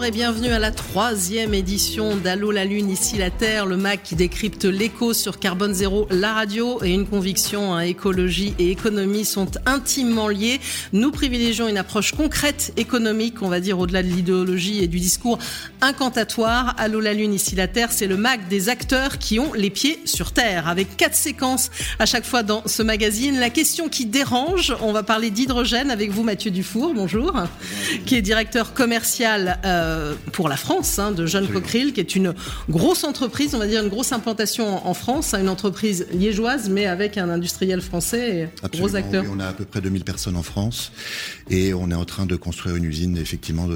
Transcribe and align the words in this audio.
Bonjour 0.00 0.14
et 0.14 0.16
bienvenue 0.16 0.48
à 0.48 0.58
la 0.58 0.70
troisième 0.70 1.52
édition 1.52 2.16
d'Allo 2.16 2.50
la 2.50 2.64
Lune, 2.64 2.88
ici 2.88 3.18
la 3.18 3.28
Terre, 3.28 3.66
le 3.66 3.76
MAC 3.76 4.02
qui 4.02 4.14
décrypte 4.14 4.64
l'écho 4.64 5.12
sur 5.12 5.38
Carbone 5.38 5.74
Zéro, 5.74 6.06
la 6.10 6.32
radio 6.32 6.82
et 6.82 6.88
une 6.88 7.06
conviction, 7.06 7.74
hein, 7.74 7.80
écologie 7.80 8.54
et 8.58 8.70
économie 8.70 9.26
sont 9.26 9.50
intimement 9.66 10.28
liées. 10.28 10.58
Nous 10.94 11.10
privilégions 11.10 11.68
une 11.68 11.76
approche 11.76 12.12
concrète, 12.12 12.72
économique, 12.78 13.42
on 13.42 13.50
va 13.50 13.60
dire 13.60 13.78
au-delà 13.78 14.02
de 14.02 14.08
l'idéologie 14.08 14.82
et 14.82 14.86
du 14.86 14.98
discours 14.98 15.38
incantatoire. 15.82 16.74
Allo 16.78 17.00
la 17.00 17.12
Lune, 17.12 17.34
ici 17.34 17.54
la 17.54 17.68
Terre, 17.68 17.92
c'est 17.92 18.06
le 18.06 18.16
MAC 18.16 18.48
des 18.48 18.70
acteurs 18.70 19.18
qui 19.18 19.38
ont 19.38 19.52
les 19.52 19.68
pieds 19.68 20.00
sur 20.06 20.32
Terre, 20.32 20.66
avec 20.66 20.96
quatre 20.96 21.14
séquences 21.14 21.70
à 21.98 22.06
chaque 22.06 22.24
fois 22.24 22.42
dans 22.42 22.62
ce 22.64 22.82
magazine. 22.82 23.38
La 23.38 23.50
question 23.50 23.90
qui 23.90 24.06
dérange, 24.06 24.74
on 24.80 24.92
va 24.92 25.02
parler 25.02 25.28
d'hydrogène 25.28 25.90
avec 25.90 26.10
vous 26.10 26.22
Mathieu 26.22 26.50
Dufour, 26.50 26.94
bonjour, 26.94 27.34
qui 28.06 28.16
est 28.16 28.22
directeur 28.22 28.72
commercial 28.72 29.60
euh, 29.66 29.90
pour 30.32 30.48
la 30.48 30.56
France 30.56 30.98
hein, 30.98 31.12
de 31.12 31.26
John 31.26 31.46
Cockerill, 31.46 31.92
qui 31.92 32.00
est 32.00 32.14
une 32.14 32.34
grosse 32.68 33.04
entreprise, 33.04 33.54
on 33.54 33.58
va 33.58 33.66
dire 33.66 33.82
une 33.82 33.88
grosse 33.88 34.12
implantation 34.12 34.86
en, 34.86 34.94
France, 34.94 35.34
hein, 35.34 35.40
une 35.40 35.48
entreprise 35.48 36.06
liégeoise, 36.12 36.68
mais 36.68 36.86
avec 36.86 37.18
un 37.18 37.28
industriel 37.28 37.80
français 37.80 38.50
et 38.62 38.76
gros 38.76 38.96
acteurs. 38.96 39.24
on 39.30 39.40
a 39.40 39.46
à 39.46 39.52
peu 39.52 39.64
près 39.64 39.80
2000 39.80 40.04
personnes 40.04 40.36
en 40.36 40.42
France 40.42 40.92
et 41.48 41.74
on 41.74 41.90
est 41.90 41.94
en 41.94 42.04
train 42.04 42.26
de 42.26 42.36
construire 42.36 42.76
une 42.76 42.84
usine 42.84 43.16
effectivement 43.16 43.68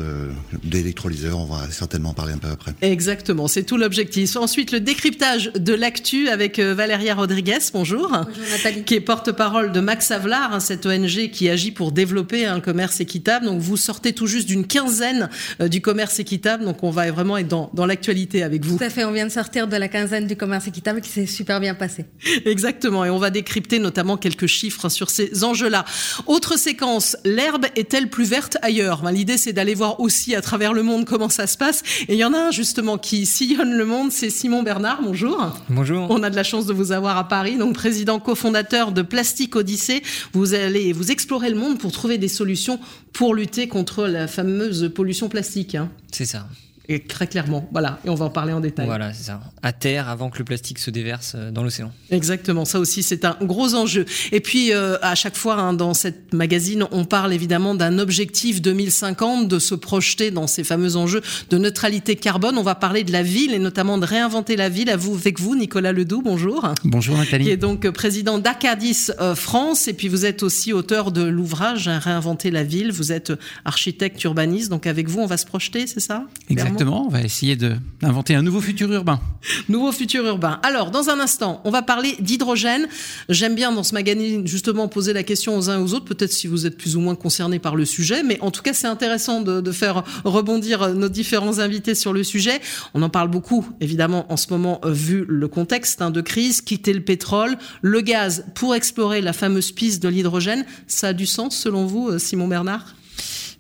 d'électrolyseurs. 0.62 1.38
On 1.38 1.44
va 1.44 1.70
certainement 1.70 2.10
en 2.10 2.14
parler 2.14 2.32
un 2.32 2.38
peu 2.38 2.48
après. 2.48 2.72
Exactement, 2.82 3.48
c'est 3.48 3.64
tout 3.64 3.76
l'objectif. 3.76 4.36
Ensuite, 4.36 4.72
le 4.72 4.80
décryptage 4.80 5.50
de 5.54 5.74
l'actu 5.74 6.28
avec 6.28 6.58
euh, 6.58 6.74
Valéria 6.74 7.14
Rodriguez, 7.14 7.58
bonjour, 7.72 8.08
bonjour 8.08 8.26
Nathalie. 8.50 8.84
qui 8.84 8.94
est 8.94 9.00
porte-parole 9.00 9.72
de 9.72 9.80
Max 9.80 10.10
Avelar, 10.10 10.52
hein, 10.52 10.60
cette 10.60 10.86
ONG 10.86 11.30
qui 11.30 11.48
agit 11.48 11.70
pour 11.70 11.92
développer 11.92 12.46
un 12.46 12.60
commerce 12.60 13.00
équitable. 13.00 13.46
Donc 13.46 13.60
vous 13.60 13.76
sortez 13.76 14.12
tout 14.12 14.26
juste 14.26 14.48
d'une 14.48 14.66
quinzaine 14.66 15.28
euh, 15.60 15.68
du 15.68 15.80
commerce 15.80 16.03
équitable. 16.18 16.64
Donc 16.64 16.82
on 16.82 16.90
va 16.90 17.10
vraiment 17.10 17.36
être 17.36 17.48
dans, 17.48 17.70
dans 17.74 17.86
l'actualité 17.86 18.42
avec 18.42 18.64
vous. 18.64 18.78
Tout 18.78 18.84
à 18.84 18.90
fait, 18.90 19.04
on 19.04 19.12
vient 19.12 19.26
de 19.26 19.32
sortir 19.32 19.66
de 19.66 19.76
la 19.76 19.88
quinzaine 19.88 20.26
du 20.26 20.36
commerce 20.36 20.66
équitable 20.66 21.00
qui 21.00 21.10
s'est 21.10 21.26
super 21.26 21.60
bien 21.60 21.74
passé. 21.74 22.06
Exactement, 22.44 23.04
et 23.04 23.10
on 23.10 23.18
va 23.18 23.30
décrypter 23.30 23.78
notamment 23.78 24.16
quelques 24.16 24.46
chiffres 24.46 24.88
sur 24.88 25.10
ces 25.10 25.44
enjeux-là. 25.44 25.84
Autre 26.26 26.58
séquence, 26.58 27.16
l'herbe 27.24 27.66
est-elle 27.76 28.10
plus 28.10 28.24
verte 28.24 28.56
ailleurs? 28.62 29.02
Ben, 29.02 29.12
L'idée 29.12 29.38
c'est 29.38 29.52
d'aller 29.52 29.74
voir 29.74 30.00
aussi 30.00 30.34
à 30.34 30.40
travers 30.40 30.72
le 30.72 30.82
monde 30.82 31.04
comment 31.04 31.28
ça 31.28 31.46
se 31.46 31.56
passe. 31.56 31.82
Et 32.08 32.14
il 32.14 32.18
y 32.18 32.24
en 32.24 32.34
a 32.34 32.38
un 32.38 32.50
justement 32.50 32.98
qui 32.98 33.26
sillonne 33.26 33.74
le 33.74 33.84
monde, 33.84 34.12
c'est 34.12 34.30
Simon 34.30 34.62
Bernard. 34.62 35.00
Bonjour. 35.02 35.58
Bonjour. 35.68 36.06
On 36.10 36.22
a 36.22 36.30
de 36.30 36.36
la 36.36 36.44
chance 36.44 36.66
de 36.66 36.72
vous 36.72 36.92
avoir 36.92 37.16
à 37.16 37.28
Paris, 37.28 37.56
donc 37.56 37.74
président 37.74 38.18
cofondateur 38.20 38.92
de 38.92 39.02
Plastique 39.02 39.56
Odyssée. 39.56 40.02
Vous 40.32 40.54
allez 40.54 40.92
vous 40.92 41.10
explorer 41.10 41.50
le 41.50 41.56
monde 41.56 41.78
pour 41.78 41.92
trouver 41.92 42.18
des 42.18 42.28
solutions 42.28 42.78
pour 43.12 43.34
lutter 43.34 43.68
contre 43.68 44.06
la 44.06 44.26
fameuse 44.26 44.90
pollution 44.94 45.28
plastique. 45.28 45.74
Hein. 45.74 45.88
C'est 46.12 46.26
ça. 46.26 46.46
Et 46.86 47.00
très 47.00 47.26
clairement, 47.26 47.66
voilà, 47.72 47.98
et 48.04 48.10
on 48.10 48.14
va 48.14 48.26
en 48.26 48.30
parler 48.30 48.52
en 48.52 48.60
détail. 48.60 48.84
Voilà, 48.84 49.14
c'est 49.14 49.24
ça. 49.24 49.40
À 49.62 49.72
terre, 49.72 50.10
avant 50.10 50.28
que 50.28 50.38
le 50.38 50.44
plastique 50.44 50.78
se 50.78 50.90
déverse 50.90 51.32
euh, 51.34 51.50
dans 51.50 51.62
l'océan. 51.62 51.90
Exactement, 52.10 52.66
ça 52.66 52.78
aussi 52.78 53.02
c'est 53.02 53.24
un 53.24 53.38
gros 53.40 53.74
enjeu. 53.74 54.04
Et 54.32 54.40
puis 54.40 54.74
euh, 54.74 54.98
à 55.00 55.14
chaque 55.14 55.36
fois 55.36 55.54
hein, 55.54 55.72
dans 55.72 55.94
cette 55.94 56.34
magazine, 56.34 56.84
on 56.92 57.06
parle 57.06 57.32
évidemment 57.32 57.74
d'un 57.74 57.98
objectif 57.98 58.60
2050, 58.60 59.48
de 59.48 59.58
se 59.58 59.74
projeter 59.74 60.30
dans 60.30 60.46
ces 60.46 60.62
fameux 60.62 60.96
enjeux 60.96 61.22
de 61.48 61.56
neutralité 61.56 62.16
carbone. 62.16 62.58
On 62.58 62.62
va 62.62 62.74
parler 62.74 63.02
de 63.02 63.12
la 63.12 63.22
ville 63.22 63.54
et 63.54 63.58
notamment 63.58 63.96
de 63.96 64.04
réinventer 64.04 64.54
la 64.54 64.68
ville. 64.68 64.90
À 64.90 64.98
vous, 64.98 65.14
avec 65.14 65.40
vous, 65.40 65.56
Nicolas 65.56 65.92
Ledoux, 65.92 66.20
bonjour. 66.22 66.68
Bonjour 66.84 67.16
Nathalie. 67.16 67.44
Qui 67.44 67.50
est 67.50 67.56
donc 67.56 67.88
président 67.90 68.38
d'Acadis 68.38 69.10
euh, 69.20 69.34
France, 69.34 69.88
et 69.88 69.94
puis 69.94 70.08
vous 70.08 70.26
êtes 70.26 70.42
aussi 70.42 70.74
auteur 70.74 71.12
de 71.12 71.22
l'ouvrage 71.22 71.88
Réinventer 71.88 72.50
la 72.50 72.62
ville. 72.62 72.92
Vous 72.92 73.10
êtes 73.10 73.32
architecte 73.64 74.22
urbaniste, 74.24 74.68
donc 74.68 74.86
avec 74.86 75.08
vous, 75.08 75.20
on 75.20 75.26
va 75.26 75.38
se 75.38 75.46
projeter, 75.46 75.86
c'est 75.86 76.00
ça? 76.00 76.26
Exactement. 76.50 76.73
Exactement, 76.74 77.06
on 77.06 77.08
va 77.08 77.22
essayer 77.22 77.56
d'inventer 77.56 78.34
un 78.34 78.42
nouveau 78.42 78.60
futur 78.60 78.90
urbain. 78.92 79.20
Nouveau 79.68 79.92
futur 79.92 80.24
urbain. 80.24 80.58
Alors, 80.62 80.90
dans 80.90 81.10
un 81.10 81.20
instant, 81.20 81.60
on 81.64 81.70
va 81.70 81.82
parler 81.82 82.16
d'hydrogène. 82.20 82.88
J'aime 83.28 83.54
bien 83.54 83.72
dans 83.72 83.82
ce 83.82 83.94
magazine 83.94 84.46
justement 84.46 84.88
poser 84.88 85.12
la 85.12 85.22
question 85.22 85.56
aux 85.56 85.70
uns 85.70 85.78
et 85.78 85.82
aux 85.82 85.94
autres, 85.94 86.04
peut-être 86.06 86.32
si 86.32 86.46
vous 86.46 86.66
êtes 86.66 86.76
plus 86.76 86.96
ou 86.96 87.00
moins 87.00 87.14
concernés 87.14 87.58
par 87.58 87.76
le 87.76 87.84
sujet, 87.84 88.22
mais 88.22 88.38
en 88.40 88.50
tout 88.50 88.62
cas, 88.62 88.72
c'est 88.72 88.86
intéressant 88.86 89.40
de, 89.40 89.72
faire 89.72 90.04
rebondir 90.24 90.94
nos 90.94 91.08
différents 91.08 91.58
invités 91.58 91.94
sur 91.94 92.12
le 92.12 92.22
sujet. 92.22 92.60
On 92.94 93.02
en 93.02 93.10
parle 93.10 93.28
beaucoup, 93.28 93.66
évidemment, 93.80 94.30
en 94.32 94.36
ce 94.36 94.46
moment, 94.50 94.80
vu 94.84 95.24
le 95.28 95.48
contexte 95.48 96.00
hein, 96.02 96.10
de 96.10 96.20
crise, 96.20 96.60
quitter 96.60 96.92
le 96.92 97.02
pétrole, 97.02 97.56
le 97.82 98.00
gaz 98.00 98.44
pour 98.54 98.74
explorer 98.74 99.20
la 99.20 99.32
fameuse 99.32 99.72
piste 99.72 100.02
de 100.02 100.08
l'hydrogène. 100.08 100.64
Ça 100.86 101.08
a 101.08 101.12
du 101.12 101.26
sens 101.26 101.56
selon 101.56 101.86
vous, 101.86 102.18
Simon 102.18 102.48
Bernard? 102.48 102.94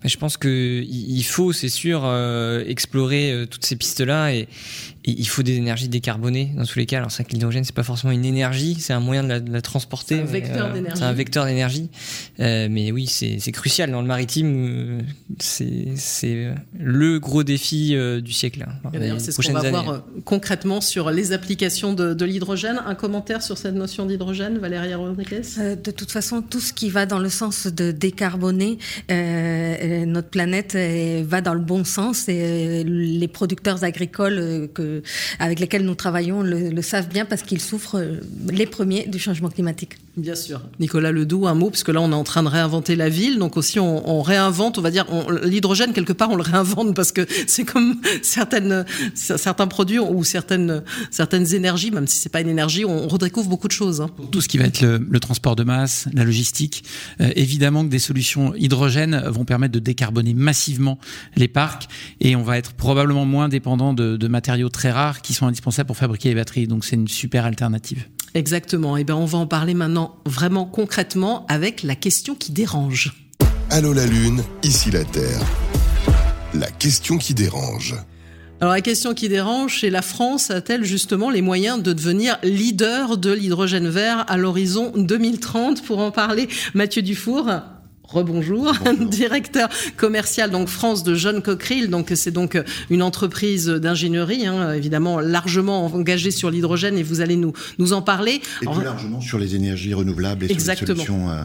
Je 0.04 0.16
pense 0.18 0.36
que 0.36 0.82
il 0.86 1.22
faut, 1.22 1.52
c'est 1.52 1.68
sûr, 1.68 2.02
euh, 2.04 2.62
explorer 2.66 3.32
euh, 3.32 3.46
toutes 3.46 3.64
ces 3.64 3.76
pistes-là 3.76 4.34
et, 4.34 4.48
il 5.04 5.28
faut 5.28 5.42
des 5.42 5.56
énergies 5.56 5.88
décarbonées 5.88 6.52
dans 6.56 6.64
tous 6.64 6.78
les 6.78 6.86
cas. 6.86 6.98
Alors 6.98 7.10
c'est 7.10 7.24
que 7.24 7.32
l'hydrogène 7.32 7.64
c'est 7.64 7.74
pas 7.74 7.82
forcément 7.82 8.12
une 8.12 8.24
énergie, 8.24 8.76
c'est 8.78 8.92
un 8.92 9.00
moyen 9.00 9.22
de 9.22 9.28
la, 9.28 9.40
de 9.40 9.52
la 9.52 9.60
transporter. 9.60 10.16
C'est 10.16 10.22
un 10.22 10.24
vecteur 10.24 10.72
d'énergie. 10.72 10.98
C'est 10.98 11.04
un 11.04 11.12
vecteur 11.12 11.44
d'énergie. 11.46 11.90
Euh, 12.40 12.68
mais 12.70 12.92
oui, 12.92 13.06
c'est 13.06 13.52
crucial 13.52 13.90
dans 13.90 14.00
le 14.00 14.06
maritime. 14.06 15.02
C'est 15.38 16.54
le 16.78 17.18
gros 17.18 17.42
défi 17.42 17.96
du 18.22 18.32
siècle. 18.32 18.66
D'ailleurs, 18.92 19.20
c'est 19.20 19.32
ce 19.32 19.40
qu'on 19.40 19.52
va 19.52 19.60
années. 19.60 19.70
voir 19.70 20.04
concrètement 20.24 20.80
sur 20.80 21.10
les 21.10 21.32
applications 21.32 21.92
de, 21.92 22.14
de 22.14 22.24
l'hydrogène. 22.24 22.80
Un 22.86 22.94
commentaire 22.94 23.42
sur 23.42 23.58
cette 23.58 23.74
notion 23.74 24.06
d'hydrogène, 24.06 24.58
Valéria 24.58 24.96
Rodriguez? 24.96 25.42
De 25.58 25.90
toute 25.90 26.10
façon, 26.10 26.42
tout 26.42 26.60
ce 26.60 26.72
qui 26.72 26.90
va 26.90 27.06
dans 27.06 27.18
le 27.18 27.28
sens 27.28 27.66
de 27.66 27.90
décarboner 27.90 28.78
notre 29.08 30.28
planète 30.28 30.76
va 31.24 31.40
dans 31.40 31.54
le 31.54 31.60
bon 31.60 31.84
sens 31.84 32.28
et 32.28 32.84
les 32.84 33.28
producteurs 33.28 33.84
agricoles 33.84 34.68
que, 34.74 34.93
avec 35.38 35.60
lesquels 35.60 35.84
nous 35.84 35.94
travaillons 35.94 36.42
le, 36.42 36.82
savent 36.82 37.08
bien 37.08 37.24
parce 37.24 37.42
qu'ils 37.42 37.60
souffrent 37.60 38.02
les 38.50 38.66
premiers 38.66 39.06
du 39.06 39.18
changement 39.18 39.48
climatique. 39.48 39.96
Bien 40.16 40.36
sûr. 40.36 40.60
Nicolas 40.78 41.10
Ledoux, 41.10 41.48
un 41.48 41.54
mot, 41.54 41.70
puisque 41.70 41.88
là 41.88 42.00
on 42.00 42.12
est 42.12 42.14
en 42.14 42.22
train 42.22 42.44
de 42.44 42.48
réinventer 42.48 42.94
la 42.94 43.08
ville, 43.08 43.38
donc 43.38 43.56
aussi 43.56 43.80
on, 43.80 44.22
réinvente, 44.22 44.78
on 44.78 44.80
va 44.80 44.92
dire, 44.92 45.06
l'hydrogène 45.42 45.92
quelque 45.92 46.12
part 46.12 46.30
on 46.30 46.36
le 46.36 46.42
réinvente 46.42 46.94
parce 46.94 47.10
que 47.10 47.26
c'est 47.48 47.64
comme 47.64 48.00
certains 48.22 49.66
produits 49.66 49.98
ou 49.98 50.22
certaines, 50.22 50.82
énergies, 51.52 51.90
même 51.90 52.06
si 52.06 52.20
c'est 52.20 52.28
pas 52.28 52.40
une 52.40 52.48
énergie, 52.48 52.84
on 52.84 53.08
redécouvre 53.08 53.48
beaucoup 53.48 53.66
de 53.66 53.72
choses. 53.72 54.00
Hein. 54.00 54.10
Tout 54.30 54.40
ce 54.40 54.46
qui 54.48 54.56
va 54.56 54.66
être 54.66 54.82
le, 54.82 55.20
transport 55.20 55.56
de 55.56 55.64
masse, 55.64 56.06
la 56.12 56.24
logistique, 56.24 56.84
euh, 57.20 57.30
évidemment 57.34 57.84
que 57.84 57.90
des 57.90 57.98
solutions 57.98 58.54
hydrogène 58.54 59.20
vont 59.26 59.44
permettre 59.44 59.72
de 59.72 59.80
décarboner 59.80 60.34
massivement 60.34 60.98
les 61.34 61.48
parcs 61.48 61.88
et 62.20 62.36
on 62.36 62.42
va 62.42 62.56
être 62.58 62.74
probablement 62.74 63.24
moins 63.24 63.48
dépendant 63.48 63.94
de 63.94 64.28
matériaux 64.28 64.68
très 64.68 64.92
rares 64.92 65.22
qui 65.22 65.34
sont 65.34 65.46
indispensables 65.46 65.88
pour 65.88 65.96
fabriquer 65.96 66.28
les 66.28 66.34
batteries. 66.36 66.68
Donc 66.68 66.84
c'est 66.84 66.96
une 66.96 67.08
super 67.08 67.46
alternative. 67.46 68.06
Exactement. 68.34 68.96
Et 68.96 69.02
eh 69.02 69.04
bien 69.04 69.16
on 69.16 69.26
va 69.26 69.38
en 69.38 69.46
parler 69.46 69.74
maintenant 69.74 70.16
vraiment 70.26 70.64
concrètement 70.64 71.46
avec 71.48 71.82
la 71.82 71.94
question 71.94 72.34
qui 72.34 72.52
dérange. 72.52 73.14
Allô 73.70 73.92
la 73.92 74.06
Lune, 74.06 74.42
ici 74.62 74.90
la 74.90 75.04
Terre. 75.04 75.40
La 76.52 76.70
question 76.70 77.16
qui 77.16 77.34
dérange. 77.34 77.94
Alors 78.60 78.72
la 78.72 78.80
question 78.80 79.14
qui 79.14 79.28
dérange, 79.28 79.80
c'est 79.80 79.90
la 79.90 80.02
France 80.02 80.50
a-t-elle 80.50 80.84
justement 80.84 81.30
les 81.30 81.42
moyens 81.42 81.82
de 81.82 81.92
devenir 81.92 82.38
leader 82.42 83.18
de 83.18 83.32
l'hydrogène 83.32 83.88
vert 83.88 84.24
à 84.28 84.36
l'horizon 84.36 84.92
2030 84.94 85.82
Pour 85.84 85.98
en 85.98 86.10
parler, 86.10 86.48
Mathieu 86.72 87.02
Dufour, 87.02 87.50
Rebonjour, 88.04 88.72
directeur 89.10 89.68
commercial 89.96 90.50
donc 90.50 90.68
France 90.68 91.02
de 91.04 91.14
John 91.14 91.42
Cockerill. 91.42 91.88
Donc 91.88 92.12
c'est 92.14 92.30
donc 92.30 92.58
une 92.90 93.02
entreprise 93.02 93.66
d'ingénierie, 93.68 94.46
hein, 94.46 94.72
évidemment 94.72 95.20
largement 95.20 95.86
engagée 95.86 96.30
sur 96.30 96.50
l'hydrogène 96.50 96.98
et 96.98 97.02
vous 97.02 97.20
allez 97.20 97.36
nous 97.36 97.52
nous 97.78 97.92
en 97.92 98.02
parler. 98.02 98.40
Et 98.62 98.66
plus 98.66 98.84
largement 98.84 99.20
sur 99.20 99.38
les 99.38 99.54
énergies 99.54 99.94
renouvelables 99.94 100.44
et 100.44 100.52
Exactement. 100.52 101.02
sur 101.02 101.12
les 101.14 101.20
solutions. 101.20 101.30
Euh 101.30 101.44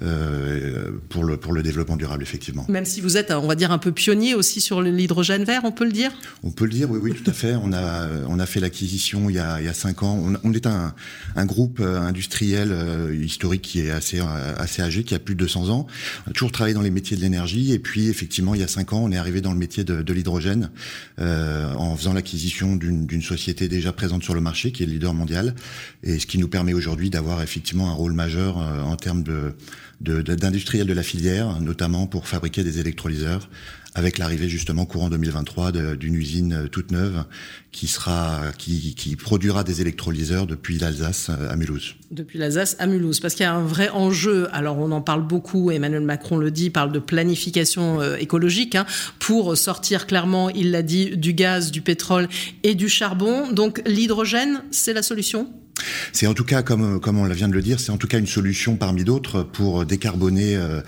euh, 0.00 0.90
pour, 1.10 1.22
le, 1.24 1.36
pour 1.36 1.52
le 1.52 1.62
développement 1.62 1.96
durable, 1.96 2.22
effectivement. 2.22 2.64
Même 2.70 2.86
si 2.86 3.02
vous 3.02 3.18
êtes, 3.18 3.30
on 3.30 3.46
va 3.46 3.54
dire, 3.54 3.72
un 3.72 3.78
peu 3.78 3.92
pionnier 3.92 4.34
aussi 4.34 4.62
sur 4.62 4.80
l'hydrogène 4.80 5.44
vert, 5.44 5.62
on 5.64 5.72
peut 5.72 5.84
le 5.84 5.92
dire? 5.92 6.10
On 6.42 6.50
peut 6.50 6.64
le 6.64 6.70
dire, 6.70 6.90
oui, 6.90 6.98
oui, 7.02 7.12
tout 7.12 7.28
à 7.30 7.34
fait. 7.34 7.54
On 7.62 7.74
a, 7.74 8.08
on 8.26 8.38
a 8.38 8.46
fait 8.46 8.60
l'acquisition 8.60 9.28
il, 9.28 9.36
y 9.36 9.38
a, 9.38 9.60
il 9.60 9.66
y 9.66 9.68
a 9.68 9.74
cinq 9.74 10.02
ans. 10.02 10.18
On, 10.18 10.34
on 10.44 10.52
est 10.54 10.66
un, 10.66 10.94
un 11.36 11.44
groupe 11.44 11.80
euh, 11.80 12.00
industriel 12.00 12.70
euh, 12.72 13.14
historique 13.14 13.60
qui 13.60 13.80
est 13.80 13.90
assez, 13.90 14.20
assez 14.56 14.80
âgé, 14.80 15.04
qui 15.04 15.14
a 15.14 15.18
plus 15.18 15.34
de 15.34 15.40
200 15.40 15.68
ans. 15.68 15.86
On 16.26 16.30
a 16.30 16.32
toujours 16.32 16.52
travaillé 16.52 16.74
dans 16.74 16.80
les 16.80 16.90
métiers 16.90 17.16
de 17.16 17.22
l'énergie. 17.22 17.72
Et 17.72 17.78
puis, 17.78 18.08
effectivement, 18.08 18.54
il 18.54 18.62
y 18.62 18.64
a 18.64 18.68
cinq 18.68 18.94
ans, 18.94 19.02
on 19.04 19.12
est 19.12 19.18
arrivé 19.18 19.42
dans 19.42 19.52
le 19.52 19.58
métier 19.58 19.84
de, 19.84 20.00
de 20.00 20.12
l'hydrogène 20.14 20.70
euh, 21.20 21.72
en 21.74 21.94
faisant 21.96 22.14
l'acquisition 22.14 22.76
d'une 22.76 23.22
société 23.22 23.68
déjà 23.68 23.92
présente 23.92 24.22
sur 24.22 24.34
le 24.34 24.40
marché, 24.40 24.72
qui 24.72 24.82
est 24.82 24.86
le 24.86 24.92
leader 24.92 25.12
mondial. 25.12 25.54
Et 26.02 26.18
ce 26.18 26.26
qui 26.26 26.38
nous 26.38 26.48
permet 26.48 26.72
aujourd'hui 26.72 27.10
d'avoir 27.10 27.42
effectivement 27.42 27.90
un 27.90 27.94
rôle 27.94 28.12
majeur 28.12 28.56
en 28.56 28.96
termes 28.96 29.22
de 29.22 29.54
d'industriels 30.02 30.86
de, 30.86 30.92
la 30.92 31.02
filière, 31.02 31.60
notamment 31.60 32.06
pour 32.06 32.26
fabriquer 32.26 32.64
des 32.64 32.78
électrolyseurs 32.78 33.48
avec 33.94 34.16
l'arrivée 34.16 34.48
justement 34.48 34.86
courant 34.86 35.10
2023 35.10 35.72
d'une 35.96 36.14
usine 36.14 36.68
toute 36.70 36.92
neuve 36.92 37.24
qui 37.72 37.86
sera 37.86 38.40
qui, 38.56 38.94
qui 38.94 39.16
produira 39.16 39.64
des 39.64 39.82
électrolyseurs 39.82 40.46
depuis 40.46 40.78
l'Alsace 40.78 41.28
à 41.28 41.56
Mulhouse. 41.56 41.94
Depuis 42.10 42.38
l'Alsace 42.38 42.76
à 42.78 42.86
Mulhouse, 42.86 43.20
parce 43.20 43.34
qu'il 43.34 43.44
y 43.44 43.46
a 43.46 43.54
un 43.54 43.64
vrai 43.64 43.90
enjeu. 43.90 44.48
Alors 44.52 44.78
on 44.78 44.92
en 44.92 45.02
parle 45.02 45.26
beaucoup. 45.26 45.70
Emmanuel 45.70 46.02
Macron 46.02 46.38
le 46.38 46.50
dit, 46.50 46.70
parle 46.70 46.92
de 46.92 46.98
planification 46.98 48.02
écologique 48.14 48.76
hein, 48.76 48.86
pour 49.18 49.56
sortir 49.58 50.06
clairement, 50.06 50.48
il 50.48 50.70
l'a 50.70 50.82
dit, 50.82 51.16
du 51.16 51.34
gaz, 51.34 51.70
du 51.70 51.82
pétrole 51.82 52.28
et 52.62 52.74
du 52.74 52.88
charbon. 52.88 53.52
Donc 53.52 53.82
l'hydrogène, 53.86 54.62
c'est 54.70 54.94
la 54.94 55.02
solution? 55.02 55.48
C'est 56.12 56.26
en 56.26 56.34
tout 56.34 56.44
cas, 56.44 56.62
comme, 56.62 57.00
comme 57.00 57.18
on 57.18 57.28
vient 57.28 57.48
de 57.48 57.54
le 57.54 57.62
dire, 57.62 57.80
c'est 57.80 57.90
en 57.90 57.96
tout 57.96 58.08
cas 58.08 58.18
une 58.18 58.26
solution 58.26 58.76
parmi 58.76 59.04
d'autres 59.04 59.42
pour 59.42 59.84
décarboner 59.84 60.56
euh, 60.56 60.80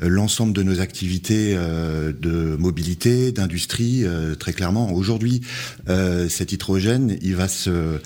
l'ensemble 0.00 0.52
de 0.52 0.62
nos 0.62 0.80
activités 0.80 1.54
euh, 1.56 2.12
de 2.12 2.56
mobilité, 2.56 3.32
d'industrie, 3.32 4.04
euh, 4.04 4.34
très 4.34 4.52
clairement. 4.52 4.92
Aujourd'hui, 4.92 5.42
cet 6.28 6.52
hydrogène, 6.52 7.18
il 7.22 7.34
va 7.34 7.48
se, 7.48 7.98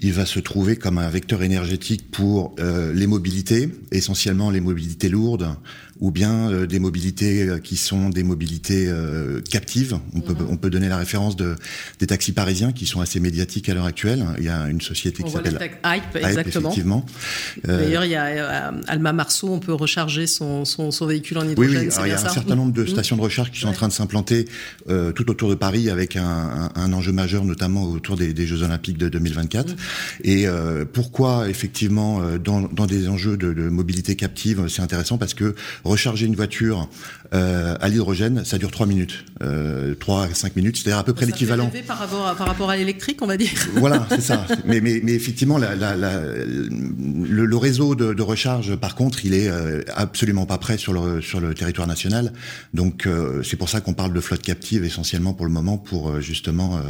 il 0.00 0.12
va 0.12 0.26
se 0.26 0.38
trouver 0.38 0.76
comme 0.76 0.98
un 0.98 1.08
vecteur 1.08 1.42
énergétique 1.42 2.10
pour 2.10 2.54
les 2.58 3.06
mobilités, 3.06 3.68
essentiellement 3.90 4.50
les 4.50 4.60
mobilités 4.60 5.08
lourdes, 5.08 5.48
ou 6.00 6.10
bien 6.10 6.50
euh, 6.50 6.66
des 6.66 6.78
mobilités 6.78 7.42
euh, 7.42 7.58
qui 7.58 7.76
sont 7.76 8.10
des 8.10 8.22
mobilités 8.22 8.86
euh, 8.88 9.40
captives. 9.40 9.98
On, 10.14 10.20
peut, 10.20 10.32
mhm. 10.32 10.46
on 10.50 10.56
peut 10.56 10.70
donner 10.70 10.88
la 10.88 10.96
référence 10.96 11.36
de, 11.36 11.56
des 12.00 12.06
taxis 12.06 12.32
parisiens 12.32 12.72
qui 12.72 12.86
sont 12.86 13.00
assez 13.00 13.20
médiatiques 13.20 13.68
à 13.68 13.74
l'heure 13.74 13.84
actuelle. 13.84 14.24
Il 14.38 14.44
y 14.44 14.48
a 14.48 14.68
une 14.68 14.80
société 14.80 15.22
qui 15.22 15.30
s'appelle 15.30 15.58
Hype, 15.84 16.16
exactement. 16.16 16.70
Effectivement. 16.70 17.06
D'ailleurs, 17.64 18.04
il 18.04 18.10
y 18.10 18.16
a 18.16 18.72
Alma 18.88 19.12
Marceau, 19.12 19.48
on 19.52 19.60
peut 19.60 19.72
recharger 19.72 20.26
son, 20.26 20.64
son, 20.64 20.90
son 20.90 21.06
véhicule 21.06 21.38
en 21.38 21.48
hydrogène. 21.48 21.82
Oui, 21.82 21.88
oui. 21.88 22.02
il 22.04 22.08
y 22.08 22.12
a 22.12 22.20
un 22.20 22.32
certain 22.32 22.56
nombre 22.56 22.72
de 22.72 22.82
mhm. 22.82 22.88
stations 22.88 23.16
de 23.16 23.22
recharge 23.22 23.50
qui 23.50 23.60
sont 23.60 23.68
en 23.68 23.72
train 23.72 23.88
de 23.88 23.92
s'implanter 23.92 24.46
tout 24.86 25.30
autour 25.30 25.48
de 25.48 25.54
Paris 25.54 25.90
avec 25.90 26.16
un, 26.16 26.70
un, 26.74 26.92
enjeu 26.92 27.12
majeur, 27.12 27.44
notamment 27.44 27.84
autour 27.84 28.16
des, 28.16 28.32
des 28.32 28.46
Jeux 28.46 28.62
Olympiques 28.62 28.98
de 28.98 29.08
2024. 29.08 29.70
Mhm. 29.70 29.76
Et 30.24 30.46
pourquoi, 30.92 31.48
effectivement, 31.48 32.20
dans, 32.38 32.62
dans 32.62 32.86
des 32.86 33.08
enjeux 33.08 33.36
de, 33.36 33.52
de 33.52 33.68
mobilité 33.68 34.16
captive, 34.16 34.66
c'est 34.68 34.82
intéressant 34.82 35.18
parce 35.18 35.34
que 35.34 35.54
recharger 35.84 36.26
une 36.26 36.34
voiture 36.36 36.88
euh, 37.34 37.74
à 37.80 37.88
l'hydrogène, 37.88 38.44
ça 38.44 38.58
dure 38.58 38.70
3 38.70 38.86
minutes, 38.86 39.24
euh, 39.42 39.94
3 39.94 40.24
à 40.24 40.34
5 40.34 40.54
minutes, 40.54 40.76
c'est-à-dire 40.76 40.98
à 40.98 41.04
peu 41.04 41.14
près 41.14 41.26
l'équivalent. 41.26 41.70
Par 41.86 41.98
rapport, 41.98 42.26
à, 42.26 42.34
par 42.36 42.46
rapport 42.46 42.70
à 42.70 42.76
l'électrique, 42.76 43.18
on 43.22 43.26
va 43.26 43.36
dire. 43.36 43.50
Voilà, 43.74 44.06
c'est 44.08 44.20
ça. 44.20 44.46
Mais, 44.64 44.80
mais, 44.80 45.00
mais, 45.02 45.12
effectivement, 45.12 45.58
la, 45.58 45.74
la, 45.74 45.96
la, 45.96 46.20
le, 46.20 47.44
le, 47.44 47.56
réseau 47.56 47.94
de, 47.94 48.14
de, 48.14 48.22
recharge, 48.22 48.76
par 48.76 48.94
contre, 48.94 49.24
il 49.24 49.34
est 49.34 49.48
euh, 49.48 49.82
absolument 49.94 50.46
pas 50.46 50.58
prêt 50.58 50.78
sur 50.78 50.92
le, 50.92 51.20
sur 51.20 51.40
le 51.40 51.54
territoire 51.54 51.88
national. 51.88 52.32
Donc, 52.72 53.06
euh, 53.06 53.42
c'est 53.42 53.56
pour 53.56 53.68
ça 53.68 53.80
qu'on 53.80 53.94
parle 53.94 54.12
de 54.12 54.20
flotte 54.20 54.42
captive 54.42 54.84
essentiellement 54.84 55.34
pour 55.34 55.44
le 55.44 55.52
moment, 55.52 55.76
pour 55.76 56.20
justement, 56.20 56.80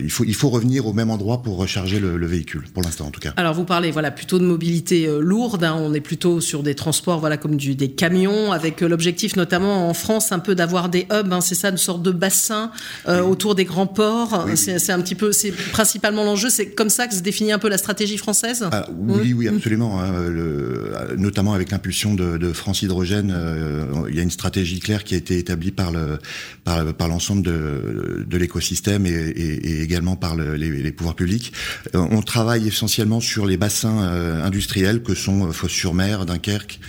il 0.00 0.10
faut 0.10 0.24
il 0.24 0.34
faut 0.34 0.48
revenir 0.48 0.86
au 0.86 0.92
même 0.92 1.10
endroit 1.10 1.42
pour 1.42 1.58
recharger 1.58 2.00
le, 2.00 2.16
le 2.16 2.26
véhicule, 2.26 2.64
pour 2.72 2.82
l'instant 2.82 3.06
en 3.06 3.10
tout 3.10 3.20
cas. 3.20 3.34
Alors, 3.36 3.54
vous 3.54 3.64
parlez 3.64 3.90
voilà 3.90 4.10
plutôt 4.10 4.38
de 4.38 4.44
mobilité 4.44 5.08
lourde. 5.20 5.62
Hein, 5.62 5.76
on 5.78 5.92
est 5.92 6.00
plutôt 6.00 6.40
sur 6.40 6.62
des 6.62 6.74
transports, 6.74 7.20
voilà 7.20 7.36
comme 7.36 7.56
du 7.56 7.74
des 7.74 7.90
camions, 7.90 8.52
avec 8.52 8.80
l'objectif 8.80 9.25
notamment 9.34 9.88
en 9.88 9.94
France 9.94 10.30
un 10.30 10.38
peu 10.38 10.54
d'avoir 10.54 10.88
des 10.88 11.06
hubs, 11.10 11.32
hein, 11.32 11.40
c'est 11.40 11.56
ça, 11.56 11.70
une 11.70 11.76
sorte 11.76 12.02
de 12.02 12.12
bassin 12.12 12.70
euh, 13.08 13.22
autour 13.22 13.56
des 13.56 13.64
grands 13.64 13.88
ports. 13.88 14.46
C'est 14.54 14.90
un 14.90 15.00
petit 15.00 15.16
peu, 15.16 15.32
c'est 15.32 15.50
principalement 15.50 16.22
l'enjeu. 16.22 16.48
C'est 16.50 16.66
comme 16.66 16.90
ça 16.90 17.08
que 17.08 17.14
se 17.14 17.20
définit 17.20 17.52
un 17.52 17.58
peu 17.58 17.68
la 17.68 17.78
stratégie 17.78 18.18
française? 18.18 18.64
Ah, 18.70 18.86
oui, 18.96 19.32
oui, 19.32 19.48
absolument. 19.48 20.00
Hein, 20.00 20.28
le, 20.28 20.92
notamment 21.16 21.54
avec 21.54 21.70
l'impulsion 21.70 22.14
de, 22.14 22.36
de, 22.36 22.52
France 22.52 22.82
Hydrogène, 22.82 23.34
euh, 23.34 23.84
il 24.08 24.14
y 24.14 24.20
a 24.20 24.22
une 24.22 24.30
stratégie 24.30 24.78
claire 24.78 25.02
qui 25.02 25.14
a 25.14 25.16
été 25.16 25.38
établie 25.38 25.72
par 25.72 25.90
le 25.90 26.18
par, 26.64 26.94
par 26.94 27.08
l'ensemble 27.08 27.42
de, 27.42 28.24
de 28.26 28.36
l'écosystème 28.36 29.06
et, 29.06 29.10
et, 29.10 29.70
et, 29.70 29.82
également 29.82 30.16
par 30.16 30.36
le, 30.36 30.54
les, 30.54 30.70
les, 30.70 30.92
pouvoirs 30.92 31.16
publics. 31.16 31.52
Euh, 31.94 32.06
on 32.10 32.22
travaille 32.22 32.68
essentiellement 32.68 33.20
sur 33.20 33.46
les 33.46 33.56
bassins 33.56 33.98
industriels 34.44 35.02
que 35.02 35.14
sont 35.14 35.52
Fos-sur-Mer, 35.52 36.26
Dunkerque 36.26 36.80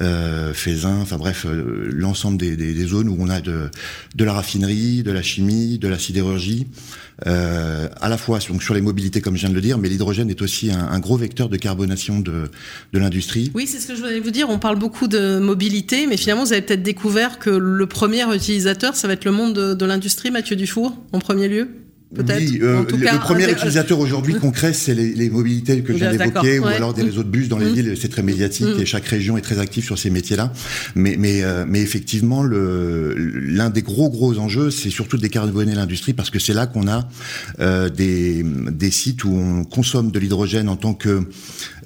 euh, 0.00 0.52
enfin 1.02 1.16
bref, 1.16 1.46
euh, 1.46 1.88
l'ensemble 1.92 2.38
des, 2.38 2.86
zones 2.86 3.08
où 3.08 3.16
on 3.18 3.28
a 3.28 3.40
de, 3.40 3.70
la 4.18 4.32
raffinerie, 4.32 5.02
de 5.02 5.10
la 5.10 5.22
chimie, 5.22 5.78
de 5.78 5.88
la 5.88 5.98
sidérurgie, 5.98 6.66
euh, 7.26 7.88
à 8.00 8.08
la 8.08 8.16
fois 8.16 8.40
sur 8.40 8.74
les 8.74 8.80
mobilités 8.80 9.20
comme 9.20 9.34
je 9.36 9.40
viens 9.40 9.50
de 9.50 9.54
le 9.54 9.60
dire, 9.60 9.78
mais 9.78 9.88
l'hydrogène 9.88 10.30
est 10.30 10.42
aussi 10.42 10.70
un, 10.70 10.98
gros 11.00 11.16
vecteur 11.16 11.48
de 11.48 11.56
carbonation 11.56 12.20
de, 12.20 12.50
l'industrie. 12.92 13.50
Oui, 13.54 13.66
c'est 13.66 13.80
ce 13.80 13.88
que 13.88 13.94
je 13.94 14.00
voulais 14.00 14.20
vous 14.20 14.30
dire. 14.30 14.48
On 14.48 14.58
parle 14.58 14.78
beaucoup 14.78 15.08
de 15.08 15.38
mobilité, 15.38 16.06
mais 16.06 16.16
finalement 16.16 16.44
vous 16.44 16.52
avez 16.52 16.62
peut-être 16.62 16.82
découvert 16.82 17.38
que 17.38 17.50
le 17.50 17.86
premier 17.86 18.22
utilisateur, 18.34 18.94
ça 18.96 19.08
va 19.08 19.14
être 19.14 19.24
le 19.24 19.32
monde 19.32 19.54
de, 19.54 19.74
de 19.74 19.86
l'industrie, 19.86 20.30
Mathieu 20.30 20.56
Dufour, 20.56 20.96
en 21.12 21.18
premier 21.18 21.48
lieu 21.48 21.68
oui, 22.12 22.58
euh, 22.60 22.84
le 22.90 23.20
premier 23.20 23.48
utilisateur 23.48 24.00
aujourd'hui 24.00 24.34
concret, 24.34 24.72
c'est 24.72 24.94
les, 24.94 25.14
les, 25.14 25.30
mobilités 25.30 25.80
que 25.82 25.92
je 25.92 25.98
viens 25.98 26.10
d'évoquer, 26.10 26.58
ou 26.58 26.66
alors 26.66 26.92
des 26.92 27.02
réseaux 27.02 27.22
de 27.22 27.28
bus 27.28 27.48
dans 27.48 27.58
les 27.58 27.70
mmh. 27.70 27.74
villes. 27.74 27.94
C'est 28.00 28.08
très 28.08 28.22
médiatique 28.22 28.66
mmh. 28.66 28.80
et 28.80 28.86
chaque 28.86 29.06
région 29.06 29.36
est 29.38 29.42
très 29.42 29.60
active 29.60 29.84
sur 29.84 29.96
ces 29.96 30.10
métiers-là. 30.10 30.52
Mais, 30.96 31.14
mais, 31.16 31.44
euh, 31.44 31.64
mais 31.68 31.80
effectivement, 31.80 32.42
l'un 32.42 33.70
des 33.70 33.82
gros 33.82 34.10
gros 34.10 34.38
enjeux, 34.38 34.70
c'est 34.70 34.90
surtout 34.90 35.18
de 35.18 35.22
décarboner 35.22 35.76
l'industrie 35.76 36.12
parce 36.12 36.30
que 36.30 36.40
c'est 36.40 36.52
là 36.52 36.66
qu'on 36.66 36.88
a 36.88 37.08
euh, 37.60 37.88
des, 37.88 38.44
des 38.44 38.90
sites 38.90 39.22
où 39.22 39.32
on 39.32 39.64
consomme 39.64 40.10
de 40.10 40.18
l'hydrogène 40.18 40.68
en 40.68 40.76
tant 40.76 40.94
que 40.94 41.22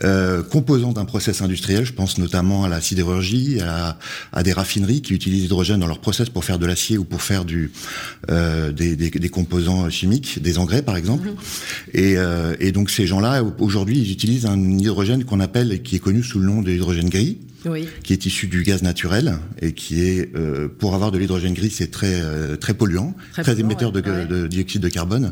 euh, 0.02 0.42
composant 0.42 0.92
d'un 0.92 1.04
process 1.04 1.42
industriel. 1.42 1.84
Je 1.84 1.92
pense 1.92 2.18
notamment 2.18 2.64
à 2.64 2.68
la 2.68 2.80
sidérurgie, 2.80 3.60
à, 3.60 3.98
à 4.32 4.42
des 4.42 4.52
raffineries 4.52 5.02
qui 5.02 5.14
utilisent 5.14 5.42
l'hydrogène 5.42 5.80
dans 5.80 5.86
leur 5.86 6.00
process 6.00 6.28
pour 6.28 6.44
faire 6.44 6.58
de 6.58 6.66
l'acier 6.66 6.98
ou 6.98 7.04
pour 7.04 7.22
faire 7.22 7.44
du, 7.44 7.72
euh, 8.30 8.72
des, 8.72 8.96
des, 8.96 9.10
des 9.10 9.28
composants 9.28 9.88
chimiques 9.90 10.42
des 10.42 10.58
engrais 10.58 10.82
par 10.82 10.96
exemple. 10.96 11.28
Mhm. 11.28 11.36
Et, 11.94 12.14
euh, 12.16 12.56
et, 12.60 12.72
donc 12.72 12.90
ces 12.90 13.06
gens-là, 13.06 13.42
aujourd'hui, 13.58 13.98
ils 13.98 14.12
utilisent 14.12 14.46
un 14.46 14.60
hydrogène 14.60 15.24
qu'on 15.24 15.40
appelle, 15.40 15.82
qui 15.82 15.96
est 15.96 16.00
connu 16.00 16.22
sous 16.22 16.38
le 16.38 16.46
nom 16.46 16.62
de 16.62 16.70
l'hydrogène 16.70 17.08
gris. 17.08 17.38
Oui. 17.66 17.88
qui 18.02 18.12
est 18.12 18.26
issu 18.26 18.46
du 18.46 18.62
gaz 18.62 18.82
naturel 18.82 19.38
et 19.60 19.72
qui 19.72 20.02
est, 20.02 20.34
euh, 20.36 20.68
pour 20.68 20.94
avoir 20.94 21.10
de 21.10 21.18
l'hydrogène 21.18 21.54
gris, 21.54 21.70
c'est 21.70 21.90
très 21.90 22.20
euh, 22.20 22.56
très 22.56 22.74
polluant, 22.74 23.14
très, 23.32 23.60
émetteur 23.60 23.92
de, 23.92 24.00
de, 24.00 24.46
dioxyde 24.46 24.82
de 24.82 24.88
carbone. 24.88 25.30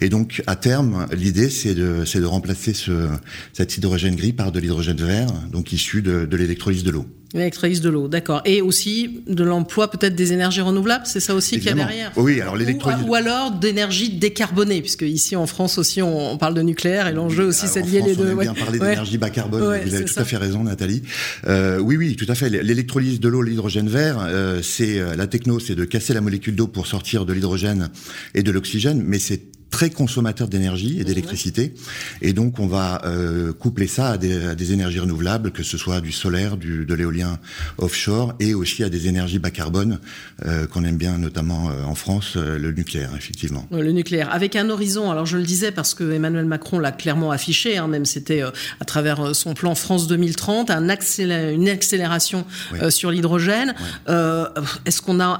Et 0.00 0.08
donc, 0.08 0.42
à 0.46 0.56
terme, 0.56 1.06
l'idée, 1.12 1.50
c'est 1.50 1.74
de, 1.74 2.04
c'est 2.04 2.20
de 2.20 2.26
remplacer 2.26 2.74
ce, 2.74 3.08
cet 3.52 3.76
hydrogène 3.76 4.16
gris 4.16 4.32
par 4.32 4.52
de 4.52 4.60
l'hydrogène 4.60 4.98
vert, 4.98 5.32
donc 5.50 5.72
issu 5.72 6.02
de, 6.02 6.26
de 6.26 6.36
l'électrolyse 6.36 6.84
de 6.84 6.90
l'eau. 6.90 7.06
L'électrolyse 7.32 7.80
de 7.80 7.90
l'eau, 7.90 8.08
d'accord. 8.08 8.42
Et 8.44 8.60
aussi 8.60 9.22
de 9.28 9.44
l'emploi 9.44 9.88
peut-être 9.88 10.16
des 10.16 10.32
énergies 10.32 10.62
renouvelables, 10.62 11.06
c'est 11.06 11.20
ça 11.20 11.34
aussi 11.34 11.58
qu'il 11.58 11.66
y 11.66 11.70
a 11.70 11.74
derrière 11.74 12.12
Oui, 12.16 12.40
alors 12.40 12.56
l'électrolyse. 12.56 13.04
Ou, 13.06 13.14
alors 13.14 13.52
d'énergie 13.52 14.10
décarbonée, 14.10 14.80
puisque 14.80 15.02
ici 15.02 15.36
en 15.36 15.46
France 15.46 15.78
aussi 15.78 16.02
on, 16.02 16.36
parle 16.38 16.54
de 16.54 16.62
nucléaire 16.62 17.06
et 17.06 17.12
l'enjeu 17.12 17.44
aussi 17.44 17.68
c'est 17.68 17.82
de 17.82 17.86
lier 17.86 18.02
les 18.02 18.16
deux. 18.16 18.34
On 18.34 18.38
a 18.38 18.42
bien 18.42 18.54
parlé 18.54 18.80
d'énergie 18.80 19.16
bas 19.16 19.30
carbone, 19.30 19.60
vous 19.60 19.94
avez 19.94 20.04
tout 20.04 20.18
à 20.18 20.24
fait 20.24 20.38
raison 20.38 20.64
Nathalie. 20.64 21.02
Euh, 21.46 21.78
oui, 21.78 21.96
oui, 21.96 22.16
tout 22.16 22.26
à 22.28 22.34
fait. 22.34 22.50
L'électrolyse 22.50 23.20
de 23.20 23.28
l'eau, 23.28 23.42
l'hydrogène 23.42 23.88
vert, 23.88 24.18
euh, 24.20 24.60
c'est 24.62 24.98
euh, 24.98 25.14
la 25.14 25.28
techno, 25.28 25.60
c'est 25.60 25.76
de 25.76 25.84
casser 25.84 26.14
la 26.14 26.20
molécule 26.20 26.56
d'eau 26.56 26.66
pour 26.66 26.88
sortir 26.88 27.26
de 27.26 27.32
l'hydrogène 27.32 27.90
et 28.34 28.42
de 28.42 28.50
l'oxygène, 28.50 29.02
mais 29.06 29.20
c'est 29.20 29.42
très 29.70 29.90
consommateur 29.90 30.48
d'énergie 30.48 31.00
et 31.00 31.04
d'électricité. 31.04 31.74
Et 32.22 32.32
donc, 32.32 32.58
on 32.58 32.66
va 32.66 33.02
euh, 33.04 33.52
coupler 33.52 33.86
ça 33.86 34.10
à 34.10 34.18
des, 34.18 34.46
à 34.46 34.54
des, 34.54 34.72
énergies 34.72 35.00
renouvelables, 35.00 35.50
que 35.50 35.62
ce 35.62 35.78
soit 35.78 36.00
du 36.00 36.12
solaire, 36.12 36.56
du, 36.56 36.84
de 36.84 36.94
l'éolien 36.94 37.38
offshore, 37.78 38.34
et 38.40 38.54
aussi 38.54 38.84
à 38.84 38.88
des 38.88 39.08
énergies 39.08 39.38
bas 39.38 39.50
carbone 39.50 39.98
euh, 40.46 40.66
qu'on 40.66 40.84
aime 40.84 40.96
bien, 40.96 41.18
notamment 41.18 41.70
euh, 41.70 41.84
en 41.84 41.94
France, 41.94 42.36
le 42.36 42.72
nucléaire, 42.72 43.10
effectivement. 43.16 43.66
Le 43.70 43.92
nucléaire, 43.92 44.32
avec 44.32 44.56
un 44.56 44.70
horizon. 44.70 45.10
Alors, 45.10 45.26
je 45.26 45.36
le 45.36 45.44
disais 45.44 45.72
parce 45.72 45.94
que 45.94 46.12
Emmanuel 46.12 46.44
Macron 46.44 46.78
l'a 46.78 46.92
clairement 46.92 47.30
affiché, 47.30 47.76
hein, 47.78 47.88
même 47.88 48.04
c'était 48.04 48.42
à 48.42 48.84
travers 48.84 49.34
son 49.34 49.54
plan 49.54 49.74
France 49.74 50.06
2030, 50.06 50.70
un 50.70 50.88
accélé 50.88 51.52
une 51.54 51.68
accélération 51.68 52.44
oui. 52.72 52.90
sur 52.90 53.10
l'hydrogène. 53.10 53.74
Est-ce 54.06 55.02
qu'on 55.02 55.20
a 55.20 55.38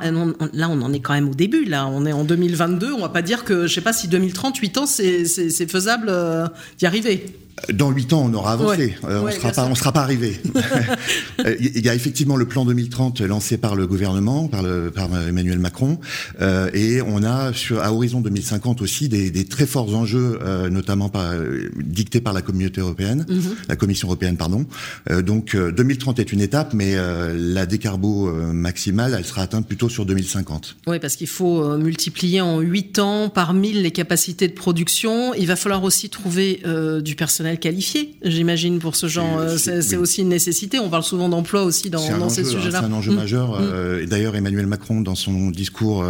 là, 0.53 0.69
on 0.69 0.83
en 0.83 0.93
est 0.93 1.01
quand 1.01 1.15
même 1.15 1.29
au 1.29 1.35
début. 1.35 1.65
Là, 1.65 1.87
on 1.87 2.07
est 2.07 2.13
en 2.13 2.25
2022. 2.25 2.93
On 2.93 3.01
va 3.01 3.09
pas 3.09 3.23
dire 3.23 3.45
que, 3.45 3.67
je 3.67 3.75
sais 3.75 3.81
pas 3.81 3.93
si 3.93 4.09
2038 4.21 4.79
ans, 4.79 4.87
c'est 4.87 5.71
faisable 5.71 6.09
euh, 6.11 6.47
d'y 6.79 6.87
arriver. 6.87 7.25
Dans 7.73 7.91
huit 7.91 8.13
ans, 8.13 8.23
on 8.29 8.35
aura 8.35 8.53
avancé. 8.53 8.87
Ouais, 8.87 8.97
euh, 9.05 9.23
ouais, 9.23 9.33
on 9.37 9.41
sera 9.41 9.53
pas, 9.53 9.67
on 9.67 9.75
sera 9.75 9.93
pas 9.93 10.03
arrivé. 10.03 10.41
Il 11.61 11.85
y 11.85 11.89
a 11.89 11.95
effectivement 11.95 12.37
le 12.37 12.47
plan 12.47 12.65
2030 12.65 13.21
lancé 13.23 13.59
par 13.59 13.77
le 13.77 13.87
gouvernement, 13.87 14.49
par, 14.49 14.63
le, 14.63 14.91
par 14.91 15.09
Emmanuel 15.29 15.59
Macron, 15.59 15.99
euh, 16.41 16.71
et 16.75 17.01
on 17.03 17.23
a 17.23 17.53
sur 17.53 17.81
à 17.83 17.93
horizon 17.93 18.21
2050 18.21 18.83
aussi 18.83 19.09
des, 19.09 19.31
des 19.31 19.45
très 19.45 19.67
forts 19.67 19.95
enjeux, 19.95 20.39
euh, 20.43 20.69
notamment 20.71 21.09
par, 21.09 21.33
dictés 21.77 22.21
par 22.21 22.33
la 22.33 22.43
communauté 22.43 22.81
européenne, 22.81 23.27
mm 23.29 23.39
-hmm. 23.39 23.69
la 23.69 23.77
Commission 23.77 24.09
européenne, 24.09 24.37
pardon. 24.37 24.67
Euh, 25.11 25.23
donc 25.23 25.57
2030 25.57 26.19
est 26.19 26.33
une 26.33 26.41
étape, 26.41 26.75
mais 26.75 26.93
euh, 26.95 27.35
la 27.37 27.67
décarbo 27.67 28.31
maximale, 28.53 29.15
elle 29.17 29.25
sera 29.25 29.43
atteinte 29.43 29.67
plutôt 29.67 29.89
sur 29.89 30.05
2050. 30.07 30.77
Oui, 30.87 30.99
parce 30.99 31.17
qu'il 31.17 31.27
faut 31.29 31.79
multiplier 31.79 32.41
en 32.41 32.61
huit 32.61 32.99
ans 32.99 33.29
par 33.29 33.55
mille 33.55 33.83
les 33.83 33.91
capacités 33.91 34.49
de 34.49 34.55
production. 34.55 35.35
Il 35.35 35.47
va 35.47 35.57
falloir 35.57 35.83
aussi 35.85 36.09
trouver 36.09 36.63
du 37.03 37.15
personnel 37.15 37.50
personnel 37.51 37.59
qualifié, 37.59 38.15
j'imagine, 38.23 38.79
pour 38.79 38.97
ce 38.97 39.07
genre. 39.07 39.43
C'est 39.59 39.97
aussi 39.97 40.23
une 40.23 40.29
nécessité. 40.29 40.79
On 40.79 40.89
parle 40.89 41.03
souvent 41.03 41.29
d'emploi 41.29 41.63
aussi 41.63 41.91
dans, 41.91 42.19
dans 42.19 42.29
ces 42.29 42.45
sujets-là. 42.45 42.81
C'est 42.81 42.87
un 42.87 42.93
enjeu 42.93 43.13
majeur. 43.13 43.61
et 44.01 44.07
D'ailleurs, 44.07 44.37
Emmanuel 44.37 44.67
Macron, 44.67 45.01
dans 45.01 45.15
son 45.15 45.51
discours 45.51 46.05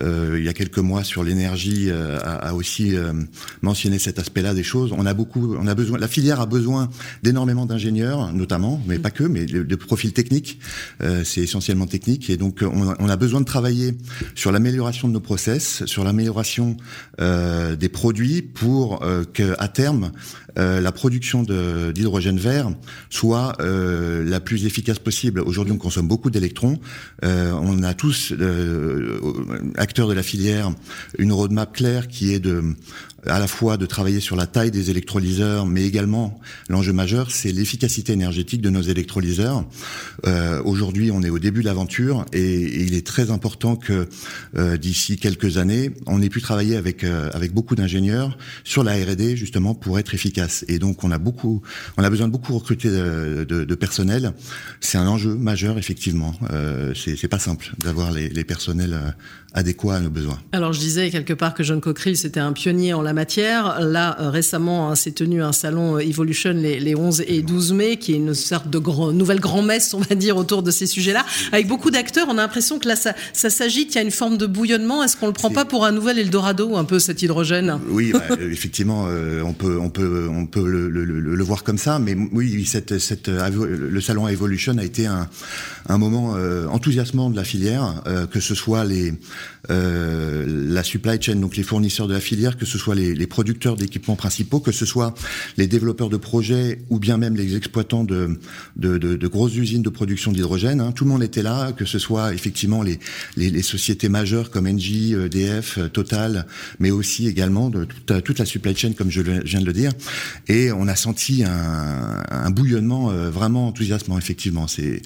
il 0.00 0.42
y 0.44 0.48
a 0.48 0.52
quelques 0.52 0.78
mois 0.78 1.04
sur 1.04 1.22
l'énergie, 1.24 1.90
a, 1.90 2.34
a, 2.36 2.52
aussi 2.54 2.94
mentionné 3.62 3.98
cet 3.98 4.18
aspect-là 4.18 4.54
des 4.54 4.62
choses. 4.62 4.92
On 4.96 5.06
a 5.06 5.14
beaucoup, 5.14 5.56
on 5.58 5.66
a 5.66 5.74
besoin. 5.74 5.98
La 5.98 6.08
filière 6.08 6.40
a 6.40 6.46
besoin 6.46 6.88
d'énormément 7.22 7.66
d'ingénieurs, 7.66 8.32
notamment, 8.32 8.80
mais 8.86 8.98
pas 8.98 9.10
que, 9.10 9.24
mais 9.24 9.46
de, 9.46 9.62
de 9.62 9.76
profils 9.76 10.12
techniques. 10.12 10.58
c'est 11.24 11.42
essentiellement 11.42 11.86
technique, 11.86 12.30
et 12.30 12.36
donc 12.36 12.60
on, 12.62 12.94
on 12.98 13.08
a 13.08 13.16
besoin 13.16 13.40
de 13.40 13.46
travailler 13.46 13.94
sur 14.34 14.52
l'amélioration 14.52 15.08
de 15.08 15.12
nos 15.12 15.20
process, 15.20 15.84
sur 15.86 16.04
l'amélioration 16.04 16.76
euh, 17.20 17.76
des 17.76 17.88
produits 17.88 18.42
pour 18.42 19.02
euh, 19.02 19.24
que 19.24 19.54
à 19.58 19.68
terme 19.68 20.12
euh, 20.58 20.80
la 20.80 20.92
production 20.92 21.42
d'hydrogène 21.42 22.38
vert 22.38 22.70
soit 23.10 23.56
euh, 23.60 24.24
la 24.24 24.40
plus 24.40 24.66
efficace 24.66 24.98
possible. 24.98 25.40
Aujourd'hui, 25.40 25.72
on 25.72 25.78
consomme 25.78 26.08
beaucoup 26.08 26.30
d'électrons. 26.30 26.78
Euh, 27.24 27.52
on 27.52 27.82
a 27.82 27.94
tous 27.94 28.34
acteurs 29.76 30.08
de 30.08 30.14
la 30.14 30.22
filière 30.22 30.72
une 31.18 31.32
roadmap 31.32 31.72
claire 31.72 32.08
qui 32.08 32.32
est 32.32 32.40
de 32.40 32.62
à 33.26 33.38
la 33.38 33.46
fois 33.46 33.76
de 33.76 33.86
travailler 33.86 34.20
sur 34.20 34.36
la 34.36 34.46
taille 34.46 34.70
des 34.70 34.90
électrolyseurs, 34.90 35.66
mais 35.66 35.84
également 35.84 36.40
l'enjeu 36.68 36.92
majeur, 36.92 37.30
c'est 37.30 37.52
l'efficacité 37.52 38.12
énergétique 38.12 38.60
de 38.60 38.70
nos 38.70 38.82
électrolyseurs. 38.82 39.64
Euh, 40.26 40.60
Aujourd'hui, 40.64 41.10
on 41.10 41.22
est 41.22 41.30
au 41.30 41.38
début 41.38 41.60
de 41.60 41.66
l'aventure 41.66 42.24
et, 42.32 42.82
il 42.82 42.94
est 42.94 43.06
très 43.06 43.30
important 43.30 43.76
que 43.76 44.08
euh, 44.56 44.76
d'ici 44.76 45.16
quelques 45.16 45.56
années, 45.56 45.92
on 46.06 46.20
ait 46.20 46.28
pu 46.28 46.40
travailler 46.40 46.76
avec 46.76 47.04
euh, 47.04 47.30
avec 47.32 47.52
beaucoup 47.52 47.76
d'ingénieurs 47.76 48.36
sur 48.64 48.82
la 48.82 48.92
R&D 48.94 49.36
justement 49.36 49.74
pour 49.74 49.98
être 49.98 50.14
efficace. 50.14 50.64
Et 50.68 50.78
donc, 50.78 51.04
on 51.04 51.10
a 51.10 51.18
beaucoup, 51.18 51.62
on 51.96 52.02
a 52.02 52.10
besoin 52.10 52.26
de 52.26 52.32
beaucoup 52.32 52.54
recruter 52.54 52.90
de, 52.90 53.44
de, 53.48 53.64
de 53.64 53.74
personnel. 53.74 54.32
C'est 54.80 54.98
un 54.98 55.06
enjeu 55.06 55.34
majeur 55.34 55.78
effectivement. 55.78 56.34
Euh, 56.50 56.92
c'est 56.94 57.28
pas 57.28 57.38
simple 57.38 57.72
d'avoir 57.78 58.10
les, 58.10 58.28
les 58.28 58.44
personnels 58.44 59.14
euh, 59.54 59.58
adéquats 59.58 59.96
à 59.96 60.00
nos 60.00 60.10
besoins. 60.10 60.38
Alors, 60.52 60.72
je 60.72 60.80
disais 60.80 61.10
quelque 61.10 61.32
part 61.32 61.54
que 61.54 61.62
John 61.62 61.80
Cockerill 61.80 62.16
c'était 62.16 62.40
un 62.40 62.52
pionnier 62.52 62.94
en 62.94 63.02
la 63.02 63.12
matière. 63.12 63.80
Là, 63.80 64.16
euh, 64.20 64.30
récemment, 64.30 64.90
hein, 64.90 64.94
s'est 64.94 65.12
tenu 65.12 65.42
un 65.42 65.52
salon 65.52 65.96
euh, 65.96 66.00
Evolution 66.00 66.52
les, 66.52 66.80
les, 66.80 66.94
11 66.94 67.24
et 67.26 67.42
12 67.42 67.72
mai, 67.72 67.96
qui 67.96 68.12
est 68.12 68.16
une 68.16 68.34
sorte 68.34 68.68
de 68.68 68.78
grand, 68.78 69.12
nouvelle 69.12 69.40
grand-messe, 69.40 69.94
on 69.94 70.00
va 70.00 70.14
dire, 70.14 70.36
autour 70.36 70.62
de 70.62 70.70
ces 70.70 70.86
sujets-là. 70.86 71.24
Avec 71.52 71.66
beaucoup 71.66 71.90
d'acteurs, 71.90 72.26
on 72.28 72.38
a 72.38 72.42
l'impression 72.42 72.78
que 72.78 72.88
là, 72.88 72.96
ça, 72.96 73.14
ça 73.32 73.50
s'agite, 73.50 73.94
il 73.94 73.96
y 73.96 73.98
a 73.98 74.02
une 74.02 74.10
forme 74.10 74.36
de 74.38 74.46
bouillonnement. 74.46 75.02
Est-ce 75.02 75.16
qu'on 75.16 75.26
le 75.26 75.32
prend 75.32 75.50
pas 75.50 75.64
pour 75.64 75.84
un 75.84 75.92
nouvel 75.92 76.18
Eldorado, 76.18 76.76
un 76.76 76.84
peu 76.84 76.98
cet 76.98 77.22
hydrogène? 77.22 77.78
Oui, 77.88 78.12
bah, 78.12 78.36
effectivement, 78.40 79.06
euh, 79.08 79.42
on 79.42 79.52
peut, 79.52 79.78
on 79.80 79.90
peut, 79.90 80.28
on 80.30 80.46
peut 80.46 80.66
le, 80.66 80.88
le, 80.88 81.04
le, 81.04 81.44
voir 81.44 81.64
comme 81.64 81.78
ça, 81.78 81.98
mais 81.98 82.16
oui, 82.32 82.64
cette, 82.66 82.98
cette, 82.98 83.28
le 83.28 84.00
salon 84.00 84.28
Evolution 84.28 84.78
a 84.78 84.84
été 84.84 85.06
un, 85.06 85.28
un 85.88 85.98
moment 85.98 86.34
euh, 86.36 86.66
enthousiasmant 86.68 87.30
de 87.30 87.36
la 87.36 87.44
filière, 87.44 88.02
euh, 88.06 88.26
que 88.26 88.40
ce 88.40 88.54
soit 88.54 88.84
les, 88.84 89.12
euh, 89.70 90.44
la 90.46 90.82
supply 90.82 91.20
chain, 91.20 91.36
donc 91.36 91.56
les 91.56 91.62
fournisseurs 91.62 92.08
de 92.08 92.14
la 92.14 92.20
filière, 92.20 92.56
que 92.56 92.66
ce 92.66 92.78
soit 92.78 92.94
les, 92.94 93.14
les 93.14 93.26
producteurs 93.26 93.76
d'équipements 93.76 94.16
principaux, 94.16 94.60
que 94.60 94.72
ce 94.72 94.84
soit 94.84 95.14
les 95.56 95.66
développeurs 95.66 96.08
de 96.08 96.16
projets 96.16 96.80
ou 96.90 96.98
bien 96.98 97.16
même 97.16 97.36
les 97.36 97.56
exploitants 97.56 98.04
de, 98.04 98.38
de, 98.76 98.98
de, 98.98 99.16
de 99.16 99.28
grosses 99.28 99.54
usines 99.54 99.82
de 99.82 99.88
production 99.88 100.32
d'hydrogène. 100.32 100.80
Hein. 100.80 100.92
Tout 100.92 101.04
le 101.04 101.10
monde 101.10 101.22
était 101.22 101.42
là, 101.42 101.72
que 101.72 101.84
ce 101.84 101.98
soit 101.98 102.34
effectivement 102.34 102.82
les, 102.82 102.98
les, 103.36 103.50
les 103.50 103.62
sociétés 103.62 104.08
majeures 104.08 104.50
comme 104.50 104.66
Engie, 104.66 105.14
EDF, 105.14 105.78
Total, 105.92 106.46
mais 106.80 106.90
aussi 106.90 107.28
également 107.28 107.70
de 107.70 107.84
toute, 107.84 108.24
toute, 108.24 108.38
la 108.38 108.44
supply 108.44 108.74
chain, 108.76 108.92
comme 108.92 109.10
je 109.10 109.20
viens 109.20 109.60
de 109.60 109.66
le 109.66 109.72
dire. 109.72 109.92
Et 110.48 110.72
on 110.72 110.88
a 110.88 110.96
senti 110.96 111.44
un, 111.44 112.22
un 112.30 112.50
bouillonnement 112.50 113.08
vraiment 113.30 113.68
enthousiasmant, 113.68 114.18
effectivement. 114.18 114.66
C'est 114.66 115.02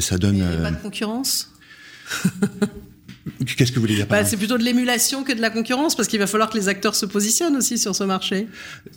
ça 0.00 0.18
donne. 0.18 0.36
Il 0.36 0.42
n'y 0.42 0.54
a 0.54 0.56
pas 0.56 0.70
de 0.70 0.82
concurrence? 0.82 1.50
Qu'est-ce 3.56 3.70
que 3.72 3.76
vous 3.76 3.82
voulez 3.82 3.94
dire 3.94 4.06
bah, 4.06 4.24
C'est 4.24 4.36
plutôt 4.36 4.58
de 4.58 4.62
l'émulation 4.62 5.24
que 5.24 5.32
de 5.32 5.40
la 5.40 5.50
concurrence, 5.50 5.96
parce 5.96 6.08
qu'il 6.08 6.18
va 6.18 6.26
falloir 6.26 6.50
que 6.50 6.58
les 6.58 6.68
acteurs 6.68 6.94
se 6.94 7.06
positionnent 7.06 7.56
aussi 7.56 7.78
sur 7.78 7.96
ce 7.96 8.04
marché. 8.04 8.48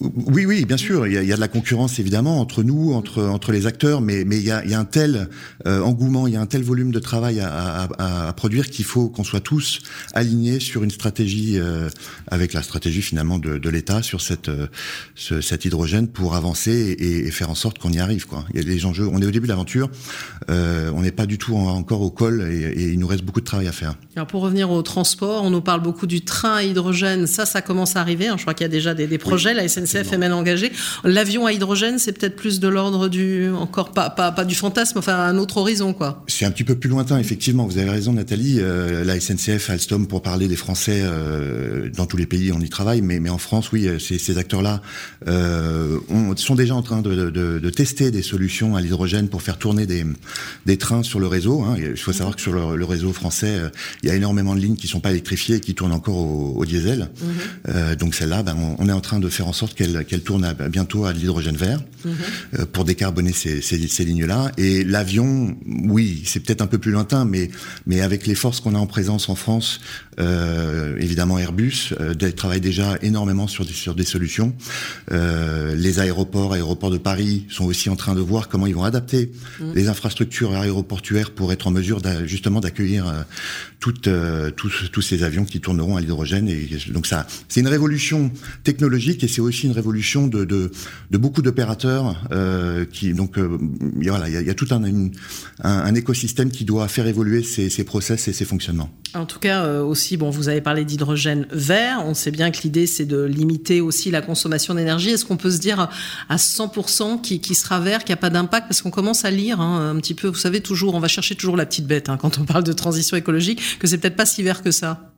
Oui, 0.02 0.46
oui, 0.46 0.66
bien 0.66 0.78
sûr. 0.78 1.08
Il 1.08 1.14
y 1.14 1.18
a, 1.18 1.24
il 1.24 1.30
y 1.30 1.32
a 1.32 1.36
de 1.36 1.42
la 1.42 1.48
concurrence 1.48 2.00
évidemment 2.00 2.42
entre 2.42 2.64
nous, 2.64 2.94
entre 2.94 3.24
entre 3.24 3.52
les 3.52 3.66
acteurs, 3.66 4.02
mais 4.02 4.26
mais 4.26 4.38
il 4.38 4.44
y 4.44 4.52
a, 4.52 4.64
il 4.66 4.72
y 4.72 4.74
a 4.74 4.80
un 4.80 4.86
tel 4.86 5.30
euh, 5.66 5.82
engouement, 5.82 6.28
il 6.28 6.34
y 6.34 6.38
a 6.38 6.42
un 6.42 6.46
tel 6.46 6.62
volume 6.62 6.92
de 6.92 7.00
travail 7.00 7.40
à, 7.40 7.88
à, 7.98 8.28
à 8.28 8.34
produire 8.34 8.70
qu'il 8.70 8.86
faut 8.86 9.10
qu'on 9.10 9.24
soit 9.24 9.40
tous 9.40 9.80
alignés 10.14 10.60
sur 10.60 10.84
une 10.84 10.92
stratégie 10.92 11.58
euh, 11.58 11.90
avec 12.28 12.54
la 12.54 12.62
stratégie 12.64 13.02
finalement 13.02 13.40
de, 13.40 13.58
de 13.58 13.70
l'État 13.70 14.04
sur 14.04 14.22
cette 14.22 14.50
euh, 14.50 14.68
ce, 15.16 15.42
cet 15.42 15.66
hydrogène 15.66 16.08
pour 16.08 16.36
avancer 16.36 16.96
et, 17.00 17.28
et 17.28 17.32
faire 17.32 17.50
en 17.50 17.56
sorte 17.56 17.80
qu'on 17.80 17.92
y 17.92 18.00
arrive. 18.00 18.28
Quoi. 18.28 18.46
Il 18.54 18.62
y 18.62 18.64
a 18.64 18.68
les 18.68 18.86
enjeux. 18.86 19.08
On 19.12 19.22
est 19.22 19.26
au 19.26 19.32
début 19.32 19.48
de 19.48 19.52
l'aventure. 19.52 19.90
Euh, 20.50 20.92
on 20.96 21.02
n'est 21.02 21.12
pas 21.12 21.26
du 21.26 21.38
tout 21.38 21.56
encore 21.56 22.02
au 22.02 22.12
col 22.12 22.42
et, 22.52 22.60
et 22.60 22.92
il 22.92 23.00
nous 23.00 23.08
reste 23.08 23.24
beaucoup 23.24 23.40
de 23.42 23.46
travail 23.46 23.68
à 23.68 23.72
faire. 23.72 23.96
Alors 24.18 24.26
pour 24.26 24.42
revenir 24.42 24.72
au 24.72 24.82
transport, 24.82 25.44
on 25.44 25.52
nous 25.52 25.62
parle 25.62 25.84
beaucoup 25.84 26.08
du 26.08 26.22
train 26.22 26.56
à 26.56 26.64
hydrogène. 26.64 27.28
Ça, 27.28 27.46
ça 27.46 27.62
commence 27.62 27.96
à 27.96 28.02
arriver. 28.02 28.28
Hein. 28.28 28.34
Je 28.36 28.42
crois 28.42 28.56
qu'il 28.56 28.64
y 28.64 28.66
a 28.66 28.68
déjà 28.68 28.96
des, 28.96 29.06
des 29.06 29.20
projets. 29.20 29.52
Oui, 29.52 29.58
la 29.58 29.68
SNCF 29.68 30.12
est 30.12 30.18
même 30.18 30.34
engagée. 30.34 30.72
L'avion 31.04 31.46
à 31.46 31.54
hydrogène, 31.54 32.00
c'est 32.00 32.14
peut-être 32.14 32.36
plus 32.36 32.60
de 32.60 32.68
l'ordre 32.68 33.10
du, 33.10 33.52
encore 33.52 33.92
pas, 33.92 34.10
pas, 34.10 34.32
pas, 34.32 34.44
du 34.44 34.56
fantasme, 34.56 34.98
enfin 34.98 35.20
un 35.20 35.38
autre 35.38 35.58
horizon, 35.58 35.94
quoi. 35.94 36.24
C'est 36.26 36.46
un 36.46 36.50
petit 36.50 36.64
peu 36.64 36.74
plus 36.74 36.90
lointain, 36.90 37.20
effectivement. 37.20 37.68
Vous 37.68 37.78
avez 37.78 37.92
raison, 37.92 38.14
Nathalie. 38.14 38.58
Euh, 38.60 39.04
la 39.04 39.20
SNCF, 39.20 39.70
Alstom, 39.70 40.08
pour 40.08 40.24
parler 40.24 40.48
des 40.48 40.56
Français, 40.56 41.02
euh, 41.04 41.92
dans 41.96 42.08
tous 42.08 42.18
les 42.18 42.26
pays, 42.26 42.52
on 42.52 42.60
y 42.60 42.70
travaille. 42.70 43.04
Mais, 43.04 43.20
mais 43.20 43.30
en 43.30 43.38
France, 43.38 43.72
oui, 43.72 43.88
ces, 44.00 44.18
ces 44.18 44.40
acteurs-là 44.40 44.82
euh, 45.28 46.00
sont 46.38 46.56
déjà 46.56 46.74
en 46.74 46.82
train 46.82 47.04
de, 47.04 47.14
de, 47.30 47.60
de, 47.60 47.70
tester 47.70 48.10
des 48.10 48.24
solutions 48.24 48.76
à 48.76 48.82
l'hydrogène 48.82 49.28
pour 49.28 49.44
faire 49.44 49.60
tourner 49.60 49.86
des, 49.86 50.08
des 50.66 50.78
trains 50.78 51.04
sur 51.04 51.20
le 51.20 51.28
réseau. 51.28 51.62
Hein. 51.62 51.76
Il 51.78 51.98
faut 51.98 52.14
savoir 52.14 52.36
que 52.36 52.42
sur 52.42 52.54
le, 52.54 52.76
le 52.76 52.86
réseau 52.86 53.14
français, 53.14 53.62
il 54.02 54.07
y 54.08 54.12
a 54.12 54.16
énormément 54.16 54.56
de 54.56 54.60
lignes 54.60 54.76
qui 54.76 54.88
sont 54.88 55.00
pas 55.00 55.12
électrifiées 55.12 55.58
et 55.58 55.60
qui 55.60 55.76
tournent 55.76 55.92
encore 55.94 56.18
au, 56.18 56.54
au 56.56 56.66
diesel. 56.66 57.10
Mmh. 57.10 57.26
Euh, 57.70 57.96
donc 57.96 58.16
celle-là, 58.16 58.44
ben, 58.44 58.56
on, 58.58 58.76
on, 58.84 58.90
est 58.90 58.94
en 58.94 59.02
train 59.02 59.20
de 59.20 59.30
faire 59.30 59.48
en 59.48 59.54
sorte 59.54 59.74
qu'elle 59.76 60.06
qu 60.06 60.20
tourne 60.20 60.44
à, 60.44 60.54
bientôt 60.54 61.06
à 61.06 61.14
l'hydrogène 61.14 61.58
vert 61.58 61.80
mmh. 61.80 62.10
euh, 62.60 62.66
pour 62.72 62.86
décarboner 62.86 63.34
ces, 63.34 63.62
ces, 63.62 63.88
ces 63.88 64.06
lignes-là. 64.06 64.52
Et 64.58 64.84
l'avion, 64.84 65.56
oui, 65.66 66.24
c'est 66.26 66.40
peut-être 66.40 66.62
un 66.62 66.68
peu 66.68 66.78
plus 66.78 66.92
lointain, 66.92 67.26
mais 67.26 67.50
mais 67.86 68.02
avec 68.02 68.28
les 68.28 68.36
forces 68.36 68.60
qu'on 68.60 68.76
a 68.76 68.80
en 68.80 68.88
présence 68.88 69.30
en 69.30 69.36
France, 69.36 69.80
évidemment 70.18 71.40
Airbus 71.40 71.94
euh, 72.00 72.14
travaille 72.32 72.62
déjà 72.62 72.98
énormément 73.02 73.48
sur 73.48 73.66
des, 73.66 73.74
sur 73.74 73.96
des 73.96 74.04
solutions. 74.04 74.54
Euh, 75.12 75.76
les 75.76 76.00
aéroports, 76.00 76.54
aéroports 76.54 76.92
de 76.92 76.98
Paris, 76.98 77.46
sont 77.50 77.66
aussi 77.66 77.90
en 77.90 77.96
train 77.96 78.16
de 78.16 78.22
voir 78.22 78.50
comment 78.50 78.68
ils 78.68 78.76
vont 78.76 78.84
adapter 78.84 79.32
mmh. 79.60 79.74
les 79.74 79.88
infrastructures 79.88 80.54
aéroportuaires 80.56 81.32
pour 81.32 81.52
être 81.52 81.68
en 81.68 81.72
mesure 81.72 82.02
justement 82.26 82.60
d'accueillir 82.60 83.08
euh, 83.08 83.24
toutes, 83.80 84.08
euh, 84.08 84.50
tous, 84.52 84.90
tous 84.92 85.02
ces 85.02 85.24
avions 85.24 85.46
qui 85.46 85.60
tourneront 85.60 85.98
à 85.98 86.02
l'hydrogène. 86.02 86.48
Et 86.50 86.68
donc 86.90 87.06
ça, 87.06 87.28
c'est 87.48 87.60
une 87.60 87.68
révolution 87.68 88.32
technologique 88.64 89.24
et 89.24 89.28
c'est 89.28 89.42
aussi 89.42 89.68
une 89.68 89.72
révolution 89.72 90.28
de, 90.28 90.46
de, 90.46 90.72
de 91.12 91.18
beaucoup 91.18 91.42
d'opérateurs 91.42 92.28
euh, 92.32 92.86
qui 92.86 93.14
donc 93.14 93.38
euh, 93.38 93.58
voilà, 94.02 94.28
il 94.28 94.34
y 94.34 94.38
a, 94.38 94.42
y 94.42 94.50
a, 94.50 94.54
tout 94.54 94.68
un, 94.72 94.84
une, 94.84 95.12
un, 95.64 95.70
un, 95.70 95.96
écosystème 95.96 96.50
qui 96.50 96.66
doit 96.66 96.88
faire 96.88 97.08
évoluer 97.08 97.44
ces, 97.44 97.70
ces 97.70 97.84
process 97.84 98.28
et 98.28 98.34
ces 98.34 98.46
fonctionnements. 98.46 98.90
En 99.14 99.26
tout 99.26 99.40
cas, 99.40 99.64
euh, 99.64 99.84
aussi, 99.84 100.07
bon, 100.16 100.30
vous 100.30 100.48
avez 100.48 100.62
parlé 100.62 100.86
d'hydrogène 100.86 101.48
vert. 101.52 102.04
On 102.06 102.14
sait 102.14 102.32
bien 102.32 102.52
que 102.52 102.62
l'idée 102.62 102.88
c'est 102.88 103.06
de 103.06 103.24
limiter 103.24 103.82
aussi 103.82 104.12
la 104.12 104.22
consommation 104.22 104.74
d'énergie. 104.76 105.10
Est-ce 105.10 105.26
qu'on 105.26 105.38
peut 105.38 105.52
se 105.52 105.58
dire 105.58 105.90
à 106.30 106.36
100% 106.38 107.22
qui, 107.22 107.42
qui 107.42 107.56
sera 107.56 107.80
vert, 107.80 108.06
qu'il 108.06 108.14
n'y 108.14 108.20
a 108.20 108.22
pas 108.22 108.30
d'impact? 108.30 108.68
Parce 108.68 108.82
qu'on 108.82 108.92
commence 108.92 109.26
à 109.26 109.32
lire 109.32 109.60
hein, 109.60 109.92
un 109.92 110.00
petit 110.00 110.14
peu. 110.14 110.28
Vous 110.28 110.36
savez 110.36 110.62
toujours, 110.62 110.96
on 110.96 111.00
va 111.00 111.10
chercher 111.10 111.36
toujours 111.36 111.58
la 111.58 111.66
petite 111.66 111.88
bête 111.88 112.08
hein, 112.08 112.18
quand 112.18 112.38
on 112.40 112.46
parle 112.46 112.64
de 112.64 112.74
transition 112.74 113.18
écologique 113.18 113.80
que 113.80 113.88
c'est 113.88 113.98
peut-être 113.98 114.16
pas 114.16 114.26
si 114.26 114.44
vert 114.44 114.64
que 114.64 114.72
ça 114.72 115.12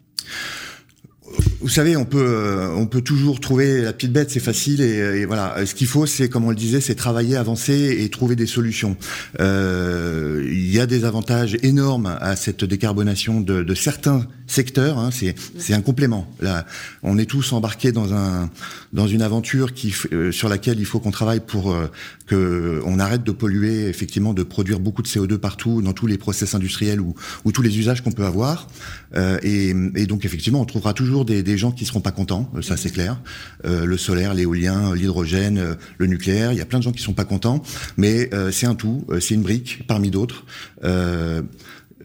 vous 1.61 1.69
savez, 1.69 1.97
on 1.97 2.05
peut, 2.05 2.69
on 2.75 2.85
peut 2.85 3.01
toujours 3.01 3.39
trouver 3.39 3.81
la 3.81 3.91
petite 3.91 4.13
bête, 4.13 4.31
c'est 4.31 4.39
facile. 4.39 4.81
Et, 4.81 5.25
voilà, 5.25 5.65
ce 5.65 5.75
qu'il 5.75 5.87
faut, 5.87 6.05
c'est, 6.05 6.29
comme 6.29 6.45
on 6.45 6.49
le 6.49 6.55
disait, 6.55 6.79
c'est 6.79 6.95
travailler, 6.95 7.35
avancer 7.35 7.97
et 7.99 8.09
trouver 8.09 8.35
des 8.35 8.47
solutions. 8.47 8.95
Euh, 9.39 10.47
il 10.49 10.73
y 10.73 10.79
a 10.79 10.85
des 10.85 11.03
avantages 11.03 11.57
énormes 11.61 12.17
à 12.21 12.35
cette 12.35 12.63
décarbonation 12.63 13.41
de, 13.41 13.63
de 13.63 13.75
certains 13.75 14.25
secteurs. 14.47 14.97
Hein, 14.97 15.09
c'est, 15.11 15.73
un 15.73 15.81
complément. 15.81 16.27
Là, 16.39 16.65
on 17.03 17.17
est 17.17 17.25
tous 17.25 17.53
embarqués 17.53 17.91
dans 17.91 18.13
un, 18.13 18.49
dans 18.93 19.07
une 19.07 19.21
aventure 19.21 19.73
qui, 19.73 19.93
euh, 20.11 20.31
sur 20.31 20.49
laquelle 20.49 20.79
il 20.79 20.85
faut 20.85 20.99
qu'on 20.99 21.11
travaille 21.11 21.41
pour 21.41 21.71
euh, 21.71 21.91
que 22.25 22.81
on 22.85 22.99
arrête 22.99 23.23
de 23.23 23.31
polluer, 23.31 23.87
effectivement, 23.87 24.33
de 24.33 24.43
produire 24.43 24.79
beaucoup 24.79 25.01
de 25.01 25.07
CO2 25.07 25.37
partout, 25.37 25.81
dans 25.81 25.93
tous 25.93 26.07
les 26.07 26.17
process 26.17 26.55
industriels 26.55 27.01
ou, 27.01 27.15
ou 27.45 27.51
tous 27.51 27.61
les 27.61 27.77
usages 27.77 28.01
qu'on 28.01 28.11
peut 28.11 28.25
avoir. 28.25 28.67
Euh, 29.15 29.37
et, 29.43 29.69
et 29.95 30.05
donc, 30.07 30.25
effectivement, 30.25 30.61
on 30.61 30.65
trouvera 30.65 30.93
toujours 30.93 31.25
des 31.25 31.43
gens 31.57 31.71
qui 31.71 31.85
seront 31.85 32.01
pas 32.01 32.11
contents, 32.11 32.51
ça 32.61 32.77
c'est 32.77 32.89
clair. 32.89 33.21
Euh, 33.65 33.85
le 33.85 33.97
solaire, 33.97 34.33
l'éolien, 34.33 34.93
l'hydrogène, 34.95 35.57
euh, 35.57 35.75
le 35.97 36.07
nucléaire, 36.07 36.51
il 36.51 36.57
y 36.57 36.61
a 36.61 36.65
plein 36.65 36.79
de 36.79 36.83
gens 36.83 36.91
qui 36.91 37.01
sont 37.01 37.13
pas 37.13 37.25
contents, 37.25 37.61
mais 37.97 38.29
euh, 38.33 38.51
c'est 38.51 38.65
un 38.65 38.75
tout, 38.75 39.05
c'est 39.19 39.33
une 39.33 39.43
brique 39.43 39.83
parmi 39.87 40.09
d'autres 40.09 40.45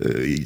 euh, 0.05 0.37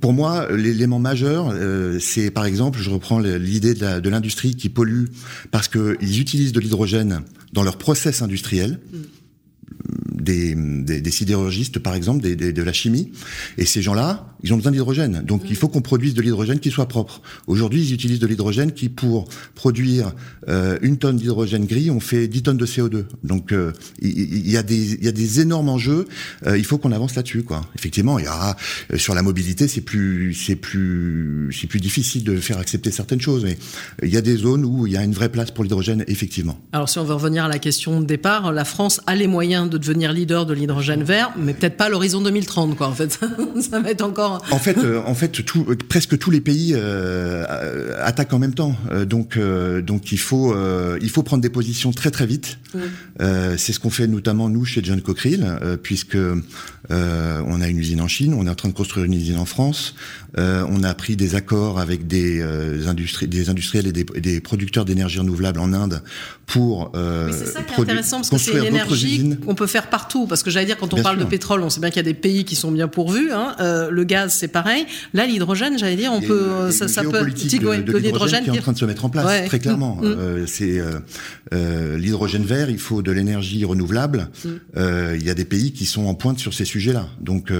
pour 0.00 0.12
moi, 0.12 0.46
l'élément 0.52 1.00
majeur, 1.00 1.50
euh, 1.52 1.98
c'est 1.98 2.30
par 2.30 2.44
exemple, 2.44 2.78
je 2.80 2.90
reprends 2.90 3.18
l'idée 3.18 3.74
de 3.74 4.08
l'industrie 4.08 4.54
qui 4.54 4.68
pollue 4.68 5.06
parce 5.50 5.68
qu'ils 5.68 6.20
utilisent 6.20 6.52
de 6.52 6.60
l'hydrogène 6.60 7.22
dans 7.52 7.64
leur 7.64 7.78
process 7.78 8.22
industriel. 8.22 8.78
Mm 8.92 8.98
des, 10.20 11.10
sidérurgistes, 11.10 11.78
par 11.78 11.94
exemple, 11.94 12.22
de 12.22 12.62
la 12.62 12.72
chimie. 12.72 13.12
Et 13.58 13.66
ces 13.66 13.82
gens-là, 13.82 14.30
ils 14.42 14.52
ont 14.52 14.56
besoin 14.56 14.72
d'hydrogène. 14.72 15.22
Donc, 15.24 15.42
il 15.48 15.56
faut 15.56 15.68
qu'on 15.68 15.82
produise 15.82 16.14
de 16.14 16.22
l'hydrogène 16.22 16.60
qui 16.60 16.70
soit 16.70 16.86
propre. 16.86 17.20
Aujourd'hui, 17.46 17.82
ils 17.82 17.92
utilisent 17.92 18.18
de 18.18 18.26
l'hydrogène 18.26 18.72
qui, 18.72 18.88
pour 18.88 19.28
produire 19.54 20.12
euh, 20.48 20.78
une 20.82 20.96
tonne 20.96 21.16
d'hydrogène 21.16 21.66
gris, 21.66 21.90
on 21.90 22.00
fait 22.00 22.28
10 22.28 22.42
tonnes 22.42 22.56
de 22.56 22.66
CO2. 22.66 23.04
Donc, 23.22 23.52
euh, 23.52 23.72
il, 24.00 24.50
y 24.50 24.56
a 24.56 24.62
des, 24.62 25.40
énormes 25.40 25.68
enjeux. 25.68 26.06
Euh, 26.46 26.58
il 26.58 26.64
faut 26.64 26.78
qu'on 26.78 26.92
avance 26.92 27.14
là-dessus, 27.14 27.42
quoi. 27.42 27.62
Effectivement, 27.76 28.18
sur 28.96 29.14
la 29.14 29.22
mobilité, 29.22 29.68
c'est 29.68 29.80
plus 29.80 30.34
difficile 31.74 32.24
de 32.24 32.36
faire 32.36 32.58
accepter 32.58 32.90
certaines 32.90 33.20
choses. 33.20 33.44
Mais 33.44 33.58
il 34.02 34.10
y 34.10 34.16
a 34.16 34.22
des 34.22 34.36
zones 34.36 34.64
où 34.64 34.86
il 34.86 34.92
y 34.92 34.96
a 34.96 35.04
une 35.04 35.12
vraie 35.12 35.28
place 35.28 35.50
pour 35.50 35.64
l'hydrogène, 35.64 36.04
effectivement. 36.08 36.58
Alors, 36.72 36.88
si 36.88 36.98
on 36.98 37.04
veut 37.04 37.14
revenir 37.14 37.44
à 37.44 37.48
la 37.48 37.58
question 37.58 38.00
de 38.00 38.06
départ, 38.06 38.52
la 38.52 38.64
France 38.64 39.00
a 39.06 39.14
les 39.14 39.26
moyens 39.26 39.68
de 39.68 39.78
devenir 39.78 40.09
leader 40.12 40.46
de 40.46 40.54
l'hydrogène 40.54 41.02
vert, 41.02 41.32
mais 41.36 41.54
peut-être 41.54 41.76
pas 41.76 41.88
l'horizon 41.88 42.20
2030, 42.20 42.76
quoi. 42.76 42.88
En 42.88 42.94
fait, 42.94 43.18
ça 43.60 43.80
va 43.80 43.90
être 43.90 44.02
encore. 44.02 44.42
En 44.50 44.58
fait, 44.58 44.78
euh, 44.78 45.00
en 45.06 45.14
fait, 45.14 45.44
tout, 45.44 45.66
presque 45.88 46.18
tous 46.18 46.30
les 46.30 46.40
pays 46.40 46.72
euh, 46.74 47.94
attaquent 48.02 48.32
en 48.32 48.38
même 48.38 48.54
temps. 48.54 48.76
Euh, 48.90 49.04
donc, 49.04 49.38
donc 49.82 50.12
il 50.12 50.18
faut, 50.18 50.54
il 51.00 51.10
faut 51.10 51.22
prendre 51.22 51.42
des 51.42 51.50
positions 51.50 51.92
très 51.92 52.10
très 52.10 52.26
vite. 52.26 52.58
C'est 53.18 53.72
ce 53.72 53.80
qu'on 53.80 53.90
fait 53.90 54.06
notamment 54.06 54.48
nous 54.48 54.64
chez 54.64 54.82
John 54.82 55.00
Cockerill, 55.00 55.46
puisque 55.82 56.16
on 56.90 57.60
a 57.60 57.68
une 57.68 57.78
usine 57.78 58.00
en 58.00 58.08
Chine, 58.08 58.34
on 58.34 58.46
est 58.46 58.50
en 58.50 58.54
train 58.54 58.68
de 58.68 58.74
construire 58.74 59.06
une 59.06 59.14
usine 59.14 59.38
en 59.38 59.44
France. 59.44 59.94
on 60.36 60.82
a 60.82 60.94
pris 60.94 61.16
des 61.16 61.34
accords 61.34 61.78
avec 61.78 62.06
des, 62.06 62.42
industries, 62.86 63.28
des 63.28 63.50
industriels 63.50 63.86
et 63.86 63.92
des, 63.92 64.04
des 64.04 64.40
producteurs 64.40 64.84
d'énergie 64.84 65.18
renouvelable 65.18 65.60
en 65.60 65.72
Inde 65.72 66.02
pour. 66.46 66.92
c'est 66.94 67.46
ça 67.46 67.62
qui 67.62 67.74
est 67.74 67.80
intéressant 67.80 68.18
parce 68.18 68.30
que 68.30 68.38
c'est 68.38 68.58
une 68.58 68.64
énergie 68.64 69.36
qu'on 69.44 69.54
peut 69.54 69.66
faire 69.66 69.88
partout. 70.00 70.26
Parce 70.26 70.42
que 70.42 70.50
j'allais 70.50 70.66
dire, 70.66 70.76
quand 70.76 70.94
on 70.94 71.02
parle 71.02 71.18
de 71.18 71.24
pétrole, 71.24 71.62
on 71.62 71.70
sait 71.70 71.80
bien 71.80 71.90
qu'il 71.90 71.98
y 71.98 72.00
a 72.00 72.10
des 72.10 72.14
pays 72.14 72.44
qui 72.44 72.56
sont 72.56 72.70
bien 72.70 72.88
pourvus. 72.88 73.32
Hein. 73.32 73.54
Euh, 73.60 73.90
le 73.90 74.04
gaz, 74.04 74.34
c'est 74.34 74.48
pareil. 74.48 74.86
Là, 75.14 75.26
l'hydrogène, 75.26 75.78
j'allais 75.78 75.96
dire, 75.96 76.12
on 76.12 76.20
peut, 76.20 76.70
ça, 76.70 76.88
ça 76.88 77.02
peut. 77.02 77.20
De, 77.20 77.98
l'hydrogène 77.98 78.44
qui 78.44 78.50
est 78.50 78.58
en 78.58 78.62
train 78.62 78.72
de 78.72 78.78
se 78.78 78.84
mettre 78.84 79.04
en 79.04 79.10
place, 79.10 79.46
très 79.46 79.58
clairement. 79.58 79.96
Mm. 79.96 80.04
Euh, 80.04 80.46
c'est 80.46 80.78
euh, 80.78 81.00
euh, 81.52 81.98
l'hydrogène 81.98 82.44
vert. 82.44 82.70
Il 82.70 82.78
faut 82.78 83.02
de 83.02 83.12
l'énergie 83.12 83.64
renouvelable. 83.64 84.28
Mm. 84.44 84.48
Euh, 84.76 85.16
il 85.18 85.24
y 85.24 85.30
a 85.30 85.34
des 85.34 85.44
pays 85.44 85.72
qui 85.72 85.86
sont 85.86 86.06
en 86.06 86.14
pointe 86.14 86.38
sur 86.38 86.54
ces 86.54 86.64
sujets-là. 86.64 87.08
Donc, 87.20 87.52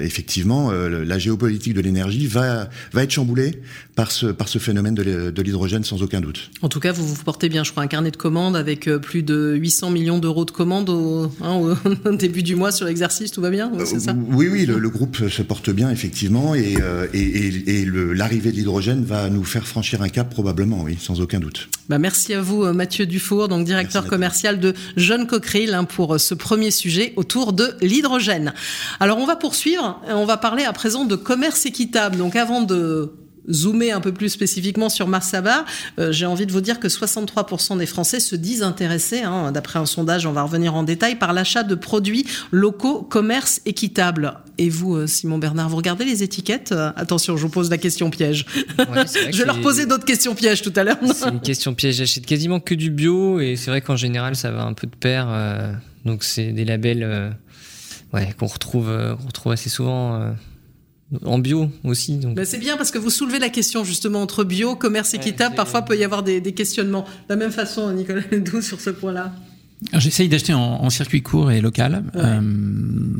effectivement, 0.00 0.70
la 0.70 1.18
géopolitique 1.18 1.74
de 1.74 1.80
l'énergie 1.80 2.26
va 2.26 2.68
va 2.92 3.02
être 3.02 3.10
chamboulée 3.10 3.62
par 3.94 4.10
ce 4.10 4.26
par 4.26 4.48
ce 4.48 4.58
phénomène 4.58 4.94
de 4.94 5.42
l'hydrogène 5.42 5.84
sans 5.84 6.02
aucun 6.02 6.20
doute. 6.20 6.50
En 6.62 6.68
tout 6.68 6.80
cas, 6.80 6.92
vous 6.92 7.06
vous 7.06 7.22
portez 7.24 7.48
bien. 7.48 7.64
Je 7.64 7.70
crois 7.70 7.82
un 7.82 7.88
carnet 7.88 8.10
de 8.10 8.16
commandes 8.16 8.56
avec 8.56 8.88
plus 9.02 9.22
de 9.22 9.54
800 9.54 9.90
millions 9.90 10.18
d'euros 10.18 10.44
de 10.44 10.50
commandes 10.50 10.88
au, 10.92 11.30
hein, 11.42 11.76
au 12.04 12.12
début 12.16 12.42
du 12.42 12.54
mois 12.54 12.72
sur 12.72 12.86
l'exercice, 12.86 13.30
tout 13.30 13.40
va 13.40 13.50
bien 13.50 13.72
c'est 13.84 14.00
ça 14.00 14.14
Oui, 14.32 14.48
oui, 14.50 14.66
le, 14.66 14.88
groupe 14.88 15.28
se 15.28 15.42
porte 15.42 15.70
bien, 15.70 15.90
effectivement, 15.90 16.54
et, 16.54 16.76
euh, 16.80 17.06
et, 17.12 17.84
l'arrivée 18.14 18.52
de 18.52 18.56
l'hydrogène 18.56 19.04
va 19.04 19.28
nous 19.30 19.44
faire 19.44 19.66
franchir 19.66 20.02
un 20.02 20.08
cap, 20.08 20.30
probablement, 20.30 20.82
oui, 20.82 20.96
sans 21.00 21.20
aucun 21.20 21.40
doute. 21.40 21.68
Bah, 21.88 21.98
merci 21.98 22.34
à 22.34 22.40
vous, 22.40 22.64
euh, 22.64 22.72
Mathieu 22.72 23.06
Dufour, 23.06 23.48
donc 23.48 23.64
directeur 23.64 24.06
commercial 24.06 24.60
de 24.60 24.74
Jeune 24.96 25.26
Cockerill, 25.26 25.74
hein, 25.74 25.84
pour 25.84 26.14
euh, 26.14 26.18
ce 26.18 26.34
premier 26.34 26.70
sujet 26.70 27.12
autour 27.16 27.52
de 27.52 27.74
l'hydrogène. 27.80 28.52
Alors, 29.00 29.18
on 29.18 29.26
va 29.26 29.36
poursuivre, 29.36 30.00
on 30.08 30.24
va 30.24 30.36
parler 30.36 30.64
à 30.64 30.72
présent 30.72 31.04
de 31.04 31.16
commerce 31.16 31.66
équitable. 31.66 32.16
Donc, 32.16 32.36
avant 32.36 32.62
de 32.62 33.12
zoomer 33.50 33.92
un 33.92 34.00
peu 34.00 34.12
plus 34.12 34.28
spécifiquement 34.28 34.88
sur 34.88 35.08
Marsaba, 35.08 35.64
euh, 35.98 36.12
j'ai 36.12 36.26
envie 36.26 36.46
de 36.46 36.52
vous 36.52 36.60
dire 36.60 36.80
que 36.80 36.88
63% 36.88 37.78
des 37.78 37.86
Français 37.86 38.20
se 38.20 38.36
disent 38.36 38.62
intéressés, 38.62 39.22
hein, 39.22 39.52
d'après 39.52 39.78
un 39.78 39.86
sondage, 39.86 40.26
on 40.26 40.32
va 40.32 40.42
revenir 40.42 40.74
en 40.74 40.82
détail, 40.82 41.16
par 41.16 41.32
l'achat 41.32 41.62
de 41.62 41.74
produits 41.74 42.26
locaux, 42.50 43.02
commerce 43.02 43.60
équitable. 43.66 44.34
Et 44.58 44.68
vous, 44.68 44.94
euh, 44.94 45.06
Simon 45.06 45.38
Bernard, 45.38 45.68
vous 45.68 45.76
regardez 45.76 46.04
les 46.04 46.22
étiquettes? 46.22 46.72
Euh, 46.72 46.92
Attention, 46.96 47.36
je 47.36 47.42
vous 47.42 47.48
pose 47.48 47.70
la 47.70 47.78
question 47.78 48.10
piège. 48.10 48.46
je 48.78 49.38
vais 49.38 49.44
leur 49.44 49.60
poser 49.60 49.86
d'autres 49.86 50.04
questions 50.04 50.34
pièges 50.34 50.62
tout 50.62 50.72
à 50.76 50.84
l'heure. 50.84 50.98
C'est 51.14 51.28
une 51.28 51.40
question 51.40 51.74
piège. 51.74 51.96
J'achète 51.96 52.26
quasiment 52.26 52.60
que 52.60 52.74
du 52.74 52.90
bio 52.90 53.40
et 53.40 53.56
c'est 53.56 53.70
vrai 53.70 53.80
qu'en 53.80 53.96
général, 53.96 54.36
ça 54.36 54.50
va 54.50 54.64
un 54.64 54.74
peu 54.74 54.86
de 54.86 54.94
pair. 54.94 55.28
donc 56.04 56.22
c'est 56.22 56.52
des 56.52 56.64
labels 56.64 57.34
ouais, 58.12 58.34
qu'on 58.38 58.46
retrouve, 58.46 58.88
retrouve 59.26 59.52
assez 59.52 59.70
souvent 59.70 60.34
en 61.24 61.38
bio 61.38 61.70
aussi. 61.84 62.16
Ben, 62.16 62.44
c'est 62.44 62.58
bien 62.58 62.76
parce 62.76 62.90
que 62.90 62.98
vous 62.98 63.10
soulevez 63.10 63.38
la 63.38 63.48
question 63.48 63.84
justement 63.84 64.22
entre 64.22 64.44
bio, 64.44 64.76
commerce 64.76 65.14
équitable. 65.14 65.54
Parfois, 65.54 65.82
peut 65.82 65.96
y 65.96 66.04
avoir 66.04 66.22
des, 66.22 66.40
questionnements. 66.52 67.02
De 67.02 67.34
la 67.34 67.36
même 67.36 67.52
façon, 67.52 67.92
Nicolas 67.92 68.22
Ledoux, 68.30 68.62
sur 68.62 68.80
ce 68.80 68.90
point-là. 68.90 69.32
J'essaye 69.94 70.28
d'acheter 70.28 70.54
en, 70.54 70.88
circuit 70.90 71.22
court 71.22 71.50
et 71.50 71.60
local. 71.60 72.04
Euh, 72.14 72.40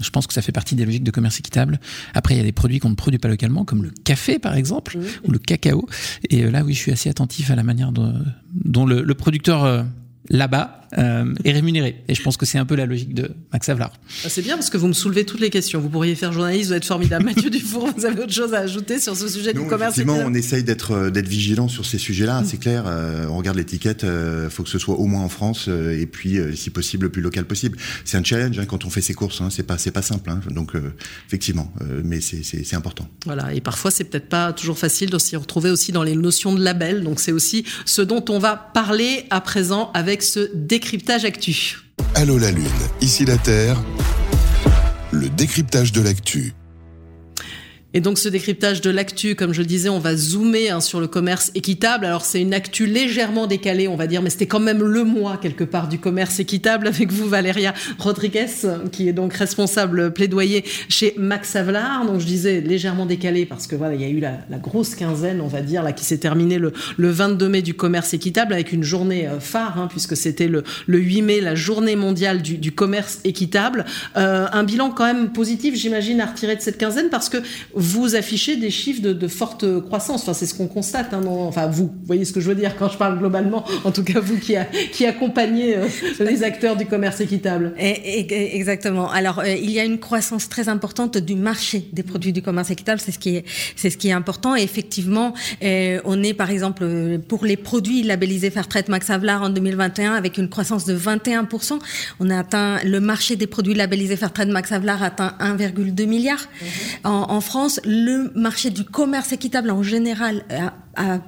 je 0.01 0.11
pense 0.11 0.29
que 0.29 0.33
ça 0.33 0.43
fait 0.43 0.53
partie 0.53 0.77
des 0.77 0.85
logiques 0.85 1.03
de 1.03 1.11
commerce 1.11 1.41
équitable. 1.41 1.81
Après, 2.15 2.35
il 2.35 2.39
y 2.39 2.41
a 2.41 2.45
des 2.45 2.53
produits 2.53 2.79
qu'on 2.79 2.91
ne 2.91 2.95
produit 2.95 3.19
pas 3.19 3.29
localement, 3.29 3.65
comme 3.65 3.83
le 3.83 3.91
café 4.05 4.39
par 4.39 4.55
exemple, 4.55 4.97
ou 5.25 5.33
le 5.33 5.39
cacao. 5.41 5.89
Et 6.31 6.45
euh, 6.45 6.51
là, 6.53 6.63
oui, 6.63 6.75
je 6.75 6.79
suis 6.79 6.93
assez 6.93 7.11
attentif 7.11 7.51
à 7.51 7.57
la 7.57 7.65
manière 7.65 7.91
dont, 7.91 8.87
le, 8.87 9.15
producteur 9.15 9.65
euh, 9.65 9.83
là-bas 10.29 10.82
euh, 10.99 11.35
est 11.45 11.53
rémunéré. 11.53 12.03
Et 12.09 12.15
je 12.15 12.23
pense 12.23 12.37
que 12.37 12.45
c'est 12.45 12.59
un 12.59 12.67
peu 12.67 12.75
la 12.75 12.87
logique 12.87 13.15
de 13.15 13.31
Max 13.53 13.69
Havelaar. 13.69 13.93
Ah, 14.25 14.29
c'est 14.29 14.43
bien 14.43 14.57
parce 14.57 14.69
que 14.69 14.77
vous 14.77 14.89
me 14.89 14.93
soulevez 14.93 15.25
toutes 15.25 15.41
les 15.41 15.51
questions. 15.51 15.81
Vous 15.81 15.89
pourriez 15.89 16.15
faire 16.15 16.33
journaliste, 16.33 16.69
vous 16.69 16.75
êtes 16.75 16.85
formidable. 16.85 17.25
Mathieu 17.25 17.51
Dufour, 17.51 17.89
vous 17.97 18.05
avez 18.05 18.23
autre 18.23 18.33
chose 18.33 18.53
à 18.53 18.59
ajouter 18.59 18.99
sur 18.99 19.17
ce 19.17 19.29
sujet 19.29 19.55
du 19.55 19.61
commerce 19.67 19.97
Effectivement, 19.97 20.23
on 20.27 20.35
essaye 20.35 20.65
d'être 20.65 20.93
euh, 20.93 21.11
d'être 21.11 21.29
vigilant 21.29 21.69
sur 21.69 21.87
ces 21.87 21.99
sujets-là. 21.99 22.43
C'est 22.45 22.59
clair. 22.59 22.85
Euh, 22.87 23.27
on 23.29 23.39
regarde 23.39 23.57
l'étiquette. 23.57 24.05
Il 24.05 24.51
faut 24.51 24.63
que 24.63 24.69
ce 24.69 24.79
soit 24.79 24.97
au 24.97 25.07
moins 25.07 25.23
en 25.23 25.29
France 25.29 25.69
et 25.69 26.07
puis, 26.07 26.39
si 26.55 26.71
possible, 26.71 27.05
le 27.05 27.13
plus 27.13 27.23
local 27.23 27.45
possible. 27.45 27.79
C'est 28.05 28.17
un 28.17 28.25
challenge 28.25 28.59
hein, 28.59 28.67
quand 28.67 28.85
on 28.85 28.91
fait 28.91 29.01
ses 29.01 29.15
courses. 29.15 29.41
Hein. 29.41 29.49
C'est 29.51 29.63
pas 29.63 29.79
c'est 29.79 29.91
pas 29.91 30.03
simple. 30.03 30.31
Hein. 30.31 30.41
Donc 30.51 30.73
effectivement, 31.27 31.73
mais 32.05 32.21
c'est 32.21 32.75
important. 32.75 33.09
Voilà. 33.25 33.55
Et 33.55 33.61
parfois, 33.61 33.91
c'est 33.91 34.05
peut-être 34.05 34.29
pas 34.29 34.53
toujours 34.53 34.79
facile 34.79 35.11
de 35.11 35.19
s'y 35.19 35.37
retrouver 35.37 35.71
aussi 35.71 35.93
dans 35.93 36.03
les 36.03 36.17
notions 36.17 36.55
de 36.55 36.63
label. 36.63 37.03
Donc 37.03 37.21
c'est 37.21 37.33
aussi 37.33 37.65
ce 37.85 38.03
dont 38.03 38.25
on 38.29 38.39
va 38.39 38.57
parler 38.57 39.25
à 39.31 39.41
présent 39.41 39.91
avec 39.95 40.23
ce 40.23 40.51
décryptage 40.83 41.25
actu. 41.25 41.79
Allô 42.17 42.39
la 42.39 42.51
Lune, 42.51 42.67
ici 43.01 43.25
la 43.25 43.39
Terre, 43.39 43.81
le 45.13 45.29
décryptage 45.29 45.93
de 45.93 46.01
l'actu. 46.01 46.55
Et 47.95 48.01
donc 48.01 48.19
ce 48.19 48.29
décryptage 48.29 48.81
de 48.81 48.91
l'actu, 48.91 49.35
comme 49.35 49.53
je 49.53 49.63
disais, 49.63 49.91
on 49.91 49.99
va 49.99 50.17
zoomer 50.17 50.71
hein, 50.71 50.81
sur 50.81 50.99
le 50.99 51.07
commerce 51.07 51.51
équitable. 51.55 52.07
Alors 52.07 52.25
c'est 52.25 52.41
une 52.41 52.55
actu 52.55 52.87
légèrement 52.87 53.47
décalée, 53.47 53.87
on 53.87 53.97
va 53.97 54.07
dire, 54.07 54.23
mais 54.23 54.31
c'était 54.31 54.47
quand 54.47 54.61
même 54.61 54.83
le 54.83 55.05
mois 55.05 55.37
quelque 55.37 55.65
part 55.65 55.89
du 55.89 55.99
commerce 55.99 56.41
équitable 56.41 56.87
avec 56.87 57.13
vous, 57.13 57.29
Valéria 57.29 57.75
Rodriguez, 57.99 58.47
qui 58.93 59.09
est 59.09 59.13
donc 59.13 59.35
responsable 59.35 60.13
plaidoyer 60.15 60.65
chez 60.89 61.15
Max 61.19 61.55
Havelaar. 61.55 62.07
Donc 62.07 62.21
je 62.21 62.27
disais 62.27 62.63
légèrement 62.63 63.05
décalé 63.05 63.45
parce 63.45 63.67
que 63.67 63.77
voilà, 63.77 63.95
il 63.95 64.01
y 64.01 64.05
a 64.05 64.09
eu 64.09 64.21
la, 64.21 64.39
grosse 64.59 64.95
quinzaine, 64.95 65.41
on 65.41 65.49
va 65.49 65.61
dire, 65.61 65.83
là 65.83 65.93
qui 65.93 66.05
s'est 66.05 66.19
terminée 66.19 66.59
le, 66.59 66.73
le, 66.97 67.11
22 67.11 67.49
mai 67.49 67.63
du 67.63 67.75
commerce 67.75 68.15
équitable 68.15 68.53
avec 68.53 68.73
une 68.73 68.85
journée 68.85 69.27
euh, 69.27 69.41
phare, 69.41 69.79
hein, 69.79 69.89
puisque 69.91 70.17
c'était 70.17 70.47
le, 70.47 70.63
le 70.87 70.99
8 70.99 71.23
mai, 71.23 71.41
la 71.41 71.55
journée 71.55 71.97
mondiale 71.97 72.41
du, 72.41 72.57
du 72.57 72.73
commerce 72.73 73.21
équitable. 73.25 73.85
Euh, 74.17 74.47
un 74.53 74.63
bilan 74.63 74.91
quand 74.91 75.05
même 75.05 75.33
positif, 75.33 75.75
j'imagine, 75.75 76.21
à 76.21 76.27
retirer 76.27 76.57
de 76.57 76.61
cette 76.63 76.79
quinzaine 76.79 77.11
parce 77.11 77.29
que 77.29 77.39
vous 77.83 78.15
affichez 78.15 78.57
des 78.57 78.71
chiffres 78.71 79.03
de, 79.03 79.29
forte 79.29 79.81
croissance. 79.81 80.23
Enfin, 80.23 80.35
c'est 80.35 80.47
ce 80.47 80.55
qu'on 80.55 80.69
constate. 80.69 81.13
Hein, 81.13 81.23
enfin, 81.27 81.67
vous, 81.67 81.91
voyez 82.05 82.25
ce 82.25 82.33
que 82.33 82.41
je 82.41 82.49
veux 82.49 82.55
dire 82.55 82.77
quand 82.77 82.89
je 82.89 82.97
parle 82.97 83.19
globalement. 83.19 83.65
En 83.85 83.91
tout 83.91 84.05
cas, 84.05 84.21
vous 84.21 84.39
qui, 84.39 84.57
a, 84.57 84.65
qui 84.65 85.05
accompagnez 85.05 85.77
euh, 85.77 85.89
les 86.21 86.43
acteurs 86.43 86.77
du 86.77 86.87
commerce 86.87 87.21
équitable. 87.21 87.75
Et, 87.79 88.57
exactement. 88.57 89.11
Alors, 89.11 89.41
euh, 89.41 89.49
il 89.49 89.71
y 89.71 89.81
a 89.81 89.85
une 89.85 89.99
croissance 89.99 90.49
très 90.49 90.69
importante 90.69 91.19
du 91.19 91.35
marché 91.35 91.89
des 91.93 92.03
produits 92.03 92.33
du 92.33 92.43
commerce 92.43 92.71
équitable. 92.71 93.01
C'est 93.01 93.13
ce 93.13 93.19
qui 93.19 93.37
est, 93.37 93.45
c'est 93.77 93.91
ce 93.91 93.97
qui 93.97 94.09
est 94.09 94.13
important. 94.13 94.55
Et 94.55 94.63
effectivement, 94.63 95.35
euh, 95.63 96.01
on 96.05 96.23
est 96.23 96.35
par 96.35 96.51
exemple 96.51 96.87
pour 97.29 97.45
les 97.45 97.57
produits 97.57 98.03
labellisés 98.03 98.51
Fairtrade 98.51 98.89
Max 98.89 99.11
Havelaar 99.11 99.43
en 99.43 99.51
2021 99.51 100.15
avec 100.15 100.39
une 100.39 100.49
croissance 100.49 100.85
de 100.85 100.97
21%. 100.97 101.79
On 102.21 102.31
a 102.31 102.39
atteint 102.39 102.79
le 102.85 103.01
marché 103.01 103.37
des 103.37 103.47
produits 103.47 103.75
labellisés 103.75 104.17
Fairtrade 104.17 104.49
Max 104.49 104.71
Havelaar 104.73 105.03
atteint 105.03 105.35
1,2 105.41 106.07
milliard. 106.07 106.39
Mhm. 106.61 106.67
En, 107.05 107.27
en 107.31 107.41
France, 107.41 107.72
le 107.85 108.33
marché 108.35 108.71
du 108.71 108.85
commerce 108.85 109.33
équitable 109.33 109.71
en 109.71 109.83
général 109.83 110.45
a 110.51 110.75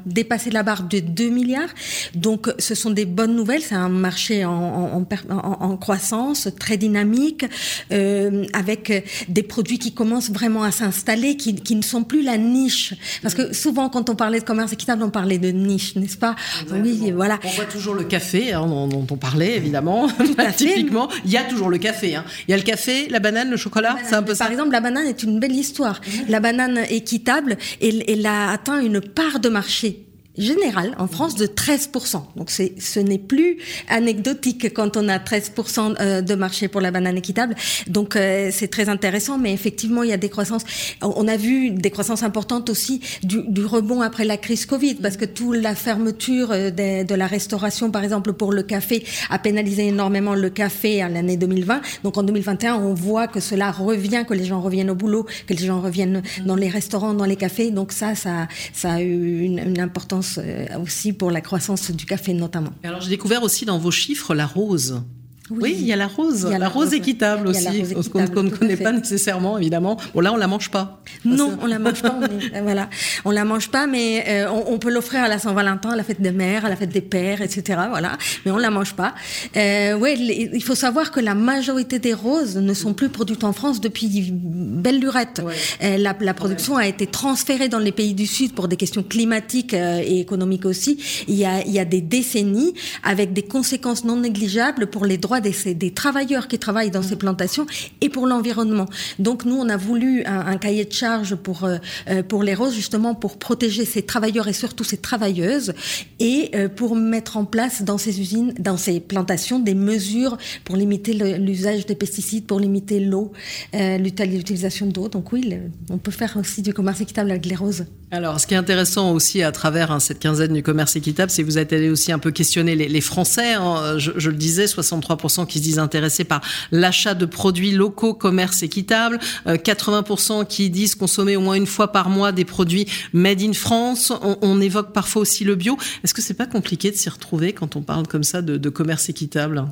dépassé 0.06 0.50
la 0.50 0.62
barre 0.62 0.82
de 0.82 1.00
2 1.00 1.28
milliards. 1.30 1.68
Donc, 2.14 2.52
ce 2.58 2.74
sont 2.74 2.90
des 2.90 3.04
bonnes 3.04 3.34
nouvelles. 3.34 3.62
C'est 3.62 3.74
un 3.74 3.88
marché 3.88 4.44
en, 4.44 4.52
en, 4.52 5.06
en, 5.30 5.76
croissance, 5.76 6.48
très 6.58 6.76
dynamique, 6.76 7.46
euh, 7.92 8.44
avec 8.52 9.04
des 9.28 9.42
produits 9.42 9.78
qui 9.78 9.92
commencent 9.92 10.30
vraiment 10.30 10.62
à 10.62 10.70
s'installer, 10.70 11.36
qui, 11.36 11.54
qui, 11.54 11.76
ne 11.76 11.82
sont 11.82 12.04
plus 12.04 12.22
la 12.22 12.36
niche. 12.36 12.94
Parce 13.22 13.34
que 13.34 13.52
souvent, 13.52 13.88
quand 13.88 14.10
on 14.10 14.14
parlait 14.14 14.40
de 14.40 14.44
commerce 14.44 14.72
équitable, 14.72 15.02
on 15.02 15.10
parlait 15.10 15.38
de 15.38 15.50
niche, 15.50 15.96
n'est-ce 15.96 16.18
pas? 16.18 16.36
Oui, 16.70 17.12
voilà. 17.12 17.38
On 17.44 17.48
voit 17.48 17.64
toujours 17.64 17.94
le 17.94 18.04
café, 18.04 18.52
hein, 18.52 18.66
dont, 18.66 19.06
on 19.10 19.16
parlait 19.16 19.56
évidemment. 19.56 20.08
Typiquement, 20.56 21.08
il 21.24 21.30
y 21.30 21.36
a 21.36 21.44
toujours 21.44 21.70
le 21.70 21.78
café. 21.78 22.16
Hein. 22.16 22.24
Il 22.48 22.50
y 22.50 22.54
a 22.54 22.56
le 22.56 22.62
café, 22.62 23.08
la 23.08 23.18
banane, 23.18 23.50
le 23.50 23.56
chocolat, 23.56 23.96
c'est 24.04 24.14
un 24.14 24.22
peu 24.22 24.34
ça. 24.34 24.44
Par 24.44 24.52
exemple, 24.52 24.72
la 24.72 24.80
banane 24.80 25.06
est 25.06 25.22
une 25.22 25.40
belle 25.40 25.52
histoire. 25.52 26.00
La 26.28 26.40
banane 26.40 26.80
équitable, 26.90 27.56
elle, 27.80 28.04
elle 28.08 28.26
a 28.26 28.50
atteint 28.50 28.80
une 28.80 29.00
part 29.00 29.40
de 29.40 29.48
marché 29.54 30.03
général 30.36 30.94
en 30.98 31.06
France 31.06 31.36
de 31.36 31.46
13%. 31.46 32.22
Donc 32.36 32.50
ce 32.50 33.00
n'est 33.00 33.18
plus 33.18 33.58
anecdotique 33.88 34.72
quand 34.74 34.96
on 34.96 35.08
a 35.08 35.18
13% 35.18 35.96
euh, 36.00 36.20
de 36.22 36.34
marché 36.34 36.68
pour 36.68 36.80
la 36.80 36.90
banane 36.90 37.16
équitable. 37.16 37.54
Donc 37.86 38.16
euh, 38.16 38.50
c'est 38.52 38.68
très 38.68 38.88
intéressant, 38.88 39.38
mais 39.38 39.52
effectivement 39.52 40.02
il 40.02 40.10
y 40.10 40.12
a 40.12 40.16
des 40.16 40.28
croissances. 40.28 40.64
On 41.02 41.28
a 41.28 41.36
vu 41.36 41.70
des 41.70 41.90
croissances 41.90 42.22
importantes 42.22 42.68
aussi 42.68 43.00
du, 43.22 43.42
du 43.48 43.64
rebond 43.64 44.00
après 44.00 44.24
la 44.24 44.36
crise 44.36 44.66
Covid, 44.66 44.96
parce 44.96 45.16
que 45.16 45.24
toute 45.24 45.56
la 45.56 45.74
fermeture 45.74 46.50
euh, 46.50 46.70
de, 46.70 47.04
de, 47.06 47.14
la 47.14 47.26
restauration, 47.26 47.90
par 47.90 48.02
exemple 48.02 48.32
pour 48.32 48.52
le 48.52 48.62
café, 48.62 49.04
a 49.30 49.38
pénalisé 49.38 49.86
énormément 49.86 50.34
le 50.34 50.50
café 50.50 51.02
à 51.02 51.08
l'année 51.08 51.36
2020. 51.36 51.80
Donc 52.02 52.18
en 52.18 52.22
2021, 52.22 52.76
on 52.76 52.94
voit 52.94 53.28
que 53.28 53.40
cela 53.40 53.70
revient, 53.70 54.24
que 54.26 54.34
les 54.34 54.44
gens 54.44 54.60
reviennent 54.60 54.90
au 54.90 54.94
boulot, 54.96 55.26
que 55.46 55.54
les 55.54 55.66
gens 55.66 55.80
reviennent 55.80 56.22
dans 56.44 56.56
les 56.56 56.68
restaurants, 56.68 57.14
dans 57.14 57.24
les 57.24 57.36
cafés. 57.36 57.70
Donc 57.70 57.92
ça, 57.92 58.14
ça, 58.14 58.48
ça 58.72 58.94
a 58.94 59.00
eu 59.00 59.42
une, 59.42 59.58
une 59.58 59.80
importance 59.80 60.23
euh, 60.38 60.66
aussi 60.82 61.12
pour 61.12 61.30
la 61.30 61.40
croissance 61.40 61.90
du 61.90 62.06
café 62.06 62.32
notamment. 62.34 62.70
alors 62.82 63.00
j'ai 63.00 63.10
découvert 63.10 63.42
aussi 63.42 63.64
dans 63.64 63.78
vos 63.78 63.90
chiffres 63.90 64.34
la 64.34 64.46
rose. 64.46 65.02
Oui. 65.50 65.76
il 65.78 65.84
y 65.84 65.92
a 65.92 65.96
la 65.96 66.06
rose, 66.06 66.46
la, 66.46 66.68
rose, 66.70 66.94
équitable 66.94 67.48
aussi, 67.48 67.66
qu'on 68.10 68.42
ne 68.42 68.48
connaît 68.48 68.78
pas 68.78 68.92
nécessairement, 68.92 69.58
évidemment. 69.58 69.98
Bon, 70.14 70.20
là, 70.20 70.32
on 70.32 70.36
la 70.36 70.46
mange 70.46 70.70
pas. 70.70 71.02
Non, 71.24 71.58
on 71.60 71.66
la 71.66 71.78
mange 71.78 72.00
pas. 72.00 72.18
On 72.54 72.62
voilà, 72.62 72.88
on 73.26 73.30
la 73.30 73.44
mange 73.44 73.68
pas, 73.70 73.86
mais 73.86 74.24
euh, 74.26 74.48
on, 74.50 74.78
peut 74.78 74.90
l'offrir 74.90 75.22
à 75.22 75.28
la 75.28 75.38
Saint-Valentin, 75.38 75.90
à 75.90 75.96
la 75.96 76.02
fête 76.02 76.22
des 76.22 76.32
mères, 76.32 76.64
à 76.64 76.70
la 76.70 76.76
fête 76.76 76.88
des 76.88 77.02
pères, 77.02 77.42
etc. 77.42 77.78
Voilà, 77.90 78.16
mais 78.46 78.52
on 78.52 78.56
la 78.56 78.70
mange 78.70 78.94
pas. 78.94 79.14
Euh, 79.56 79.98
oui, 80.00 80.50
il 80.54 80.62
faut 80.62 80.74
savoir 80.74 81.10
que 81.10 81.20
la 81.20 81.34
majorité 81.34 81.98
des 81.98 82.14
roses 82.14 82.56
ne 82.56 82.72
sont 82.72 82.94
plus 82.94 83.10
produites 83.10 83.44
en 83.44 83.52
France 83.52 83.82
depuis 83.82 84.32
belle 84.32 84.98
lurette. 84.98 85.42
Euh, 85.82 85.98
la, 85.98 86.16
la, 86.18 86.34
production 86.34 86.76
a 86.76 86.86
été 86.86 87.06
transférée 87.06 87.68
dans 87.68 87.78
les 87.78 87.92
pays 87.92 88.14
du 88.14 88.26
Sud 88.26 88.54
pour 88.54 88.66
des 88.66 88.76
questions 88.76 89.02
climatiques 89.02 89.74
euh, 89.74 90.00
et 90.02 90.20
économiques 90.20 90.64
aussi. 90.64 90.98
Il 91.28 91.34
y 91.34 91.44
a, 91.44 91.62
il 91.66 91.72
y 91.72 91.78
a 91.78 91.84
des 91.84 92.00
décennies 92.00 92.72
avec 93.02 93.34
des 93.34 93.42
conséquences 93.42 94.04
non 94.04 94.16
négligeables 94.16 94.86
pour 94.86 95.04
les 95.04 95.18
droits 95.18 95.33
des, 95.40 95.74
des, 95.74 95.90
travailleurs 95.92 96.48
qui 96.48 96.58
travaillent 96.58 96.90
dans 96.90 97.02
ces 97.02 97.16
plantations 97.16 97.66
et 98.00 98.08
pour 98.08 98.26
l'environnement. 98.26 98.86
Donc 99.18 99.44
nous, 99.44 99.56
on 99.56 99.68
a 99.68 99.76
voulu 99.76 100.24
un, 100.24 100.56
cahier 100.56 100.84
de 100.84 100.92
charge 100.92 101.34
pour, 101.34 101.64
euh, 101.64 101.76
euh, 102.08 102.22
pour 102.22 102.42
les 102.42 102.54
roses, 102.54 102.74
justement 102.74 103.14
pour 103.14 103.38
protéger 103.38 103.84
ces 103.84 104.02
travailleurs 104.02 104.48
et 104.48 104.52
surtout 104.52 104.84
ces 104.84 104.96
travailleuses 104.96 105.74
et 106.20 106.50
euh, 106.54 106.68
pour 106.68 106.96
mettre 106.96 107.36
en 107.36 107.44
place 107.44 107.82
dans 107.82 107.98
ces 107.98 108.20
usines, 108.20 108.54
dans 108.58 108.76
ces 108.76 109.00
plantations, 109.00 109.58
des 109.58 109.74
mesures 109.74 110.36
pour 110.64 110.76
limiter 110.76 111.12
l'usage 111.38 111.86
des 111.86 111.94
pesticides, 111.94 112.46
pour 112.46 112.60
limiter 112.60 113.00
l'eau, 113.00 113.32
l'utilisation 113.72 114.86
d'eau. 114.86 115.08
Donc 115.08 115.32
oui, 115.32 115.54
on 115.90 115.98
peut 115.98 116.10
faire 116.10 116.36
aussi 116.36 116.62
du 116.62 116.72
commerce 116.72 117.00
équitable 117.00 117.30
avec 117.30 117.46
les 117.46 117.56
roses. 117.56 117.84
Alors, 118.10 118.38
ce 118.38 118.46
qui 118.46 118.54
est 118.54 118.56
intéressant 118.56 119.12
aussi 119.12 119.42
à 119.42 119.50
travers 119.50 119.90
hein, 119.90 119.98
cette 119.98 120.20
quinzaine 120.20 120.52
du 120.52 120.62
commerce 120.62 120.94
équitable, 120.94 121.30
c'est 121.30 121.42
que 121.42 121.46
vous 121.46 121.58
êtes 121.58 121.72
allé 121.72 121.90
aussi 121.90 122.12
un 122.12 122.20
peu 122.20 122.30
questionner 122.30 122.76
les, 122.76 122.86
les 122.86 123.00
Français. 123.00 123.54
Hein. 123.54 123.98
Je, 123.98 124.12
je, 124.16 124.30
le 124.30 124.36
disais, 124.36 124.68
63 124.68 125.16
qui 125.48 125.58
se 125.58 125.62
disent 125.62 125.78
intéressés 125.78 126.24
par 126.24 126.40
l'achat 126.70 127.14
de 127.14 127.26
produits 127.26 127.72
locaux, 127.72 128.14
commerce 128.14 128.62
équitable, 128.62 129.18
80% 129.46 130.40
euh, 130.40 130.44
qui 130.44 130.70
disent 130.70 130.94
consommer 130.94 131.36
au 131.36 131.40
moins 131.40 131.54
une 131.54 131.66
fois 131.66 131.92
par 131.92 132.08
mois 132.08 132.32
des 132.32 132.44
produits 132.44 132.86
made 133.12 133.42
in 133.42 133.52
France. 133.52 134.12
On, 134.42 134.60
évoque 134.60 134.92
parfois 134.92 135.22
aussi 135.22 135.44
le 135.44 135.54
bio. 135.54 135.76
Est-ce 136.02 136.14
que 136.14 136.22
c'est 136.22 136.34
pas 136.34 136.46
compliqué 136.46 136.90
de 136.90 136.96
s'y 136.96 137.08
retrouver 137.08 137.52
quand 137.52 137.76
on 137.76 137.82
parle 137.82 138.06
comme 138.06 138.24
ça 138.24 138.42
de 138.42 138.68
commerce 138.68 139.08
équitable? 139.08 139.64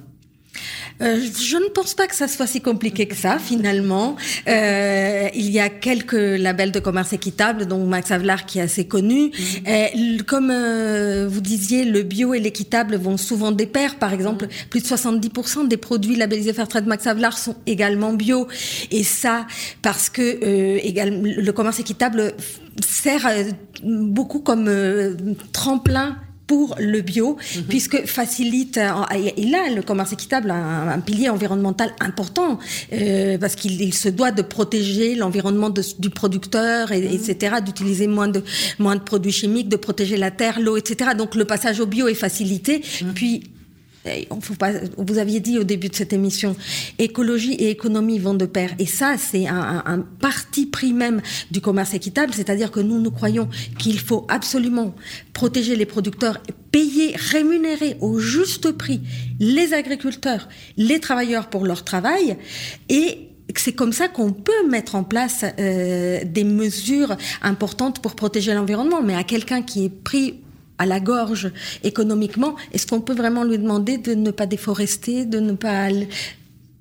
Euh, 1.01 1.21
je 1.21 1.57
ne 1.57 1.69
pense 1.69 1.95
pas 1.95 2.07
que 2.07 2.15
ça 2.15 2.29
soit 2.29 2.47
si 2.47 2.61
compliqué 2.61 3.07
que 3.07 3.15
ça, 3.15 3.39
finalement. 3.39 4.17
Euh, 4.49 5.29
il 5.35 5.51
y 5.51 5.61
a 5.61 5.69
quelques 5.69 6.13
labels 6.13 6.73
de 6.73 6.81
commerce 6.81 7.13
équitable, 7.13 7.67
dont 7.67 7.85
Max 7.87 8.11
Havelaar 8.11 8.47
qui 8.47 8.59
est 8.59 8.63
assez 8.63 8.87
connu. 8.87 9.25
Mhm. 9.25 9.33
Euh, 9.69 10.19
comme 10.27 10.51
euh, 10.51 11.27
vous 11.29 11.41
disiez, 11.41 11.85
le 11.85 12.03
bio 12.03 12.35
et 12.35 12.41
l'équitable 12.41 12.97
vont 12.97 13.17
souvent 13.17 13.53
des 13.53 13.67
pairs. 13.67 13.97
Par 13.97 14.13
exemple, 14.13 14.47
plus 14.71 14.81
de 14.81 14.87
70% 14.87 15.69
des 15.69 15.77
produits 15.77 16.17
labellisés 16.17 16.53
Fairtrade 16.53 16.87
Max 16.87 17.07
Havelaar 17.07 17.37
sont 17.37 17.57
également 17.67 18.13
bio. 18.13 18.47
Et 18.91 19.05
ça, 19.05 19.47
parce 19.83 20.09
que 20.09 20.39
le 20.43 21.51
commerce 21.51 21.81
équitable 21.81 22.35
sert 22.81 23.29
beaucoup 23.83 24.41
comme 24.41 24.71
tremplin 25.53 26.17
pour 26.47 26.77
le 26.79 27.01
bio, 27.01 27.37
mhm. 27.57 27.63
puisque 27.65 28.07
facilite, 28.07 28.79
il 29.37 29.55
a 29.55 29.71
le 29.71 29.83
commerce 29.83 30.13
équitable 30.13 30.51
un, 30.51 31.01
pilier 31.01 31.29
environnemental 31.29 31.93
important, 32.01 32.59
euh, 32.93 33.39
parce 33.39 33.55
qu'il 33.55 33.95
se 33.95 34.09
doit 34.09 34.33
de 34.33 34.43
protéger 34.43 35.15
l'environnement 35.15 35.71
du 35.71 36.11
producteur, 36.11 36.93
et, 36.93 37.15
etc., 37.15 37.57
mhm. 37.59 37.65
d'utiliser 37.65 38.07
moins 38.07 38.29
de, 38.29 38.43
moins 38.79 38.97
de 38.97 39.03
produits 39.03 39.33
chimiques, 39.33 39.69
de 39.69 39.77
protéger 39.77 40.17
la 40.17 40.31
terre, 40.31 40.61
l'eau, 40.61 40.77
etc. 40.77 41.11
Donc 41.17 41.35
le 41.35 41.45
passage 41.45 41.81
au 41.81 41.87
bio 41.87 42.09
est 42.09 42.15
facilité. 42.15 42.83
Mhm. 43.03 43.15
Puis 43.15 43.43
pas, 44.59 44.73
vous 44.97 45.19
aviez 45.19 45.41
dit 45.41 45.59
au 45.59 45.65
début 45.65 45.89
de 45.89 45.95
cette 45.95 46.13
émission, 46.13 46.57
écologie 46.99 47.55
et 47.55 47.71
économie 47.71 48.19
vont 48.19 48.35
de 48.35 48.47
pair. 48.47 48.71
Et 48.79 48.87
ça, 48.87 49.17
c'est 49.19 49.47
un, 49.47 49.83
un, 49.85 49.99
parti 49.99 50.67
pris 50.67 50.93
même 50.93 51.21
du 51.51 51.61
commerce 51.61 51.95
équitable, 51.95 52.33
c'est-à-dire 52.35 52.71
que 52.71 52.81
nous, 52.81 53.01
nous 53.01 53.11
croyons 53.11 53.49
qu'il 53.79 53.99
faut 53.99 54.27
absolument 54.29 54.95
protéger 55.33 55.77
les 55.77 55.87
producteurs, 55.87 56.41
payer, 56.71 57.15
rémunérer 57.17 57.97
au 58.01 58.19
juste 58.19 58.73
prix 58.73 59.01
les 59.41 59.75
agriculteurs, 59.75 60.49
les 60.77 61.01
travailleurs 61.01 61.49
pour 61.49 61.65
leur 61.65 61.85
travail 61.85 62.37
et 62.89 63.29
c'est 63.57 63.73
comme 63.73 63.93
ça 63.93 64.09
qu'on 64.09 64.33
peut 64.33 64.69
mettre 64.69 64.95
en 64.95 65.05
place 65.05 65.45
euh, 65.59 66.21
des 66.25 66.45
mesures 66.45 67.17
importantes 67.43 68.01
pour 68.01 68.15
protéger 68.15 68.55
l'environnement. 68.55 69.03
Mais 69.03 69.15
à 69.15 69.25
quelqu'un 69.25 69.63
qui 69.63 69.85
est 69.85 69.91
pris 69.91 70.41
à 70.83 70.87
la 70.87 70.99
gorge 70.99 71.53
économiquement, 71.85 72.57
est-ce 72.73 72.89
qu'on 72.89 73.01
peut 73.01 73.15
vraiment 73.15 73.45
lui 73.45 73.57
demander 73.57 73.99
de 73.99 74.15
ne 74.15 74.33
pas 74.33 74.47
déforester, 74.47 75.25
de 75.25 75.39
ne 75.39 75.53
pas 75.53 75.89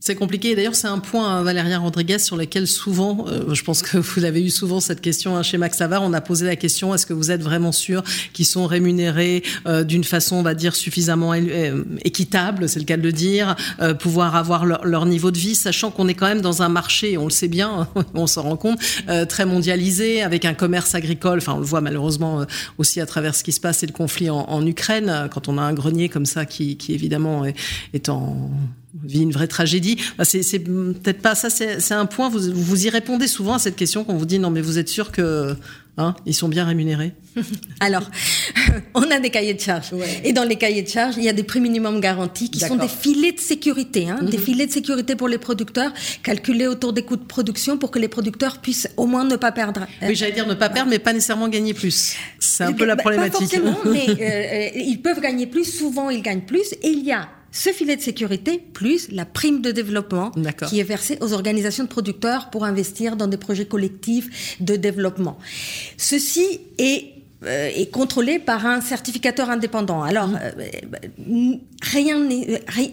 c'est 0.01 0.15
compliqué. 0.15 0.55
D'ailleurs, 0.55 0.73
c'est 0.73 0.87
un 0.87 0.97
point, 0.97 1.43
Valérien 1.43 1.77
Rodriguez, 1.77 2.17
sur 2.17 2.35
lequel 2.35 2.65
souvent, 2.65 3.27
euh, 3.27 3.53
je 3.53 3.63
pense 3.63 3.83
que 3.83 3.99
vous 3.99 4.25
avez 4.25 4.43
eu 4.43 4.49
souvent 4.49 4.79
cette 4.79 4.99
question 4.99 5.37
hein, 5.37 5.43
chez 5.43 5.59
Max 5.59 5.77
Savard, 5.77 6.01
on 6.01 6.11
a 6.13 6.21
posé 6.21 6.47
la 6.47 6.55
question, 6.55 6.95
est-ce 6.95 7.05
que 7.05 7.13
vous 7.13 7.29
êtes 7.29 7.43
vraiment 7.43 7.71
sûr 7.71 8.03
qu'ils 8.33 8.47
sont 8.47 8.65
rémunérés 8.65 9.43
euh, 9.67 9.83
d'une 9.83 10.03
façon, 10.03 10.37
on 10.37 10.41
va 10.41 10.55
dire, 10.55 10.75
suffisamment 10.75 11.33
euh, 11.33 11.83
équitable, 12.03 12.67
c'est 12.67 12.79
le 12.79 12.85
cas 12.85 12.97
de 12.97 13.03
le 13.03 13.11
dire, 13.11 13.55
pouvoir 13.99 14.35
avoir 14.35 14.65
leur, 14.65 15.05
niveau 15.05 15.29
de 15.29 15.37
vie, 15.37 15.53
sachant 15.53 15.91
qu'on 15.91 16.07
est 16.07 16.15
quand 16.15 16.27
même 16.27 16.41
dans 16.41 16.63
un 16.63 16.69
marché, 16.69 17.17
on 17.17 17.25
le 17.25 17.31
sait 17.31 17.47
bien, 17.47 17.87
on 18.15 18.25
s'en 18.25 18.41
rend 18.41 18.57
compte, 18.57 18.79
très 19.29 19.45
mondialisé, 19.45 20.23
avec 20.23 20.45
un 20.45 20.55
commerce 20.55 20.95
agricole, 20.95 21.37
enfin 21.37 21.53
on 21.53 21.59
le 21.59 21.65
voit 21.65 21.81
malheureusement 21.81 22.45
aussi 22.79 23.01
à 23.01 23.05
travers 23.05 23.35
ce 23.35 23.43
qui 23.43 23.51
se 23.51 23.59
passe 23.59 23.83
et 23.83 23.85
le 23.85 23.93
conflit 23.93 24.31
en, 24.31 24.65
Ukraine, 24.65 25.29
quand 25.31 25.47
on 25.47 25.59
a 25.59 25.61
un 25.61 25.73
grenier 25.73 26.09
comme 26.09 26.25
ça 26.25 26.45
qui, 26.45 26.77
qui 26.77 26.93
évidemment 26.93 27.43
est 27.93 28.09
en 28.09 28.49
vit 29.03 29.21
une 29.21 29.31
vraie 29.31 29.47
tragédie. 29.47 29.97
C'est 30.23 30.59
peut-être 30.59 31.21
pas 31.21 31.35
ça, 31.35 31.49
c'est 31.49 31.93
un 31.93 32.05
point, 32.05 32.29
vous, 32.29 32.51
vous 32.53 32.85
y 32.85 32.89
répondez 32.89 33.27
souvent 33.27 33.55
à 33.55 33.59
cette 33.59 33.75
question 33.75 34.03
quand 34.03 34.13
on 34.13 34.17
vous 34.17 34.25
dit 34.25 34.39
non 34.39 34.49
mais 34.49 34.61
vous 34.61 34.77
êtes 34.77 34.89
sûr 34.89 35.11
que 35.11 35.55
hein, 35.97 36.15
ils 36.25 36.33
sont 36.33 36.47
bien 36.47 36.65
rémunérés? 36.65 37.13
Alors, 37.79 38.03
on 38.93 39.09
a 39.09 39.19
des 39.19 39.29
cahiers 39.29 39.53
de 39.53 39.59
charges. 39.59 39.91
Et 40.23 40.33
dans 40.33 40.43
les 40.43 40.55
cahiers 40.55 40.83
de 40.83 40.87
charges, 40.87 41.15
il 41.17 41.23
y 41.23 41.29
a 41.29 41.33
des 41.33 41.43
prix 41.43 41.59
minimum 41.59 41.99
garantis 41.99 42.49
qui 42.49 42.59
sont 42.59 42.75
des 42.75 42.87
filets 42.87 43.31
de 43.31 43.39
sécurité, 43.39 44.09
hein, 44.09 44.19
des 44.21 44.37
mhm. 44.37 44.43
filets 44.43 44.67
de 44.67 44.71
sécurité 44.71 45.15
pour 45.15 45.27
les 45.27 45.37
producteurs, 45.37 45.93
calculés 46.23 46.67
autour 46.67 46.93
des 46.93 47.03
coûts 47.03 47.17
de 47.17 47.23
production 47.23 47.77
pour 47.77 47.91
que 47.91 47.99
les 47.99 48.07
producteurs 48.07 48.59
puissent 48.59 48.89
au 48.97 49.05
moins 49.05 49.23
ne 49.23 49.35
pas 49.35 49.51
perdre. 49.51 49.87
Oui, 50.01 50.15
j'allais 50.15 50.33
dire 50.33 50.47
ne 50.47 50.55
pas 50.55 50.69
perdre, 50.69 50.89
mais 50.89 50.99
pas 50.99 51.13
nécessairement 51.13 51.47
gagner 51.47 51.73
plus. 51.73 52.15
C'est 52.39 52.63
un 52.63 52.73
peu 52.73 52.85
la 52.85 52.95
problématique. 52.95 53.51
Pas 53.51 53.71
forcément, 53.71 53.77
mais 53.85 54.07
euh, 54.09 54.75
euh, 54.75 54.81
ils 54.81 55.01
peuvent 55.01 55.21
gagner 55.21 55.47
plus. 55.47 55.65
Souvent, 55.65 56.09
ils 56.09 56.21
gagnent 56.21 56.41
plus. 56.41 56.73
Et 56.81 56.89
il 56.89 57.03
y 57.03 57.11
a 57.11 57.29
ce 57.51 57.69
filet 57.71 57.97
de 57.97 58.01
sécurité 58.01 58.63
plus 58.73 59.11
la 59.11 59.25
prime 59.25 59.61
de 59.61 59.71
développement 59.71 60.31
qui 60.67 60.79
est 60.79 60.83
versée 60.83 61.17
aux 61.21 61.33
organisations 61.33 61.83
de 61.83 61.89
producteurs 61.89 62.49
pour 62.49 62.63
investir 62.63 63.17
dans 63.17 63.27
des 63.27 63.37
projets 63.37 63.65
collectifs 63.65 64.57
de 64.61 64.75
développement. 64.75 65.37
Ceci 65.97 66.61
est 66.77 67.10
est 67.45 67.91
contrôlé 67.91 68.39
par 68.39 68.65
un 68.65 68.81
certificateur 68.81 69.49
indépendant. 69.49 70.03
Alors, 70.03 70.27
mmh. 70.27 71.53
rien 71.81 72.17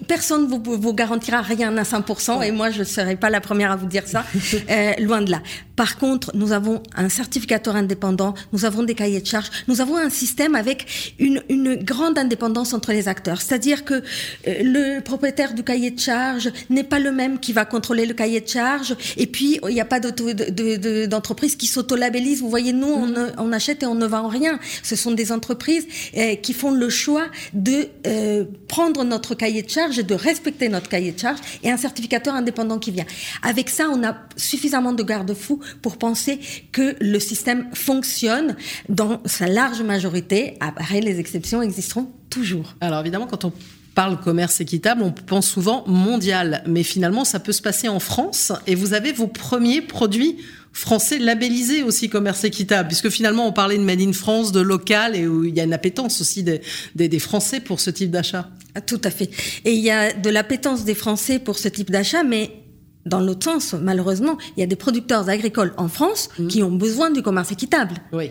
personne 0.06 0.46
vous, 0.46 0.62
vous 0.64 0.94
garantira 0.94 1.42
rien 1.42 1.76
à 1.76 1.82
100%, 1.82 2.42
et 2.42 2.50
moi 2.50 2.70
je 2.70 2.80
ne 2.80 2.84
serai 2.84 3.16
pas 3.16 3.30
la 3.30 3.40
première 3.40 3.70
à 3.70 3.76
vous 3.76 3.86
dire 3.86 4.06
ça, 4.06 4.24
loin 4.98 5.22
de 5.22 5.30
là. 5.30 5.42
Par 5.76 5.96
contre, 5.98 6.32
nous 6.34 6.52
avons 6.52 6.82
un 6.96 7.08
certificateur 7.08 7.76
indépendant, 7.76 8.34
nous 8.52 8.64
avons 8.64 8.82
des 8.82 8.94
cahiers 8.94 9.20
de 9.20 9.26
charges, 9.26 9.50
nous 9.68 9.80
avons 9.80 9.96
un 9.96 10.10
système 10.10 10.54
avec 10.54 11.14
une, 11.18 11.42
une 11.48 11.76
grande 11.76 12.18
indépendance 12.18 12.72
entre 12.72 12.92
les 12.92 13.06
acteurs. 13.06 13.40
C'est-à-dire 13.40 13.84
que 13.84 14.02
le 14.44 15.00
propriétaire 15.00 15.54
du 15.54 15.62
cahier 15.62 15.90
de 15.90 16.00
charges 16.00 16.50
n'est 16.70 16.84
pas 16.84 16.98
le 16.98 17.12
même 17.12 17.38
qui 17.38 17.52
va 17.52 17.64
contrôler 17.64 18.06
le 18.06 18.14
cahier 18.14 18.40
de 18.40 18.48
charges, 18.48 18.96
et 19.16 19.26
puis 19.26 19.60
il 19.68 19.74
n'y 19.74 19.80
a 19.80 19.84
pas 19.84 20.00
d'entreprise 20.00 21.56
qui 21.56 21.66
s'auto-labellise. 21.66 22.40
Vous 22.40 22.50
voyez, 22.50 22.72
nous, 22.72 22.88
on, 22.88 23.14
on, 23.36 23.52
achète 23.52 23.82
et 23.82 23.86
on 23.86 23.94
ne 23.94 24.06
vend 24.06 24.28
rien. 24.28 24.37
Ce 24.82 24.96
sont 24.96 25.12
des 25.12 25.32
entreprises 25.32 25.86
euh, 26.16 26.34
qui 26.36 26.52
font 26.52 26.70
le 26.70 26.88
choix 26.88 27.26
de 27.52 27.88
euh, 28.06 28.44
prendre 28.68 29.04
notre 29.04 29.34
cahier 29.34 29.62
de 29.62 29.70
charges, 29.70 29.96
de 29.96 30.14
respecter 30.14 30.68
notre 30.68 30.88
cahier 30.88 31.12
de 31.12 31.18
charges, 31.18 31.40
et 31.62 31.70
un 31.70 31.76
certificateur 31.76 32.34
indépendant 32.34 32.78
qui 32.78 32.90
vient. 32.90 33.06
Avec 33.42 33.68
ça, 33.68 33.88
on 33.90 34.04
a 34.04 34.16
suffisamment 34.36 34.92
de 34.92 35.02
garde-fous 35.02 35.60
pour 35.82 35.96
penser 35.98 36.40
que 36.72 36.96
le 37.00 37.20
système 37.20 37.68
fonctionne 37.74 38.56
dans 38.88 39.20
sa 39.24 39.46
large 39.46 39.82
majorité. 39.82 40.54
Après, 40.60 41.00
les 41.00 41.18
exceptions 41.18 41.62
existeront 41.62 42.10
toujours. 42.30 42.76
Alors 42.80 43.00
évidemment, 43.00 43.26
quand 43.26 43.44
on 43.44 43.52
parle 43.94 44.20
commerce 44.20 44.60
équitable, 44.60 45.02
on 45.02 45.10
pense 45.10 45.48
souvent 45.48 45.82
mondial, 45.88 46.62
mais 46.66 46.84
finalement 46.84 47.24
ça 47.24 47.40
peut 47.40 47.50
se 47.50 47.62
passer 47.62 47.88
en 47.88 47.98
France 47.98 48.52
et 48.68 48.76
vous 48.76 48.94
avez 48.94 49.12
vos 49.12 49.26
premiers 49.26 49.80
produits 49.80 50.36
français 50.78 51.18
labellisés 51.18 51.82
aussi 51.82 52.08
commerce 52.08 52.44
équitable, 52.44 52.86
puisque 52.86 53.10
finalement 53.10 53.48
on 53.48 53.52
parlait 53.52 53.76
de 53.76 53.82
Made 53.82 54.00
in 54.00 54.12
France, 54.12 54.52
de 54.52 54.60
local 54.60 55.16
et 55.16 55.26
où 55.26 55.44
il 55.44 55.56
y 55.56 55.60
a 55.60 55.64
une 55.64 55.72
appétence 55.72 56.20
aussi 56.20 56.44
des, 56.44 56.60
des, 56.94 57.18
Français 57.18 57.58
pour 57.58 57.80
ce 57.80 57.90
type 57.90 58.12
d'achat. 58.12 58.48
Ah, 58.76 58.80
tout 58.80 59.00
à 59.02 59.10
fait. 59.10 59.28
Et 59.64 59.72
il 59.72 59.80
y 59.80 59.90
a 59.90 60.12
de 60.12 60.30
l'appétence 60.30 60.84
des 60.84 60.94
Français 60.94 61.40
pour 61.40 61.58
ce 61.58 61.66
type 61.66 61.90
d'achat, 61.90 62.22
mais 62.22 62.62
dans 63.06 63.20
l'autre 63.20 63.44
sens, 63.44 63.74
malheureusement, 63.74 64.38
il 64.56 64.60
y 64.60 64.62
a 64.62 64.66
des 64.66 64.76
producteurs 64.76 65.28
agricoles 65.28 65.74
en 65.78 65.88
France 65.88 66.28
mmh. 66.38 66.46
qui 66.46 66.62
ont 66.62 66.70
besoin 66.70 67.10
du 67.10 67.22
commerce 67.22 67.50
équitable. 67.50 67.96
Oui. 68.12 68.30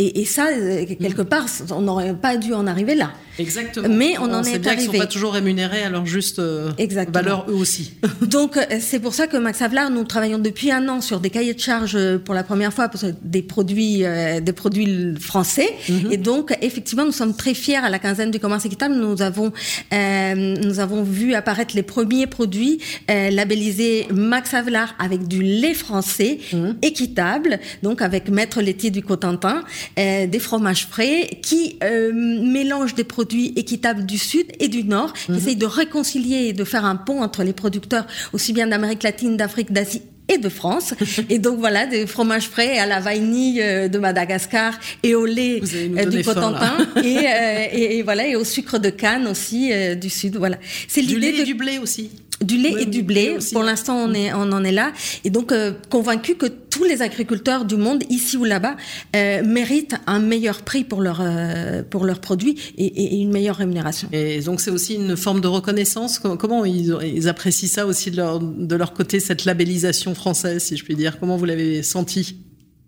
Et, 0.00 0.20
et 0.20 0.24
ça, 0.24 0.46
euh, 0.46 0.86
quelque 0.86 1.22
part, 1.22 1.46
on 1.72 1.80
n'aurait 1.80 2.14
pas 2.14 2.36
dû 2.36 2.54
en 2.54 2.68
arriver 2.68 2.94
là. 2.94 3.10
Exactement. 3.36 3.88
Mais 3.88 4.16
on, 4.18 4.32
en 4.32 4.44
est 4.44 4.58
bien 4.58 4.72
arrivé. 4.72 4.84
Ils 4.84 4.92
sont 4.92 4.98
pas 4.98 5.06
toujours 5.06 5.32
rémunérés 5.32 5.82
à 5.82 5.90
leur 5.90 6.06
juste 6.06 6.38
euh, 6.38 6.70
valeur 7.12 7.46
eux 7.48 7.54
aussi. 7.54 7.94
Donc 8.22 8.56
euh, 8.56 8.62
c'est 8.80 9.00
pour 9.00 9.12
ça 9.14 9.26
que 9.26 9.36
Max 9.36 9.60
Havelaar, 9.60 9.90
nous 9.90 10.04
travaillons 10.04 10.38
depuis 10.38 10.70
un 10.70 10.88
an 10.88 11.00
sur 11.00 11.18
des 11.18 11.30
cahiers 11.30 11.54
de 11.54 11.60
charges 11.60 11.98
pour 12.18 12.34
la 12.34 12.44
première 12.44 12.72
fois 12.72 12.88
pour 12.88 13.00
des 13.22 13.42
produits, 13.42 14.04
des 14.42 14.52
produits 14.52 15.14
français. 15.20 15.68
Mhm. 15.88 16.12
Et 16.12 16.16
donc 16.16 16.56
effectivement, 16.62 17.04
nous 17.04 17.12
sommes 17.12 17.34
très 17.34 17.54
fiers 17.54 17.76
à 17.76 17.90
la 17.90 17.98
quinzaine 17.98 18.30
du 18.30 18.38
commerce 18.40 18.64
équitable. 18.66 18.94
Nous 18.94 19.22
avons, 19.22 19.52
nous 19.92 20.80
avons 20.80 21.02
vu 21.02 21.34
apparaître 21.34 21.76
les 21.76 21.84
premiers 21.84 22.26
produits 22.26 22.80
labellisés 23.08 24.06
Max 24.12 24.54
Havelaar 24.54 24.94
avec 24.98 25.28
du 25.28 25.42
lait 25.42 25.74
français 25.74 26.38
mhm. 26.52 26.76
équitable, 26.82 27.60
donc 27.84 28.02
avec 28.02 28.28
maître 28.28 28.60
laitier 28.60 28.90
du 28.90 29.02
Cotentin. 29.02 29.62
Euh, 29.98 30.26
des 30.26 30.38
fromages 30.38 30.86
frais 30.86 31.28
qui 31.42 31.76
euh, 31.82 32.12
mélangent 32.12 32.94
des 32.94 33.04
produits 33.04 33.52
équitables 33.56 34.06
du 34.06 34.18
Sud 34.18 34.46
et 34.60 34.68
du 34.68 34.84
Nord, 34.84 35.12
qui 35.12 35.32
mhm. 35.32 35.38
essayent 35.38 35.56
de 35.56 35.66
réconcilier 35.66 36.48
et 36.48 36.52
de 36.52 36.64
faire 36.64 36.84
un 36.84 36.96
pont 36.96 37.22
entre 37.22 37.42
les 37.42 37.52
producteurs 37.52 38.06
aussi 38.32 38.52
bien 38.52 38.66
d'Amérique 38.66 39.02
latine, 39.02 39.36
d'Afrique, 39.36 39.72
d'Asie 39.72 40.02
et 40.28 40.38
de 40.38 40.48
France. 40.48 40.94
et 41.28 41.38
donc 41.38 41.58
voilà, 41.58 41.86
des 41.86 42.06
fromages 42.06 42.48
frais 42.48 42.78
à 42.78 42.86
la 42.86 43.00
vanille 43.00 43.60
euh, 43.60 43.88
de 43.88 43.98
Madagascar 43.98 44.78
et 45.02 45.14
au 45.14 45.26
lait 45.26 45.60
du 45.60 46.22
Cotentin 46.22 46.76
et, 47.02 47.98
et, 47.98 48.02
voilà 48.02 48.26
et 48.26 48.36
au 48.36 48.44
sucre 48.44 48.78
de 48.78 48.90
canne 48.90 49.26
aussi 49.26 49.72
du 49.96 50.10
Sud. 50.10 50.36
Voilà, 50.36 50.58
c'est 50.86 51.00
l'idée 51.00 51.38
de... 51.38 51.44
du 51.44 51.54
blé 51.54 51.78
aussi 51.78 52.10
du 52.42 52.56
lait 52.56 52.74
et 52.80 52.86
du 52.86 53.02
blé. 53.02 53.38
Pour 53.52 53.62
l'instant, 53.62 53.96
on, 53.96 54.14
est, 54.14 54.32
on 54.32 54.52
en 54.52 54.64
est 54.64 54.72
là. 54.72 54.92
Et 55.24 55.30
donc, 55.30 55.52
euh, 55.52 55.72
convaincu 55.90 56.36
que 56.36 56.46
tous 56.46 56.84
les 56.84 57.02
agriculteurs 57.02 57.64
du 57.64 57.76
monde, 57.76 58.04
ici 58.10 58.36
ou 58.36 58.44
là-bas, 58.44 58.76
euh, 59.16 59.42
méritent 59.44 59.96
un 60.06 60.20
meilleur 60.20 60.62
prix 60.62 60.84
pour, 60.84 61.00
leur, 61.00 61.20
euh, 61.20 61.82
pour 61.82 62.04
leurs 62.04 62.20
produits 62.20 62.56
et, 62.76 62.86
et, 62.86 63.20
une 63.20 63.32
meilleure 63.32 63.56
rémunération. 63.56 64.08
Et 64.12 64.40
donc, 64.40 64.60
c'est 64.60 64.70
aussi 64.70 64.94
une 64.94 65.16
forme 65.16 65.40
de 65.40 65.48
reconnaissance? 65.48 66.18
Comment 66.18 66.64
ils, 66.64 66.96
ils 67.02 67.28
apprécient 67.28 67.68
ça 67.68 67.86
aussi 67.86 68.10
de 68.10 68.16
leur, 68.16 68.40
de 68.40 68.76
leur 68.76 68.92
côté, 68.92 69.20
cette 69.20 69.44
labellisation 69.44 70.14
française, 70.14 70.62
si 70.62 70.76
je 70.76 70.84
puis 70.84 70.94
dire? 70.94 71.18
Comment 71.18 71.36
vous 71.36 71.44
l'avez 71.44 71.82
senti? 71.82 72.36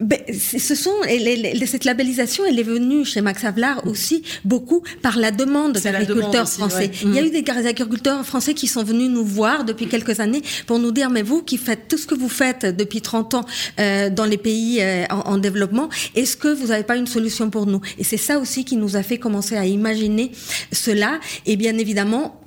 Ben, 0.00 0.18
ce 0.32 0.74
sont 0.74 0.94
les, 1.06 1.66
cette 1.66 1.84
labellisation, 1.84 2.44
elle 2.46 2.58
est 2.58 2.64
venue 2.64 3.04
chez 3.04 3.20
Max 3.20 3.44
Havelaar 3.44 3.86
aussi 3.86 4.22
beaucoup 4.44 4.82
par 5.02 5.18
la 5.18 5.30
demande 5.30 5.74
des 5.74 5.86
agriculteurs 5.86 6.48
français. 6.48 6.90
Il 7.02 7.14
y 7.14 7.18
a 7.18 7.22
mm. 7.22 7.26
eu 7.26 7.30
des 7.30 7.66
agriculteurs 7.66 8.24
français 8.24 8.54
qui 8.54 8.66
sont 8.66 8.82
venus 8.82 9.10
nous 9.10 9.24
voir 9.24 9.64
depuis 9.64 9.88
quelques 9.88 10.20
années 10.20 10.42
pour 10.66 10.78
nous 10.78 10.90
dire 10.90 11.10
mais 11.10 11.22
vous 11.22 11.42
qui 11.42 11.58
faites 11.58 11.86
tout 11.88 11.98
ce 11.98 12.06
que 12.06 12.14
vous 12.14 12.30
faites 12.30 12.64
depuis 12.64 13.02
30 13.02 13.34
ans 13.34 13.44
euh, 13.78 14.08
dans 14.08 14.24
les 14.24 14.38
pays 14.38 14.80
euh, 14.80 15.04
en, 15.10 15.32
en, 15.32 15.38
développement, 15.38 15.90
est-ce 16.14 16.36
que 16.36 16.48
vous 16.48 16.68
n'avez 16.68 16.84
pas 16.84 16.96
une 16.96 17.06
solution 17.06 17.50
pour 17.50 17.66
nous? 17.66 17.80
Et 17.98 18.04
c'est 18.04 18.16
ça 18.16 18.38
aussi 18.38 18.64
qui 18.64 18.76
nous 18.76 18.96
a 18.96 19.02
fait 19.02 19.18
commencer 19.18 19.56
à 19.56 19.66
imaginer 19.66 20.32
cela. 20.72 21.20
Et 21.44 21.56
bien 21.56 21.76
évidemment, 21.76 22.40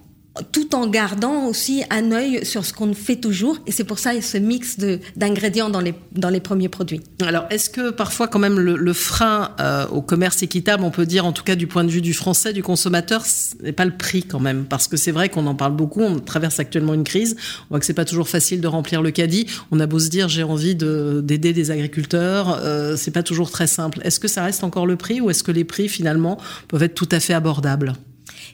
tout 0.52 0.74
en 0.74 0.88
gardant 0.88 1.46
aussi 1.46 1.84
un 1.92 2.12
œil 2.12 2.44
sur 2.44 2.66
ce 2.66 2.74
qu'on 2.74 2.94
fait 2.94 3.18
toujours. 3.18 3.60
Et 3.68 3.72
c'est 3.72 3.84
pour 3.84 4.00
ça 4.00 4.20
ce 4.20 4.38
mix 4.38 4.78
d'ingrédients 5.16 5.70
dans 5.70 5.80
les, 5.80 5.94
dans 6.12 6.30
les 6.30 6.40
premiers 6.40 6.70
produits. 6.70 7.02
Alors, 7.22 7.46
est-ce 7.52 7.70
que 7.70 7.92
parfois, 7.92 8.28
quand 8.28 8.40
même, 8.40 8.60
le, 8.60 8.94
frein 8.94 9.52
euh, 9.60 9.88
au 9.88 10.02
commerce 10.02 10.42
équitable, 10.42 10.84
on 10.84 10.92
peut 10.92 11.06
dire, 11.06 11.26
en 11.26 11.34
tout 11.34 11.44
cas 11.44 11.56
du 11.56 11.68
point 11.68 11.84
de 11.84 11.90
vue 11.90 12.02
du 12.02 12.14
français, 12.14 12.54
du 12.54 12.64
consommateur, 12.64 13.26
ce 13.26 13.56
n'est 13.62 13.72
pas 13.72 13.86
le 13.86 13.96
prix 13.96 14.24
quand 14.24 14.40
même 14.40 14.66
Parce 14.66 14.88
que 14.88 14.98
c'est 14.98 15.12
vrai 15.12 15.30
qu'on 15.30 15.46
en 15.48 15.56
parle 15.56 15.76
beaucoup, 15.76 16.02
on 16.02 16.20
traverse 16.20 16.60
actuellement 16.60 16.94
une 16.94 17.04
crise, 17.04 17.36
on 17.64 17.66
voit 17.70 17.80
que 17.80 17.86
c'est 17.86 17.94
pas 17.94 18.06
toujours 18.06 18.30
facile 18.30 18.62
de 18.62 18.68
remplir 18.68 19.02
le 19.02 19.12
caddie. 19.12 19.48
On 19.72 19.80
a 19.80 19.86
beau 19.86 20.00
se 20.00 20.10
dire, 20.10 20.30
j'ai 20.30 20.44
envie 20.44 20.76
d'aider 20.76 21.54
des 21.54 21.72
agriculteurs, 21.72 22.60
euh, 22.64 22.96
c'est 22.96 23.12
pas 23.12 23.24
toujours 23.24 23.52
très 23.52 23.68
simple. 23.68 24.00
Est-ce 24.04 24.20
que 24.20 24.28
ça 24.28 24.44
reste 24.44 24.64
encore 24.64 24.88
le 24.88 24.96
prix 24.96 25.22
ou 25.22 25.30
est-ce 25.30 25.44
que 25.44 25.52
les 25.52 25.64
prix, 25.64 25.90
finalement, 25.90 26.40
peuvent 26.68 26.84
être 26.84 26.96
tout 26.96 27.10
à 27.12 27.20
fait 27.20 27.34
abordables? 27.34 27.94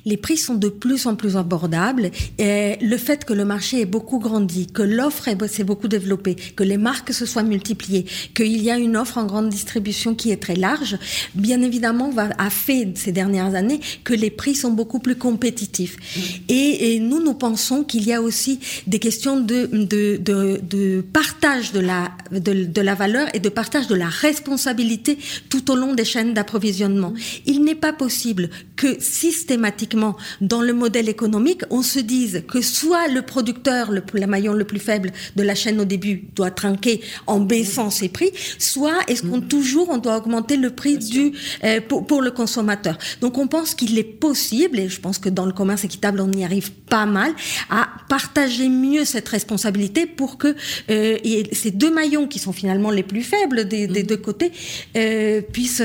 Les 0.06 0.18
prix 0.18 0.38
sont 0.38 0.56
de 0.56 0.70
plus 0.70 1.08
en 1.08 1.16
plus 1.16 1.38
abordables. 1.38 2.12
Et 2.38 2.78
le 2.82 2.98
fait 2.98 3.26
que 3.26 3.34
le 3.34 3.46
marché 3.46 3.82
ait 3.82 3.86
beaucoup 3.86 4.20
grandi, 4.20 4.68
que 4.68 4.82
l'offre 4.82 5.30
s'est 5.48 5.64
beaucoup 5.64 5.88
développée, 5.88 6.36
que 6.56 6.64
les 6.64 6.78
marques 6.78 7.14
se 7.14 7.26
soient 7.26 7.44
multipliées, 7.44 8.06
qu'il 8.36 8.62
y 8.62 8.72
a 8.72 8.78
une 8.78 8.98
offre 8.98 9.18
en 9.18 9.26
grande 9.26 9.50
distribution 9.50 10.16
qui 10.16 10.32
est 10.32 10.42
très 10.42 10.56
large, 10.56 10.98
bien 11.36 11.62
évidemment, 11.62 12.10
va, 12.10 12.30
a 12.38 12.50
fait 12.50 12.88
ces 12.96 13.12
dernières 13.12 13.56
années 13.56 13.80
que 14.04 14.14
les 14.14 14.30
prix 14.30 14.56
sont 14.56 14.72
beaucoup 14.72 15.00
plus 15.00 15.16
compétitifs. 15.16 15.98
Et, 16.48 17.00
nous, 17.00 17.24
nous 17.24 17.34
pensons 17.34 17.84
qu'il 17.84 18.06
y 18.06 18.14
a 18.14 18.22
aussi 18.22 18.60
des 18.88 19.00
questions 19.00 19.40
de, 19.40 19.70
de, 19.72 20.18
de, 20.18 20.60
de 20.62 21.02
partage 21.14 21.72
de 21.72 21.80
la, 21.80 22.12
de, 22.32 22.66
de 22.66 22.82
la 22.82 22.96
valeur 22.96 23.28
et 23.34 23.40
de 23.40 23.50
partage 23.50 23.88
de 23.88 23.96
la 23.96 24.10
responsabilité 24.10 25.18
tout 25.50 25.72
au 25.72 25.76
long 25.76 25.94
des 25.94 26.06
chaînes 26.06 26.34
d'approvisionnement. 26.34 27.14
Il 27.46 27.64
n'est 27.64 27.76
pas 27.76 27.94
possible 27.94 28.50
que 28.80 28.98
systématiquement 29.02 30.16
dans 30.40 30.62
le 30.62 30.72
modèle 30.72 31.10
économique, 31.10 31.64
on 31.70 31.82
se 31.82 32.00
dise 32.00 32.44
que 32.48 32.62
soit 32.62 33.10
le 33.10 33.22
producteur, 33.24 33.92
le, 33.92 34.02
maillon 34.26 34.54
le 34.54 34.64
plus 34.64 34.80
faible 34.80 35.12
de 35.36 35.44
la 35.44 35.54
chaîne 35.54 35.82
au 35.82 35.86
début, 35.86 36.30
doit 36.34 36.50
trinquer 36.50 37.02
en 37.28 37.42
baissant 37.42 37.90
ses 37.90 38.08
prix, 38.08 38.32
soit 38.58 39.00
est-ce 39.10 39.24
qu'on 39.24 39.42
toujours 39.42 39.90
on 39.90 39.98
doit 39.98 40.16
augmenter 40.16 40.56
le 40.56 40.70
prix 40.70 40.98
du 40.98 41.34
euh, 41.66 41.82
pour, 41.82 42.22
le 42.22 42.32
consommateur. 42.32 42.98
Donc 43.20 43.38
on 43.38 43.48
pense 43.48 43.76
qu'il 43.76 43.98
est 44.00 44.04
possible, 44.04 44.80
et 44.80 44.88
je 44.88 45.02
pense 45.02 45.20
que 45.20 45.28
dans 45.28 45.46
le 45.46 45.52
commerce 45.52 45.84
équitable 45.84 46.22
on 46.22 46.32
y 46.32 46.46
arrive 46.46 46.72
pas 46.72 47.06
mal, 47.06 47.34
à 47.70 47.89
partager 48.10 48.68
mieux 48.68 49.06
cette 49.06 49.30
responsabilité 49.30 50.06
pour 50.06 50.38
que 50.38 50.56
euh, 50.90 51.18
ces 51.54 51.72
deux 51.72 51.94
maillons 51.94 52.28
qui 52.28 52.40
sont 52.40 52.52
finalement 52.52 52.92
les 52.92 53.04
plus 53.04 53.24
faibles 53.24 53.66
des, 53.66 53.88
mm. 53.88 54.04
deux 54.04 54.18
côtés 54.18 54.52
euh, 54.98 55.42
puissent 55.42 55.84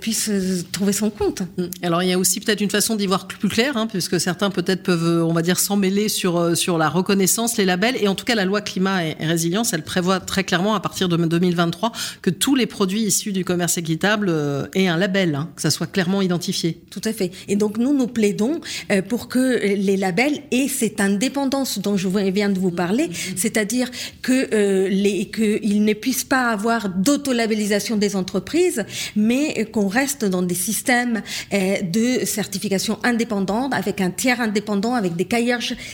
puissent 0.00 0.30
trouver 0.70 0.92
son 0.92 1.10
compte. 1.10 1.42
Mm. 1.56 1.64
Alors 1.82 2.02
il 2.02 2.08
y 2.10 2.12
a 2.12 2.18
aussi 2.18 2.40
peut-être 2.40 2.60
une 2.60 2.70
façon 2.70 2.94
d'y 2.96 3.06
voir 3.06 3.26
plus 3.26 3.48
clair, 3.48 3.76
hein, 3.76 3.86
puisque 3.86 4.20
certains 4.20 4.50
peut-être 4.50 4.82
peuvent, 4.82 5.24
on 5.24 5.32
va 5.32 5.42
dire, 5.42 5.58
s'en 5.58 5.76
mêler 5.76 6.08
sur, 6.08 6.38
euh, 6.38 6.54
sur 6.54 6.78
la 6.78 6.88
reconnaissance, 6.88 7.56
les 7.56 7.64
labels. 7.64 7.96
Et 8.00 8.08
en 8.08 8.14
tout 8.14 8.24
cas, 8.24 8.34
la 8.34 8.44
loi 8.44 8.60
climat 8.60 9.04
et, 9.04 9.14
résilience, 9.20 9.72
elle 9.72 9.82
prévoit 9.82 10.20
très 10.20 10.44
clairement, 10.44 10.74
à 10.74 10.80
partir 10.80 11.08
de 11.08 11.16
2023, 11.16 11.92
que 12.22 12.30
tous 12.30 12.54
les 12.54 12.66
produits 12.66 13.02
issus 13.02 13.32
du 13.32 13.44
commerce 13.44 13.78
équitable 13.78 14.28
euh, 14.28 14.66
aient 14.74 14.88
un 14.88 14.96
label, 14.96 15.34
hein, 15.34 15.50
que 15.56 15.62
ça 15.62 15.70
soit 15.70 15.86
clairement 15.86 16.22
identifié. 16.22 16.80
Tout 16.90 17.00
à 17.04 17.12
fait. 17.12 17.30
Et 17.48 17.56
donc, 17.56 17.78
nous, 17.78 17.94
nous 17.94 18.06
plaidons 18.06 18.60
euh, 18.90 19.02
pour 19.02 19.28
que 19.28 19.74
les 19.74 19.96
labels 19.96 20.42
aient 20.50 20.68
cette 20.68 21.00
indépendance 21.00 21.53
dont 21.78 21.96
je 21.96 22.08
viens 22.08 22.50
de 22.50 22.58
vous 22.58 22.70
parler, 22.70 23.08
c'est-à-dire 23.36 23.90
que 24.22 24.88
qu'ils 25.24 25.84
ne 25.84 25.92
puissent 25.94 26.24
pas 26.24 26.48
avoir 26.48 26.88
d'auto-labellisation 26.88 27.96
des 27.96 28.16
entreprises, 28.16 28.84
mais 29.16 29.64
qu'on 29.72 29.88
reste 29.88 30.24
dans 30.24 30.42
des 30.42 30.54
systèmes 30.54 31.22
de 31.50 32.24
certification 32.24 32.98
indépendante, 33.02 33.72
avec 33.72 34.00
un 34.00 34.10
tiers 34.10 34.40
indépendant, 34.40 34.94
avec 34.94 35.16
des 35.16 35.24
cahiers 35.24 35.44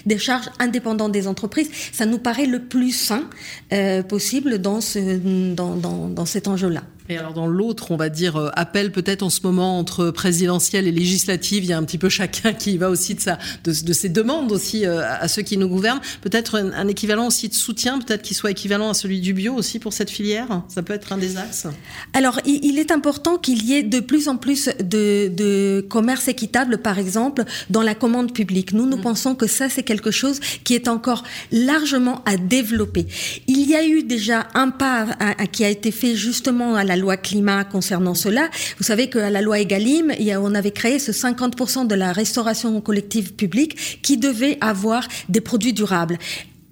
des 0.07 0.19
charges 0.19 0.51
indépendants 0.59 1.09
des 1.09 1.27
entreprises. 1.27 1.71
Ça 1.93 2.07
nous 2.07 2.19
paraît 2.19 2.47
le 2.47 2.61
plus 2.61 2.93
sain 2.93 3.25
euh, 3.73 4.03
possible 4.03 4.59
dans 4.59 4.81
cet 4.81 6.49
enjeu-là. 6.49 6.83
Et 7.11 7.19
alors 7.19 7.35
dans 7.35 7.49
l'autre, 7.49 7.91
on 7.91 7.97
va 7.97 8.09
dire 8.09 8.37
euh, 8.37 8.51
appel 8.55 8.93
peut-être 8.93 9.25
en 9.25 9.31
ce 9.31 9.41
moment 9.43 9.81
entre 9.81 10.11
présidentielle 10.13 10.87
et 10.87 10.93
législative, 10.93 11.65
il 11.65 11.71
y 11.71 11.73
a 11.73 11.77
un 11.77 11.83
petit 11.83 11.99
peu 11.99 12.09
chacun 12.09 12.53
qui 12.53 12.79
va 12.79 12.89
aussi 12.89 13.17
de, 13.17 13.21
sa, 13.21 13.37
de, 13.65 13.73
ses 13.73 14.09
demandes 14.09 14.53
aussi 14.53 14.87
euh, 14.87 15.03
à 15.05 15.27
ceux 15.27 15.43
qui 15.43 15.57
nous 15.57 15.67
gouvernent. 15.67 16.01
Peut-être 16.21 16.57
un, 16.57 16.87
équivalent 16.87 17.27
aussi 17.27 17.49
de 17.49 17.55
soutien, 17.55 17.99
peut-être 17.99 18.23
qu'il 18.23 18.37
soit 18.37 18.53
équivalent 18.53 18.91
à 18.91 18.95
celui 18.95 19.21
du 19.21 19.35
bio 19.35 19.55
aussi 19.55 19.81
pour 19.81 19.93
cette 19.93 20.09
filière. 20.09 20.63
Ça 20.69 20.85
peut 20.85 20.93
être 20.93 21.13
un 21.13 21.19
des 21.19 21.37
axes. 21.37 21.67
Alors 22.13 22.39
il, 22.47 22.79
est 22.79 22.93
important 22.93 23.39
qu'il 23.39 23.65
y 23.65 23.75
ait 23.75 23.83
de 23.83 23.99
plus 23.99 24.29
en 24.29 24.37
plus 24.37 24.71
de, 24.79 25.27
de, 25.27 25.85
commerce 25.91 26.29
équitable, 26.29 26.79
par 26.79 27.01
exemple, 27.01 27.43
dans 27.71 27.83
la 27.83 27.97
commande 27.97 28.33
publique. 28.33 28.73
Nous, 28.73 28.87
nous 28.87 28.99
mm. 28.99 29.03
pensons 29.03 29.35
que 29.35 29.49
ça 29.49 29.69
c'est 29.69 29.83
quelque 29.83 30.13
chose 30.13 30.39
qui 30.63 30.77
est 30.77 30.87
encore 30.87 31.25
largement 31.51 32.23
à 32.25 32.37
développer. 32.37 33.09
Il 33.49 33.69
y 33.69 33.75
a 33.75 33.85
eu 33.85 34.05
déjà 34.05 34.47
un 34.55 34.71
pas 34.71 35.09
qui 35.51 35.65
a 35.65 35.69
été 35.69 35.91
fait 35.91 36.15
justement 36.15 36.77
à 36.77 36.85
la 36.85 37.00
loi 37.01 37.17
climat 37.17 37.65
concernant 37.65 38.15
cela. 38.15 38.49
Vous 38.79 38.85
savez 38.85 39.11
qu'à 39.11 39.31
la 39.31 39.43
loi 39.43 39.59
Egalim, 39.61 40.13
on 40.41 40.55
avait 40.55 40.71
créé 40.71 40.99
ce 40.99 41.13
50% 41.13 41.87
de 41.87 41.95
la 41.95 42.13
restauration 42.13 42.81
collective 42.81 43.35
publique 43.35 44.01
qui 44.03 44.17
devait 44.17 44.59
avoir 44.61 45.07
des 45.29 45.41
produits 45.41 45.73
durables 45.73 46.19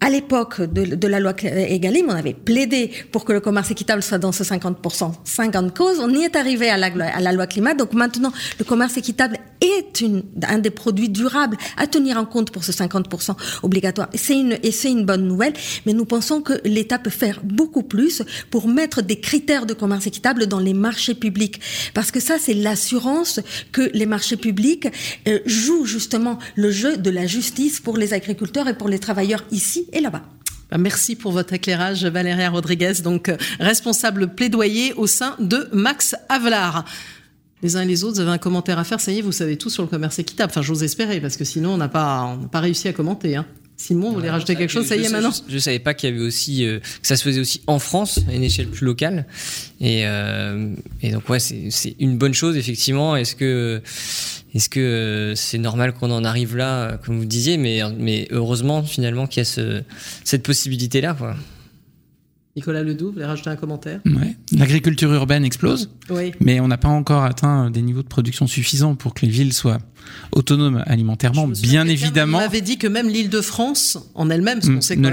à 0.00 0.10
l'époque 0.10 0.60
de, 0.60 1.08
la 1.08 1.18
loi 1.18 1.34
Egalim, 1.42 2.06
on 2.08 2.14
avait 2.14 2.34
plaidé 2.34 2.90
pour 3.10 3.24
que 3.24 3.32
le 3.32 3.40
commerce 3.40 3.70
équitable 3.70 4.02
soit 4.02 4.18
dans 4.18 4.32
ce 4.32 4.44
50%. 4.44 5.12
50 5.24 5.76
causes, 5.76 5.98
on 6.00 6.10
y 6.10 6.22
est 6.22 6.36
arrivé 6.36 6.70
à 6.70 6.76
la, 6.76 6.86
à 6.86 7.20
la 7.20 7.32
loi 7.32 7.46
climat. 7.46 7.74
Donc 7.74 7.92
maintenant, 7.94 8.32
le 8.58 8.64
commerce 8.64 8.96
équitable 8.96 9.38
est 9.60 10.00
une, 10.00 10.22
un 10.46 10.58
des 10.58 10.70
produits 10.70 11.08
durables 11.08 11.56
à 11.76 11.88
tenir 11.88 12.16
en 12.16 12.24
compte 12.24 12.52
pour 12.52 12.62
ce 12.62 12.70
50% 12.70 13.34
obligatoire. 13.64 14.08
C'est 14.14 14.38
une, 14.38 14.58
et 14.62 14.70
c'est 14.70 14.90
une 14.90 15.04
bonne 15.04 15.26
nouvelle, 15.26 15.52
mais 15.84 15.92
nous 15.92 16.04
pensons 16.04 16.42
que 16.42 16.54
l'État 16.64 16.98
peut 16.98 17.10
faire 17.10 17.40
beaucoup 17.42 17.82
plus 17.82 18.22
pour 18.50 18.68
mettre 18.68 19.02
des 19.02 19.18
critères 19.18 19.66
de 19.66 19.74
commerce 19.74 20.06
équitable 20.06 20.46
dans 20.46 20.60
les 20.60 20.74
marchés 20.74 21.14
publics. 21.14 21.60
Parce 21.92 22.12
que 22.12 22.20
ça, 22.20 22.36
c'est 22.38 22.54
l'assurance 22.54 23.40
que 23.72 23.90
les 23.94 24.06
marchés 24.06 24.36
publics 24.36 24.88
euh, 25.26 25.40
jouent 25.44 25.86
justement 25.86 26.38
le 26.54 26.70
jeu 26.70 26.96
de 26.96 27.10
la 27.10 27.26
justice 27.26 27.80
pour 27.80 27.96
les 27.96 28.14
agriculteurs 28.14 28.68
et 28.68 28.74
pour 28.74 28.88
les 28.88 29.00
travailleurs 29.00 29.44
ici 29.50 29.87
et 29.92 30.00
là-bas. 30.00 30.22
Bah, 30.70 30.78
merci 30.78 31.16
pour 31.16 31.32
votre 31.32 31.54
éclairage, 31.54 32.04
Valéria 32.04 32.50
Rodriguez, 32.50 32.94
donc 33.02 33.28
euh, 33.28 33.36
responsable 33.58 34.34
plaidoyer 34.34 34.92
au 34.94 35.06
sein 35.06 35.34
de 35.38 35.68
Max 35.72 36.14
Avelar. 36.28 36.84
Les 37.62 37.76
uns 37.76 37.82
et 37.82 37.86
les 37.86 38.04
autres, 38.04 38.16
vous 38.16 38.20
avez 38.20 38.30
un 38.30 38.38
commentaire 38.38 38.78
à 38.78 38.84
faire, 38.84 39.00
ça 39.00 39.10
y 39.10 39.18
est, 39.18 39.22
vous 39.22 39.32
savez 39.32 39.56
tout 39.56 39.70
sur 39.70 39.82
le 39.82 39.88
commerce 39.88 40.18
équitable. 40.18 40.50
Enfin, 40.50 40.62
j'ose 40.62 40.82
espérer, 40.82 41.20
parce 41.20 41.36
que 41.36 41.44
sinon, 41.44 41.70
on 41.70 41.76
n'a 41.76 41.88
pas, 41.88 42.38
pas 42.52 42.60
réussi 42.60 42.86
à 42.86 42.92
commenter. 42.92 43.36
Hein. 43.36 43.46
Simon, 43.80 44.08
vous 44.08 44.14
voulez 44.14 44.28
rajouter 44.28 44.56
quelque 44.56 44.70
chose 44.70 44.86
Ça 44.86 44.96
y 44.96 45.04
est 45.04 45.08
maintenant 45.08 45.30
Je, 45.48 45.54
ne 45.54 45.58
savais 45.60 45.78
pas 45.78 45.94
qu'il 45.94 46.10
y 46.10 46.12
avait 46.12 46.22
aussi 46.22 46.66
euh, 46.66 46.80
que 46.80 47.06
ça 47.06 47.16
se 47.16 47.22
faisait 47.22 47.40
aussi 47.40 47.62
en 47.68 47.78
France 47.78 48.18
à 48.28 48.34
une 48.34 48.42
échelle 48.42 48.66
plus 48.66 48.84
locale. 48.84 49.24
Et, 49.80 50.02
euh, 50.04 50.74
et 51.00 51.12
donc 51.12 51.28
ouais, 51.28 51.38
c'est 51.38 51.94
une 52.00 52.18
bonne 52.18 52.34
chose 52.34 52.56
effectivement. 52.56 53.14
Est-ce 53.14 53.36
que 53.36 53.80
est-ce 54.52 54.68
que 54.68 54.80
euh, 54.80 55.34
c'est 55.36 55.58
normal 55.58 55.92
qu'on 55.92 56.10
en 56.10 56.24
arrive 56.24 56.56
là, 56.56 56.98
comme 57.06 57.18
vous 57.18 57.24
disiez, 57.24 57.56
mais 57.56 57.80
mais 57.96 58.26
heureusement 58.32 58.82
finalement 58.82 59.28
qu'il 59.28 59.40
y 59.40 59.42
a 59.42 59.44
ce, 59.44 59.82
cette 60.24 60.42
possibilité 60.42 61.00
là 61.00 61.14
quoi. 61.14 61.36
Nicolas 62.58 62.82
Ledoux, 62.82 63.06
vous 63.06 63.12
voulez 63.12 63.24
rajouter 63.24 63.50
un 63.50 63.56
commentaire? 63.56 64.00
Ouais. 64.04 64.36
L'agriculture 64.50 65.12
urbaine 65.12 65.44
explose, 65.44 65.90
oui. 66.10 66.32
mais 66.40 66.58
on 66.58 66.66
n'a 66.66 66.76
pas 66.76 66.88
encore 66.88 67.22
atteint 67.22 67.70
des 67.70 67.82
niveaux 67.82 68.02
de 68.02 68.08
production 68.08 68.48
suffisants 68.48 68.96
pour 68.96 69.14
que 69.14 69.24
les 69.24 69.30
villes 69.30 69.52
soient 69.52 69.78
autonomes 70.32 70.82
alimentairement. 70.86 71.46
Bien 71.46 71.86
évidemment. 71.86 72.38
On 72.38 72.40
avait 72.40 72.60
dit 72.60 72.76
que 72.76 72.88
même 72.88 73.08
l'île 73.08 73.30
de 73.30 73.40
France, 73.40 73.96
en 74.16 74.28
elle-même, 74.28 74.58
mm, 74.58 74.80
ne 74.96 75.08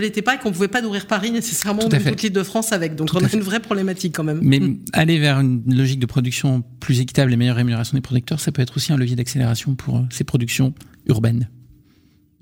l'était 0.00 0.22
pas. 0.22 0.36
et 0.36 0.38
qu'on 0.38 0.48
ne 0.48 0.54
pouvait 0.54 0.68
pas 0.68 0.80
nourrir 0.80 1.06
Paris 1.06 1.32
nécessairement 1.32 1.84
ou 1.84 1.90
toute 1.90 2.22
l'île 2.22 2.32
de 2.32 2.42
France 2.42 2.72
avec. 2.72 2.96
Donc 2.96 3.10
on 3.12 3.22
a 3.22 3.30
une 3.30 3.40
vraie 3.40 3.60
problématique 3.60 4.14
quand 4.16 4.24
même. 4.24 4.40
Mais 4.42 4.58
aller 4.94 5.18
vers 5.18 5.38
une 5.38 5.62
logique 5.66 6.00
de 6.00 6.06
production 6.06 6.64
plus 6.80 7.00
équitable 7.00 7.30
et 7.34 7.36
meilleure 7.36 7.56
rémunération 7.56 7.94
des 7.94 8.00
producteurs, 8.00 8.40
ça 8.40 8.52
peut 8.52 8.62
être 8.62 8.78
aussi 8.78 8.90
un 8.90 8.96
levier 8.96 9.16
d'accélération 9.16 9.74
pour 9.74 9.98
euh, 9.98 10.02
ces 10.08 10.24
productions 10.24 10.72
urbaines. 11.08 11.50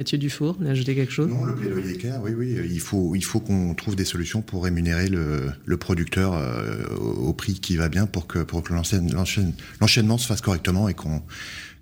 Mathieu 0.00 0.16
Dufour, 0.16 0.56
vous 0.58 0.66
ajouté 0.66 0.94
quelque 0.94 1.12
chose? 1.12 1.28
Non, 1.28 1.44
le 1.44 1.54
plaidoyer 1.54 1.90
est 1.90 1.98
clair, 1.98 2.22
oui, 2.22 2.32
oui. 2.32 2.58
Il 2.70 2.80
faut, 2.80 3.14
il 3.14 3.22
faut 3.22 3.38
qu'on 3.38 3.74
trouve 3.74 3.96
des 3.96 4.06
solutions 4.06 4.40
pour 4.40 4.64
rémunérer 4.64 5.08
le, 5.08 5.76
producteur 5.76 6.32
euh, 6.32 6.86
au 6.96 7.34
prix 7.34 7.60
qui 7.60 7.76
va 7.76 7.90
bien 7.90 8.06
pour 8.06 8.26
que, 8.26 8.38
pour 8.38 8.62
que 8.62 8.72
l'enchaînement 8.72 10.16
se 10.16 10.26
fasse 10.26 10.40
correctement 10.40 10.88
et 10.88 10.94
qu'on 10.94 11.22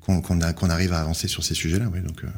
qu'on 0.01 0.71
arrive 0.71 0.95
à 0.95 1.01
avancer 1.01 1.29
sur 1.29 1.45
ces 1.45 1.55
sujets-là. 1.55 1.91
Oui, 1.93 2.01
donc, 2.01 2.25
euh, 2.25 2.29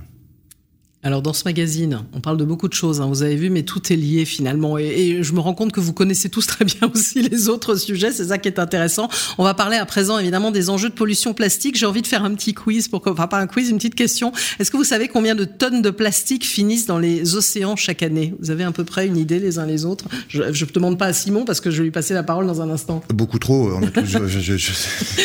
alors 1.03 1.23
dans 1.23 1.33
ce 1.33 1.45
magazine, 1.47 2.03
on 2.13 2.21
parle 2.21 2.37
de 2.37 2.45
beaucoup 2.45 2.69
de 2.69 2.75
choses, 2.75 3.01
hein, 3.01 3.07
vous 3.07 3.23
avez 3.23 3.37
vu, 3.37 3.49
mais 3.49 3.63
tout 3.63 3.91
est 3.91 3.97
lié 3.97 4.27
finalement. 4.27 4.77
Et, 4.77 5.23
je 5.23 5.33
me 5.33 5.41
rends 5.41 5.55
compte 5.55 5.73
que 5.73 5.81
vous 5.81 5.95
connaissez 5.95 6.29
tous 6.29 6.47
très 6.47 6.67
bien 6.67 6.91
aussi 6.95 7.23
les 7.23 7.49
autres 7.49 7.75
sujets, 7.77 8.13
c'est 8.13 8.27
ça 8.27 8.37
qui 8.37 8.49
est 8.49 8.59
intéressant. 8.59 9.09
On 9.39 9.45
va 9.45 9.55
parler 9.55 9.79
à 9.79 9.87
présent 9.87 10.19
évidemment 10.19 10.51
des 10.51 10.69
enjeux 10.69 10.91
de 10.91 10.95
pollution 10.95 11.33
plastique. 11.33 11.79
J'ai 11.79 11.87
envie 11.87 12.03
de 12.03 12.07
faire 12.07 12.23
un 12.23 12.35
petit 12.35 12.53
quiz, 12.53 12.89
pour, 12.89 13.03
enfin 13.07 13.29
pas 13.29 13.39
un 13.39 13.47
quiz, 13.47 13.71
une 13.71 13.79
petite 13.79 13.95
question. 13.95 14.33
Est-ce 14.59 14.71
que 14.71 14.77
vous 14.77 14.85
savez 14.85 15.09
combien 15.09 15.35
de 15.35 15.45
tonnes 15.45 15.81
de 15.81 15.89
plastique 15.89 16.45
finissent 16.45 16.85
dans 16.85 16.99
les 16.99 17.35
océans 17.35 17.77
chaque 17.77 18.03
année? 18.03 18.35
Vous 18.39 18.51
avez 18.51 18.65
à 18.65 18.73
peu 18.73 18.85
près 18.85 19.07
une 19.07 19.17
idée 19.17 19.39
les 19.39 19.59
uns 19.59 19.65
les 19.65 19.87
autres? 19.87 20.05
Je 20.29 20.43
ne 20.43 20.73
demande 20.73 20.99
pas 20.99 21.07
à 21.07 21.13
Simon 21.15 21.47
parce 21.47 21.63
que 21.63 21.71
je 21.71 21.79
vais 21.79 21.85
lui 21.85 21.91
passer 21.91 22.13
la 22.13 22.25
parole 22.25 22.47
dans 22.47 22.61
un 22.61 22.69
instant. 22.69 23.03
Beaucoup 23.09 23.39
trop. 23.39 23.71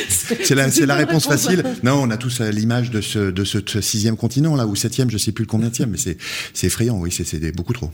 c'est 0.09 0.55
la, 0.55 0.67
la 0.85 0.95
réponse, 0.95 1.25
facile. 1.25 1.65
Non, 1.83 1.95
on 2.01 2.09
a 2.11 2.17
tous 2.17 2.39
l'image 2.39 2.91
de 2.91 3.01
ce, 3.01 3.31
de 3.31 3.43
ce 3.43 3.59
sixième 3.81 4.15
continent 4.15 4.55
là 4.55 4.65
ou 4.65 4.75
septième, 4.75 5.11
je 5.11 5.17
sais 5.17 5.33
plus 5.33 5.43
le 5.43 5.49
mais 5.87 5.97
c'est 5.97 6.67
effrayant, 6.67 6.99
oui, 6.99 7.11
c'est 7.11 7.55
beaucoup 7.55 7.73
trop. 7.73 7.91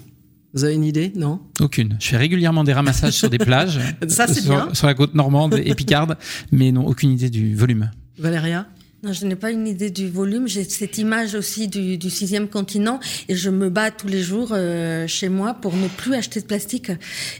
Vous 0.54 0.66
avez 0.66 0.74
une 0.74 0.84
idée 0.84 1.12
Non? 1.16 1.40
Aucune. 1.62 1.98
Je 2.00 2.10
fais 2.10 2.18
régulièrement 2.18 2.64
des 2.64 2.74
ramassages 2.74 3.14
sur 3.14 3.30
des 3.30 3.38
plages. 3.38 3.80
Ça, 4.08 4.28
c'est 4.28 4.44
bien. 4.44 4.74
Sur 4.74 4.88
la 4.88 4.94
côte 4.94 5.16
normande 5.16 5.56
et 5.64 5.74
picarde, 5.76 6.18
mais 6.52 6.72
non, 6.72 6.86
aucune 6.86 7.12
idée 7.12 7.30
du 7.30 7.56
volume. 7.56 7.90
Valéria? 8.18 8.68
Non, 9.04 9.14
je 9.14 9.26
n'ai 9.26 9.36
pas 9.36 9.50
une 9.50 9.68
idée 9.68 9.90
du 9.90 10.10
volume. 10.10 10.48
J'ai 10.48 10.64
cette 10.64 10.98
image 10.98 11.34
aussi 11.36 11.68
du, 11.68 12.10
sixième 12.10 12.48
continent 12.48 13.00
et 13.30 13.36
je 13.36 13.50
me 13.50 13.70
bats 13.70 13.90
tous 13.92 14.08
les 14.08 14.22
jours 14.22 14.50
euh, 14.52 15.08
chez 15.08 15.30
moi 15.30 15.56
pour 15.56 15.76
ne 15.76 15.88
plus 15.88 16.14
acheter 16.14 16.42
de 16.42 16.46
plastique. 16.46 16.92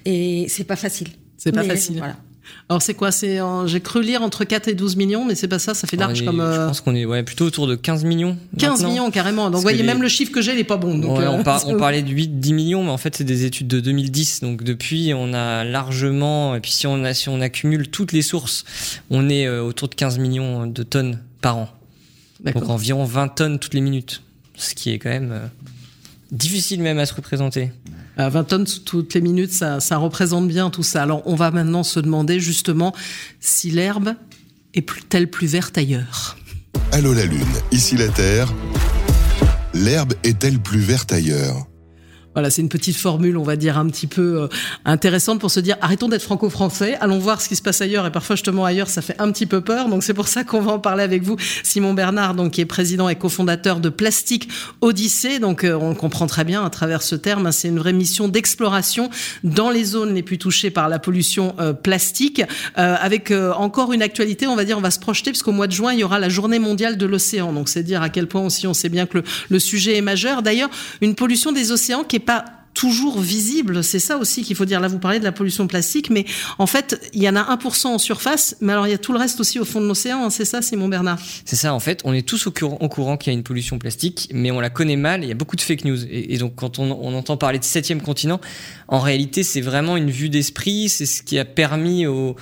Et 0.06 0.48
c'est 0.48 0.64
pas 0.64 0.76
facile. 0.76 1.10
C'est 1.38 1.52
pas 1.52 1.64
facile. 1.64 1.98
Voilà. 1.98 2.18
Alors 2.70 2.82
c'est 2.82 2.94
quoi? 2.94 3.12
C'est 3.12 3.40
j'ai 3.66 3.82
cru 3.82 4.02
lire 4.02 4.22
entre 4.22 4.46
4 4.46 4.68
et 4.70 4.74
12 4.74 4.96
millions, 4.96 5.26
mais 5.26 5.36
c'est 5.36 5.48
pas 5.48 5.60
ça, 5.60 5.74
ça 5.74 5.88
fait 5.88 5.98
large 5.98 6.24
comme. 6.24 6.38
Je 6.38 6.42
euh, 6.42 6.68
pense 6.68 6.82
qu'on 6.82 6.96
est 6.96 7.06
ouais, 7.06 7.24
plutôt 7.24 7.46
autour 7.46 7.68
de 7.68 7.76
15 7.76 8.04
millions. 8.06 8.38
15 8.58 8.86
millions 8.86 9.12
carrément. 9.12 9.50
Donc 9.50 9.56
vous 9.56 9.62
voyez, 9.62 9.84
même 9.84 10.02
le 10.02 10.08
chiffre 10.08 10.32
que 10.32 10.42
j'ai, 10.42 10.54
il 10.54 10.60
est 10.60 10.64
pas 10.64 10.78
bon. 10.78 10.98
Donc, 10.98 11.20
euh, 11.20 11.28
on, 11.68 11.78
parlait 11.78 12.02
de 12.02 12.10
8, 12.10 12.40
10 12.40 12.54
millions, 12.54 12.84
mais 12.84 12.90
en 12.90 12.98
fait 12.98 13.16
c'est 13.16 13.24
des 13.24 13.46
études 13.46 13.68
de 13.68 13.80
2010. 13.80 14.42
Donc 14.42 14.64
depuis, 14.64 15.14
on 15.14 15.34
a 15.34 15.64
largement, 15.64 16.56
et 16.56 16.60
puis 16.60 16.72
si 16.72 16.88
on 16.88 17.04
a, 17.04 17.14
si 17.14 17.30
on 17.30 17.42
accumule 17.42 17.90
toutes 17.90 18.14
les 18.14 18.22
sources, 18.22 18.64
on 19.10 19.30
est 19.30 19.48
euh, 19.48 19.62
autour 19.62 19.90
de 19.90 19.96
15 19.96 20.20
millions 20.20 20.66
de 20.68 20.84
tonnes 20.84 21.20
par 21.42 21.58
an. 21.58 21.70
Donc 22.44 22.70
environ 22.70 23.04
20 23.04 23.28
tonnes 23.30 23.60
toutes 23.60 23.74
les 23.74 23.82
minutes, 23.82 24.24
ce 24.56 24.74
qui 24.74 24.92
est 24.92 24.98
quand 24.98 25.10
même 25.10 25.50
difficile 26.32 26.82
même 26.82 26.98
à 26.98 27.06
se 27.06 27.14
représenter. 27.14 27.72
20 28.18 28.44
tonnes 28.44 28.68
toutes 28.86 29.14
les 29.14 29.22
minutes, 29.22 29.52
ça, 29.52 29.80
ça 29.80 29.98
représente 29.98 30.48
bien 30.48 30.70
tout 30.70 30.84
ça. 30.84 31.04
Alors 31.04 31.22
on 31.26 31.36
va 31.36 31.52
maintenant 31.52 31.84
se 31.84 32.00
demander 32.00 32.40
justement 32.40 32.94
si 33.40 33.72
l'herbe 33.72 34.16
est-elle 34.74 35.30
plus 35.30 35.48
verte 35.48 35.78
ailleurs 35.78 36.38
Allô 36.92 37.14
la 37.14 37.26
Lune, 37.26 37.42
ici 37.72 37.96
la 37.96 38.10
Terre. 38.10 38.54
L'herbe 39.74 40.14
est-elle 40.24 40.60
plus 40.60 40.80
verte 40.80 41.14
ailleurs? 41.14 41.66
Voilà, 42.34 42.50
c'est 42.50 42.62
une 42.62 42.70
petite 42.70 42.96
formule, 42.96 43.38
on 43.38 43.44
va 43.44 43.58
dire, 43.58 43.78
un 43.78 43.88
petit 43.88 44.08
peu 44.08 44.44
euh, 44.44 44.48
intéressante 44.86 45.40
pour 45.40 45.52
se 45.52 45.60
dire 45.60 45.76
arrêtons 45.82 46.08
d'être 46.08 46.22
franco-français, 46.22 46.98
allons 47.02 47.20
voir 47.20 47.42
ce 47.42 47.50
qui 47.50 47.58
se 47.58 47.62
passe 47.62 47.82
ailleurs. 47.82 48.06
Et 48.06 48.12
parfois, 48.12 48.38
justement, 48.38 48.64
ailleurs, 48.64 48.88
ça 48.88 49.02
fait 49.02 49.20
un 49.20 49.32
petit 49.32 49.46
peu 49.46 49.60
peur. 49.60 49.90
Donc, 49.90 50.04
c'est 50.04 50.14
pour 50.14 50.30
ça 50.30 50.46
qu'on 50.46 50.62
va 50.62 50.74
en 50.74 50.80
parler 50.80 51.04
avec 51.04 51.24
vous. 51.24 51.36
Simon 51.64 51.94
Bernard, 51.94 52.36
donc, 52.36 52.52
qui 52.52 52.62
est 52.62 52.66
président 52.66 53.10
et 53.10 53.16
cofondateur 53.16 53.82
de 53.82 53.90
Plastique 53.90 54.48
Odyssée. 54.80 55.40
Donc, 55.40 55.66
euh, 55.66 55.74
on 55.74 55.94
comprend 55.94 56.26
très 56.26 56.46
bien 56.46 56.64
à 56.64 56.70
travers 56.70 57.02
ce 57.02 57.16
terme, 57.16 57.48
hein, 57.48 57.52
c'est 57.52 57.68
une 57.68 57.80
vraie 57.80 57.94
mission 57.94 58.30
d'exploration 58.30 59.10
dans 59.44 59.70
les 59.70 59.84
zones 59.84 60.14
les 60.14 60.24
plus 60.24 60.38
touchées 60.38 60.72
par 60.72 60.88
la 60.88 61.00
pollution 61.00 61.56
euh, 61.60 61.74
plastique. 61.74 62.42
avec 62.76 63.32
encore 63.32 63.94
une 63.94 64.02
actualité, 64.02 64.48
on 64.48 64.56
va 64.56 64.66
dire, 64.66 64.78
on 64.78 64.82
va 64.82 64.92
se 64.92 65.00
projeter, 65.00 65.32
puisqu'au 65.32 65.52
mois 65.52 65.68
de 65.68 65.72
juin, 65.72 65.94
il 65.94 66.00
y 66.00 66.04
aura 66.04 66.20
la 66.20 66.30
journée 66.30 66.60
mondiale 66.60 66.98
de 66.98 67.06
l'océan. 67.06 67.52
Donc, 67.52 67.68
c'est 67.68 67.84
dire 67.84 68.02
à 68.02 68.10
quel 68.10 68.28
point 68.28 68.42
aussi 68.42 68.68
on 68.68 68.74
sait 68.74 68.90
bien 68.90 69.06
que 69.06 69.18
le, 69.20 69.24
le 69.50 69.60
sujet 69.60 69.98
est 69.98 70.02
majeur. 70.02 70.42
D'ailleurs, 70.42 70.70
une 71.02 71.16
pollution 71.16 71.52
des 71.52 71.72
océans 71.72 72.04
qui 72.04 72.16
est 72.16 72.21
pas 72.22 72.46
toujours 72.74 73.20
visible. 73.20 73.84
C'est 73.84 74.00
ça 74.00 74.18
aussi 74.18 74.44
qu'il 74.44 74.56
faut 74.56 74.66
dire. 74.66 74.80
Là, 74.80 74.88
vous 74.88 75.00
parlez 75.00 75.20
de 75.20 75.24
la 75.24 75.32
pollution 75.32 75.68
plastique, 75.68 76.10
mais 76.10 76.26
en 76.58 76.68
fait, 76.68 77.00
il 77.14 77.22
y 77.22 77.30
en 77.30 77.36
a 77.36 77.56
1% 77.56 77.88
en 77.88 77.98
surface, 77.98 78.56
mais 78.62 78.74
alors 78.74 78.88
il 78.88 78.92
y 78.92 78.94
a 78.94 78.98
tout 78.98 79.14
le 79.14 79.20
reste 79.20 79.40
aussi 79.40 79.60
au 79.60 79.66
fond 79.66 79.82
de 79.82 79.88
l'océan. 79.88 80.26
Hein. 80.26 80.30
C'est 80.30 80.46
ça, 80.46 80.62
Simon 80.62 80.88
Bernard? 80.88 81.20
C'est 81.46 81.56
ça, 81.56 81.74
en 81.74 81.80
fait. 81.80 82.02
On 82.06 82.14
est 82.14 82.28
tous 82.28 82.48
au 82.48 82.52
courant, 82.52 83.18
qu'il 83.18 83.32
y 83.32 83.36
a 83.36 83.38
une 83.38 83.44
pollution 83.44 83.78
plastique, 83.78 84.30
mais 84.34 84.52
on 84.52 84.60
la 84.60 84.70
connaît 84.70 84.96
mal. 84.96 85.24
Il 85.24 85.28
y 85.28 85.32
a 85.32 85.36
beaucoup 85.36 85.56
de 85.56 85.62
fake 85.62 85.86
news. 85.86 86.04
Et, 86.10 86.38
donc, 86.38 86.56
quand 86.56 86.80
on, 86.80 87.14
entend 87.14 87.38
parler 87.38 87.60
de 87.60 87.64
septième 87.64 88.02
continent, 88.02 88.40
en 88.88 89.00
réalité, 89.00 89.44
c'est 89.44 89.62
vraiment 89.62 89.98
une 89.98 90.10
vue 90.10 90.30
d'esprit. 90.30 90.90
C'est 90.90 91.06
ce 91.06 91.24
qui 91.24 91.38
a 91.40 91.46
permis 91.46 92.08
aux, 92.08 92.36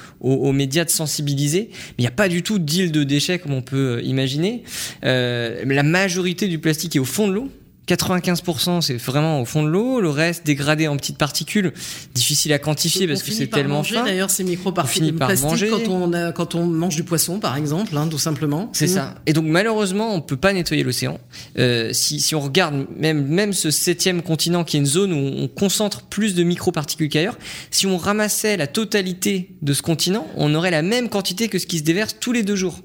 médias 0.54 0.86
de 0.86 0.90
sensibiliser. 0.90 1.70
Mais 1.72 1.96
il 2.00 2.02
n'y 2.02 2.08
a 2.08 2.12
pas 2.12 2.30
du 2.30 2.44
tout 2.44 2.60
d'île 2.60 2.92
de 2.92 3.04
déchets 3.04 3.40
comme 3.40 3.54
on 3.54 3.62
peut 3.62 4.02
imaginer. 4.04 4.64
Euh, 5.04 5.64
la 5.66 5.84
majorité 5.84 6.48
du 6.48 6.60
plastique 6.60 6.96
est 6.96 7.00
au 7.00 7.06
fond 7.06 7.28
de 7.28 7.34
l'eau 7.34 7.50
95% 7.96 8.82
c'est 8.82 8.98
vraiment 8.98 9.42
au 9.42 9.46
fond 9.46 9.64
de 9.64 9.70
l'eau, 9.70 10.02
le 10.02 10.10
reste 10.10 10.46
dégradé 10.46 10.88
en 10.88 10.98
petites 10.98 11.18
particules, 11.18 11.74
difficile 12.14 12.54
à 12.54 12.60
quantifier 12.60 13.08
parce 13.08 13.24
que 13.24 13.32
c'est 13.32 13.48
tellement 13.48 13.84
fin. 13.84 14.04
D'ailleurs, 14.04 14.30
ces 14.30 14.44
microparticules 14.44 15.16
plastiques 15.16 15.70
quand 15.70 15.88
on 15.88 16.32
quand 16.34 16.56
on 16.56 16.66
mange 16.66 16.96
du 16.96 17.04
poisson, 17.04 17.40
par 17.40 17.56
exemple, 17.56 17.96
hein, 17.98 18.08
tout 18.08 18.20
simplement. 18.20 18.70
C'est 18.74 18.88
ça. 18.88 19.16
Et 19.26 19.34
donc 19.34 19.46
malheureusement, 19.46 20.14
on 20.14 20.22
peut 20.22 20.38
pas 20.38 20.54
nettoyer 20.54 20.84
l'océan. 20.84 21.20
Euh, 21.58 21.94
si, 21.94 22.20
si 22.20 22.36
on 22.36 22.40
regarde 22.40 22.88
même 22.96 23.26
même 23.28 23.54
ce 23.54 23.72
septième 23.72 24.22
continent 24.22 24.64
qui 24.64 24.78
est 24.78 24.80
une 24.80 24.86
zone 24.86 25.14
où 25.14 25.18
on 25.18 25.48
concentre 25.48 26.04
plus 26.04 26.36
de 26.36 26.44
microparticules 26.44 27.10
qu'ailleurs, 27.10 27.38
si 27.72 27.88
on 27.88 27.98
ramassait 27.98 28.58
la 28.58 28.68
totalité 28.68 29.56
de 29.62 29.74
ce 29.74 29.82
continent, 29.82 30.28
on 30.36 30.54
aurait 30.56 30.72
la 30.72 30.82
même 30.82 31.10
quantité 31.10 31.48
que 31.48 31.60
ce 31.60 31.66
qui 31.66 31.80
se 31.80 31.84
déverse 31.84 32.16
tous 32.20 32.32
les 32.32 32.44
deux 32.44 32.56
jours. 32.56 32.80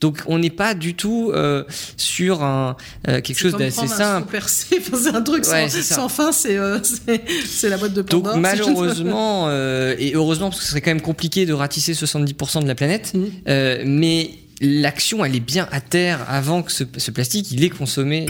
Donc 0.00 0.22
on 0.26 0.38
n'est 0.38 0.50
pas 0.50 0.74
du 0.74 0.94
tout 0.94 1.32
euh, 1.34 1.64
sur 1.96 2.42
un 2.42 2.76
euh, 3.08 3.20
quelque 3.20 3.38
chose 3.38 3.56
d'assez 3.56 3.88
simple. 3.88 4.38
c'est 4.46 5.14
un 5.14 5.22
truc 5.22 5.44
sans, 5.44 6.08
fin, 6.08 6.30
euh, 6.46 6.78
c'est 7.46 7.68
la 7.68 7.76
boîte 7.76 7.94
de 7.94 8.02
Pandore. 8.02 8.34
Donc 8.34 8.42
malheureusement 8.42 9.50
et 9.50 10.12
heureusement 10.14 10.50
parce 10.50 10.60
que 10.60 10.64
ce 10.64 10.70
serait 10.70 10.80
quand 10.80 10.90
même 10.90 11.00
compliqué 11.00 11.46
de 11.46 11.52
ratisser 11.52 11.92
70% 11.92 12.62
de 12.62 12.68
la 12.68 12.74
planète, 12.74 13.12
mmh. 13.14 13.84
mais 13.84 14.30
l'action 14.60 15.24
elle 15.24 15.36
est 15.36 15.40
bien 15.40 15.68
à 15.70 15.80
terre 15.80 16.24
avant 16.28 16.62
que 16.62 16.72
ce, 16.72 16.84
ce 16.96 17.10
plastique 17.10 17.50
il 17.52 17.62
est 17.64 17.70
consommé 17.70 18.26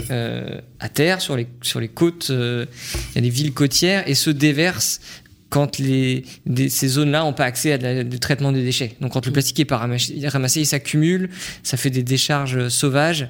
à 0.79 0.89
terre 0.89 1.21
sur 1.21 1.35
les 1.35 1.47
sur 1.61 1.79
les 1.79 1.87
côtes 1.87 2.29
il 2.29 2.67
y 3.15 3.17
a 3.17 3.21
des 3.21 3.29
villes 3.29 3.53
côtières 3.53 4.07
et 4.07 4.15
se 4.15 4.29
déverse 4.29 5.01
quand 5.49 5.79
les, 5.79 6.23
ces 6.69 6.87
zones-là 6.87 7.21
n'ont 7.21 7.33
pas 7.33 7.45
accès 7.45 7.73
à 7.73 8.03
du 8.03 8.19
traitement 8.19 8.51
des 8.51 8.63
déchets. 8.63 8.95
Donc 9.01 9.13
quand 9.13 9.25
le 9.25 9.31
plastique 9.31 9.59
est 9.59 9.65
pas 9.65 9.77
ramassé, 9.77 10.61
il 10.61 10.65
s'accumule, 10.65 11.29
ça 11.63 11.77
fait 11.77 11.89
des 11.89 12.03
décharges 12.03 12.69
sauvages, 12.69 13.29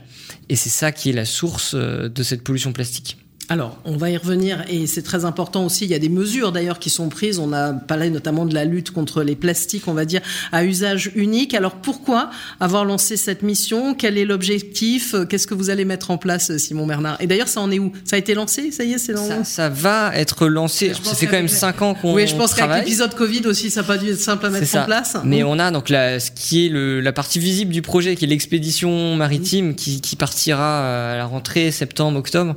et 0.50 0.56
c'est 0.56 0.70
ça 0.70 0.92
qui 0.92 1.10
est 1.10 1.14
la 1.14 1.26
source 1.26 1.74
euh, 1.76 2.10
de 2.10 2.24
cette 2.24 2.44
pollution 2.44 2.74
plastique. 2.74 3.18
Alors, 3.50 3.80
on 3.86 3.98
va 3.98 4.10
y 4.10 4.18
revenir 4.18 4.64
et 4.70 4.88
c'est 4.88 5.02
très 5.02 5.26
important 5.26 5.66
aussi. 5.66 5.86
Il 5.86 5.92
y 5.92 5.96
a 5.96 6.00
des 6.00 6.10
mesures 6.10 6.52
d'ailleurs 6.52 6.80
qui 6.80 6.90
sont 6.90 7.10
prises. 7.10 7.40
On 7.40 7.54
a 7.54 7.74
parlé 7.74 8.10
notamment 8.10 8.46
de 8.46 8.54
la 8.54 8.66
lutte 8.66 8.92
contre 8.92 9.24
les 9.24 9.36
plastiques, 9.36 9.88
on 9.88 9.94
va 9.94 10.06
dire, 10.06 10.22
à 10.52 10.66
usage 10.66 11.12
unique. 11.16 11.54
Alors, 11.54 11.76
pourquoi 11.76 12.30
avoir 12.60 12.86
lancé 12.86 13.18
cette 13.18 13.42
mission? 13.42 13.94
Quel 13.94 14.18
est 14.18 14.26
l'objectif? 14.26 15.16
Qu'est-ce 15.30 15.48
que 15.48 15.54
vous 15.54 15.70
allez 15.70 15.86
mettre 15.86 16.12
en 16.12 16.18
place, 16.18 16.56
Simon 16.58 16.86
Bernard? 16.86 17.18
Et 17.22 17.28
d'ailleurs, 17.28 17.48
ça 17.48 17.62
en 17.62 17.72
est 17.72 17.80
où? 17.80 17.92
Ça 18.06 18.16
a 18.16 18.20
été 18.20 18.34
lancé? 18.34 18.72
Ça 18.72 18.84
y 18.84 18.94
est, 18.94 18.98
c'est 18.98 19.14
lancé 19.14 19.30
ça, 19.30 19.44
ça, 19.44 19.70
va 19.70 20.12
être 20.16 20.48
lancé. 20.48 20.94
Ça 21.04 21.16
fait 21.16 21.28
quand 21.28 21.34
même 21.34 21.48
5 21.48 21.82
ans 21.82 21.94
qu'on 21.94 22.14
Oui, 22.14 22.28
je 22.28 22.36
pense 22.36 22.54
qu'avec 22.54 22.86
l'épisode 22.86 23.16
Covid 23.16 23.48
aussi, 23.48 23.70
ça 23.70 23.82
n'a 23.82 23.88
pas 23.88 23.98
dû 23.98 24.10
être 24.10 24.20
simple 24.20 24.46
à 24.46 24.50
mettre 24.50 24.76
en 24.76 24.86
place. 24.86 25.18
Mais 25.24 25.44
on 25.44 25.60
a 25.60 25.72
donc 25.72 25.90
la, 25.90 26.20
ce 26.20 26.32
qui 26.32 26.66
est 26.66 26.70
le, 26.70 27.02
la 27.02 27.14
partie 27.14 27.40
visible 27.40 27.72
du 27.72 27.82
projet, 27.82 28.16
qui 28.16 28.26
est 28.26 28.28
l'expédition 28.28 29.16
maritime, 29.16 29.76
qui, 29.76 30.02
qui, 30.02 30.16
partira 30.16 31.14
à 31.14 31.18
la 31.18 31.26
rentrée 31.26 31.72
septembre-octobre. 31.72 32.56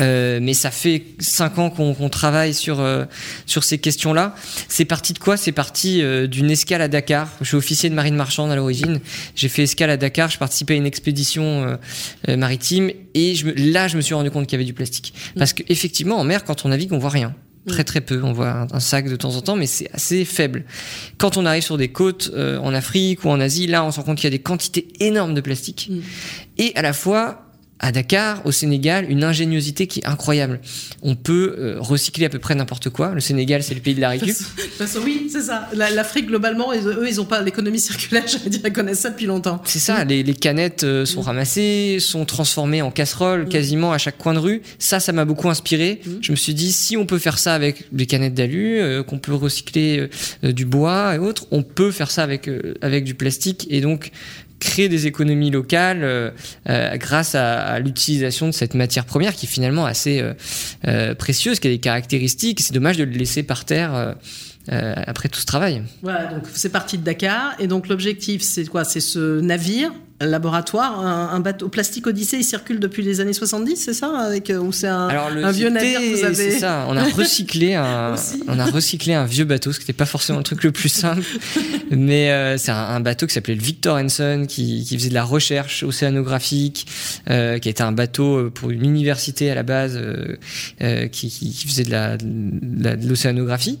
Euh, 0.00 0.25
euh, 0.26 0.38
mais 0.42 0.54
ça 0.54 0.70
fait 0.70 1.04
cinq 1.18 1.58
ans 1.58 1.70
qu'on 1.70 2.08
travaille 2.08 2.54
sur 2.54 2.80
euh, 2.80 3.04
sur 3.46 3.64
ces 3.64 3.78
questions-là. 3.78 4.34
C'est 4.68 4.84
parti 4.84 5.12
de 5.12 5.18
quoi? 5.18 5.36
C'est 5.36 5.52
parti 5.52 6.02
euh, 6.02 6.26
d'une 6.26 6.50
escale 6.50 6.82
à 6.82 6.88
Dakar. 6.88 7.30
Je 7.40 7.46
suis 7.46 7.56
officier 7.56 7.88
de 7.90 7.94
marine 7.94 8.16
marchande 8.16 8.50
à 8.50 8.56
l'origine. 8.56 9.00
J'ai 9.34 9.48
fait 9.48 9.62
escale 9.62 9.90
à 9.90 9.96
Dakar. 9.96 10.30
Je 10.30 10.38
participais 10.38 10.74
à 10.74 10.76
une 10.76 10.86
expédition 10.86 11.78
maritime 12.28 12.90
et 13.14 13.34
je 13.34 13.46
là, 13.48 13.88
je 13.88 13.96
me 13.96 14.02
suis 14.02 14.14
rendu 14.14 14.30
compte 14.30 14.46
qu'il 14.46 14.54
y 14.54 14.60
avait 14.60 14.64
du 14.64 14.74
plastique. 14.74 15.14
Mm. 15.34 15.38
Parce 15.38 15.52
qu'effectivement, 15.52 16.18
en 16.18 16.24
mer, 16.24 16.44
quand 16.44 16.64
on 16.64 16.68
navigue, 16.68 16.92
on 16.92 16.98
voit 16.98 17.10
rien 17.10 17.34
mm. 17.66 17.70
très 17.70 17.84
très 17.84 18.00
peu. 18.00 18.22
On 18.22 18.32
voit 18.32 18.66
un, 18.70 18.80
sac 18.80 19.08
de 19.08 19.16
temps 19.16 19.36
en 19.36 19.40
temps, 19.40 19.56
mais 19.56 19.66
c'est 19.66 19.90
assez 19.92 20.24
faible. 20.24 20.64
Quand 21.18 21.36
on 21.36 21.46
arrive 21.46 21.62
sur 21.62 21.78
des 21.78 21.88
côtes 21.88 22.32
en 22.36 22.74
Afrique 22.74 23.24
ou 23.24 23.28
en 23.28 23.40
Asie, 23.40 23.66
là, 23.66 23.84
on 23.84 23.90
se 23.90 23.98
rend 23.98 24.04
compte 24.04 24.18
qu'il 24.18 24.24
y 24.24 24.34
a 24.34 24.36
des 24.36 24.42
quantités 24.42 24.88
énormes 25.00 25.34
de 25.34 25.40
plastique. 25.40 25.88
Mm. 25.90 26.00
Et 26.58 26.72
à 26.74 26.82
la 26.82 26.92
fois, 26.92 27.45
à 27.78 27.92
Dakar, 27.92 28.44
au 28.46 28.52
Sénégal, 28.52 29.06
une 29.10 29.22
ingéniosité 29.22 29.86
qui 29.86 30.00
est 30.00 30.06
incroyable. 30.06 30.60
On 31.02 31.14
peut 31.14 31.56
euh, 31.58 31.76
recycler 31.78 32.24
à 32.24 32.28
peu 32.30 32.38
près 32.38 32.54
n'importe 32.54 32.88
quoi. 32.88 33.12
Le 33.12 33.20
Sénégal, 33.20 33.62
c'est 33.62 33.74
le 33.74 33.80
pays 33.80 33.94
de 33.94 34.00
la 34.00 34.10
récup. 34.10 34.34
oui, 35.04 35.28
c'est 35.30 35.42
ça. 35.42 35.68
L'Afrique, 35.74 36.26
globalement, 36.26 36.72
eux, 36.72 37.08
ils 37.08 37.16
n'ont 37.16 37.26
pas 37.26 37.42
l'économie 37.42 37.78
circulaire, 37.78 38.24
je 38.44 38.48
dire, 38.48 38.60
ils 38.64 38.72
connaissent 38.72 39.00
ça 39.00 39.10
depuis 39.10 39.26
longtemps. 39.26 39.60
C'est 39.64 39.78
ça. 39.78 40.04
Les, 40.04 40.24
canettes 40.34 40.84
euh, 40.84 41.04
sont 41.04 41.20
ramassées, 41.20 41.98
sont 42.00 42.24
transformées 42.24 42.82
en 42.82 42.90
casseroles 42.90 43.44
mm. 43.44 43.48
quasiment 43.48 43.92
à 43.92 43.98
chaque 43.98 44.18
coin 44.18 44.32
de 44.32 44.38
rue. 44.38 44.62
Ça, 44.78 44.98
ça 44.98 45.12
m'a 45.12 45.26
beaucoup 45.26 45.50
inspiré. 45.50 46.00
Mm. 46.04 46.10
Je 46.22 46.32
me 46.32 46.36
suis 46.36 46.54
dit, 46.54 46.72
si 46.72 46.96
on 46.96 47.04
peut 47.04 47.18
faire 47.18 47.38
ça 47.38 47.54
avec 47.54 47.92
des 47.92 48.06
canettes 48.06 48.34
d'alu, 48.34 48.80
euh, 48.80 49.02
qu'on 49.02 49.18
peut 49.18 49.34
recycler 49.34 50.08
du 50.42 50.64
bois 50.64 51.14
et 51.14 51.18
autres, 51.18 51.46
on 51.50 51.62
peut 51.62 51.90
faire 51.90 52.10
ça 52.10 52.22
avec, 52.22 52.48
avec 52.80 53.04
du 53.04 53.14
plastique. 53.14 53.66
Et 53.70 53.80
donc, 53.80 54.12
créer 54.58 54.88
des 54.88 55.06
économies 55.06 55.50
locales 55.50 56.02
euh, 56.02 56.30
euh, 56.68 56.96
grâce 56.96 57.34
à, 57.34 57.78
l'utilisation 57.78 58.46
de 58.46 58.52
cette 58.52 58.74
matière 58.74 59.04
première 59.04 59.34
qui 59.34 59.46
est 59.46 59.48
finalement 59.48 59.84
assez 59.84 60.22
euh, 60.86 61.14
précieuse, 61.14 61.60
qui 61.60 61.68
a 61.68 61.70
des 61.70 61.78
caractéristiques. 61.78 62.60
C'est 62.60 62.72
dommage 62.72 62.96
de 62.96 63.04
le 63.04 63.12
laisser 63.12 63.42
par 63.42 63.64
terre. 63.64 64.14
après 64.68 65.28
tout 65.28 65.38
ce 65.38 65.46
travail. 65.46 65.82
Voilà, 66.02 66.26
donc 66.26 66.42
c'est 66.52 66.72
parti 66.72 66.98
de 66.98 67.04
Dakar 67.04 67.54
et 67.60 67.68
donc 67.68 67.86
l'objectif 67.88 68.42
c'est 68.42 68.64
quoi? 68.66 68.82
C'est 68.82 69.00
ce 69.00 69.40
navire 69.40 69.92
laboratoire, 70.20 70.98
un, 71.00 71.40
bateau 71.40 71.68
plastique 71.68 72.06
Odyssée, 72.06 72.38
il 72.38 72.44
circule 72.44 72.80
depuis 72.80 73.02
les 73.02 73.20
années 73.20 73.32
70, 73.32 73.76
c'est 73.76 73.92
ça 73.92 74.16
avec 74.18 74.50
ou 74.58 74.72
c'est 74.72 74.86
un, 74.86 75.08
un, 75.08 75.50
vieux 75.50 75.68
navire 75.68 76.00
que 76.00 76.16
vous 76.16 76.24
avez 76.24 76.34
C'est 76.34 76.58
ça, 76.58 76.86
on 76.88 76.96
a 76.96 77.04
recyclé 77.14 77.74
un 77.74 78.14
on 78.48 78.58
a 78.58 78.64
recyclé 78.64 79.14
un 79.14 79.26
vieux 79.26 79.44
bateau, 79.44 79.72
ce 79.72 79.78
qui 79.78 79.84
n'était 79.84 79.92
pas 79.92 80.06
forcément 80.06 80.38
le 80.38 80.44
truc 80.44 80.62
le 80.64 80.72
plus 80.72 80.88
simple, 80.88 81.22
mais 81.90 82.30
euh, 82.30 82.56
c'est 82.56 82.70
un, 82.70 83.00
bateau 83.00 83.26
qui 83.26 83.34
s'appelait 83.34 83.54
le 83.54 83.62
Victor 83.62 83.96
Hansen 83.98 84.46
qui, 84.46 84.84
qui, 84.84 84.96
faisait 84.96 85.10
de 85.10 85.14
la 85.14 85.24
recherche 85.24 85.82
océanographique, 85.82 86.86
euh, 87.30 87.58
qui 87.58 87.68
était 87.68 87.82
un 87.82 87.92
bateau 87.92 88.38
euh, 88.38 88.50
pour 88.50 88.70
une 88.70 88.84
université 88.84 89.50
à 89.50 89.54
la 89.54 89.62
base 89.62 89.96
euh, 89.96 91.08
qui, 91.08 91.28
qui, 91.28 91.66
faisait 91.66 91.84
de 91.84 93.06
l'océanographie 93.06 93.78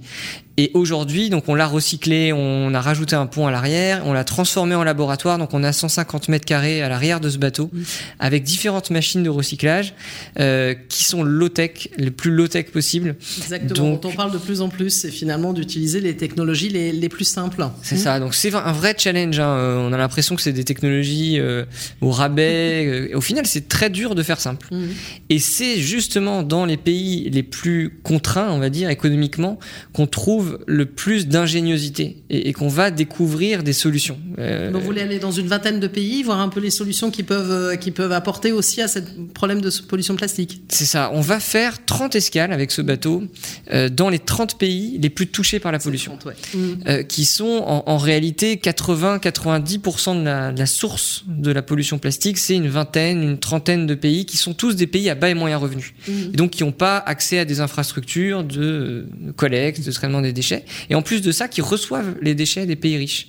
et 0.58 0.70
aujourd'hui, 0.72 1.28
donc 1.28 1.48
on 1.48 1.54
l'a 1.54 1.66
recyclé, 1.66 2.32
on 2.32 2.72
a 2.72 2.80
rajouté 2.80 3.14
un 3.14 3.26
pont 3.26 3.46
à 3.46 3.50
l'arrière, 3.50 4.00
on 4.06 4.14
l'a 4.14 4.24
transformé 4.24 4.74
en 4.74 4.84
laboratoire. 4.84 5.36
Donc 5.36 5.52
on 5.52 5.62
a 5.62 5.70
150 5.70 6.25
mètres 6.30 6.44
carrés 6.44 6.82
à 6.82 6.88
l'arrière 6.88 7.20
de 7.20 7.30
ce 7.30 7.38
bateau, 7.38 7.70
avec 8.18 8.44
différentes 8.44 8.90
machines 8.90 9.22
de 9.22 9.30
recyclage 9.30 9.94
euh, 10.38 10.74
qui 10.88 11.04
sont 11.04 11.22
low-tech, 11.22 11.88
les 11.96 12.10
plus 12.10 12.30
low-tech 12.30 12.66
possibles. 12.66 13.16
Exactement. 13.38 13.90
Donc, 13.90 14.04
on 14.04 14.12
parle 14.12 14.32
de 14.32 14.38
plus 14.38 14.60
en 14.60 14.68
plus, 14.68 14.90
c'est 14.90 15.10
finalement 15.10 15.52
d'utiliser 15.52 16.00
les 16.00 16.16
technologies 16.16 16.68
les, 16.68 16.92
les 16.92 17.08
plus 17.08 17.24
simples. 17.24 17.64
C'est 17.82 17.96
ça. 17.96 18.20
Donc 18.20 18.34
c'est 18.34 18.54
un 18.54 18.72
vrai 18.72 18.94
challenge. 18.96 19.38
Hein. 19.38 19.48
Euh, 19.48 19.76
on 19.78 19.92
a 19.92 19.96
l'impression 19.96 20.36
que 20.36 20.42
c'est 20.42 20.52
des 20.52 20.64
technologies 20.64 21.38
euh, 21.38 21.64
au 22.00 22.10
rabais. 22.10 23.12
au 23.14 23.20
final, 23.20 23.46
c'est 23.46 23.68
très 23.68 23.90
dur 23.90 24.14
de 24.14 24.22
faire 24.22 24.40
simple. 24.40 24.66
Mmh. 24.70 24.84
Et 25.30 25.38
c'est 25.38 25.78
justement 25.80 26.42
dans 26.42 26.64
les 26.64 26.76
pays 26.76 27.28
les 27.30 27.42
plus 27.42 27.98
contraints, 28.02 28.50
on 28.50 28.58
va 28.58 28.70
dire 28.70 28.90
économiquement, 28.90 29.58
qu'on 29.92 30.06
trouve 30.06 30.58
le 30.66 30.86
plus 30.86 31.28
d'ingéniosité 31.28 32.16
et, 32.30 32.52
qu'on 32.52 32.68
va 32.68 32.90
découvrir 32.90 33.62
des 33.62 33.72
solutions. 33.72 34.18
Euh, 34.38 34.70
vous 34.72 34.80
voulez 34.80 35.02
aller 35.02 35.18
dans 35.18 35.30
une 35.30 35.46
vingtaine 35.46 35.80
de 35.80 35.86
pays, 35.86 36.15
voir 36.22 36.40
un 36.40 36.48
peu 36.48 36.60
les 36.60 36.70
solutions 36.70 37.10
qui 37.10 37.22
peuvent, 37.22 37.50
euh, 37.50 37.76
qui 37.76 37.90
peuvent 37.90 38.12
apporter 38.12 38.52
aussi 38.52 38.82
à 38.82 38.88
ce 38.88 38.98
problème 39.34 39.60
de 39.60 39.70
pollution 39.86 40.16
plastique. 40.16 40.62
C'est 40.68 40.86
ça. 40.86 41.10
On 41.12 41.20
va 41.20 41.40
faire 41.40 41.84
30 41.84 42.14
escales 42.16 42.52
avec 42.52 42.70
ce 42.70 42.82
bateau 42.82 43.24
euh, 43.72 43.88
dans 43.88 44.08
les 44.08 44.18
30 44.18 44.58
pays 44.58 44.98
les 45.00 45.10
plus 45.10 45.26
touchés 45.26 45.60
par 45.60 45.72
la 45.72 45.78
pollution, 45.78 46.18
mmh. 46.54 47.04
qui 47.08 47.24
sont 47.24 47.62
en, 47.86 47.96
réalité 47.96 48.56
80-90% 48.56 50.20
de 50.20 50.24
la, 50.24 50.52
de 50.52 50.58
la 50.58 50.66
source 50.66 51.24
de 51.26 51.50
la 51.50 51.62
pollution 51.62 51.98
plastique. 51.98 52.38
C'est 52.38 52.54
une 52.54 52.68
vingtaine, 52.68 53.22
une 53.22 53.38
trentaine 53.38 53.86
de 53.86 53.94
pays 53.94 54.26
qui 54.26 54.36
sont 54.36 54.54
tous 54.54 54.76
des 54.76 54.86
pays 54.86 55.08
à 55.10 55.14
bas 55.14 55.30
et 55.30 55.34
moyens 55.34 55.60
revenus. 55.62 55.94
Mmh. 56.06 56.12
Et 56.34 56.36
donc 56.36 56.50
qui 56.50 56.62
n'ont 56.62 56.72
pas 56.72 56.98
accès 56.98 57.38
à 57.38 57.44
des 57.44 57.60
infrastructures 57.60 58.44
de 58.44 59.06
collecte, 59.36 59.84
de 59.84 59.92
traitement 59.92 60.20
des 60.20 60.32
déchets, 60.32 60.64
et 60.90 60.94
en 60.94 61.02
plus 61.02 61.22
de 61.22 61.32
ça, 61.32 61.48
qui 61.48 61.60
reçoivent 61.60 62.14
les 62.22 62.34
déchets 62.34 62.66
des 62.66 62.76
pays 62.76 62.96
riches. 62.96 63.28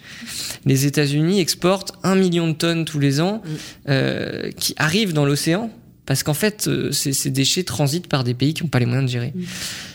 Les 0.66 0.86
États-Unis 0.86 1.40
exportent 1.40 1.94
un 2.04 2.16
million 2.16 2.48
de 2.48 2.54
tonnes 2.54 2.77
tous 2.86 3.00
les 3.00 3.22
ans 3.22 3.42
mm. 3.44 3.50
euh, 3.90 4.52
qui 4.52 4.74
arrivent 4.78 5.14
dans 5.14 5.26
l'océan 5.26 5.72
parce 6.06 6.24
qu'en 6.24 6.34
fait, 6.34 6.68
euh, 6.68 6.92
ces, 6.92 7.30
déchets 7.30 7.64
transitent 7.64 8.08
par 8.08 8.24
des 8.24 8.34
pays 8.34 8.54
qui 8.54 8.64
n'ont 8.64 8.70
pas 8.70 8.80
les 8.80 8.86
moyens 8.86 9.06
de 9.06 9.12
gérer. 9.12 9.34
Mm. 9.36 9.44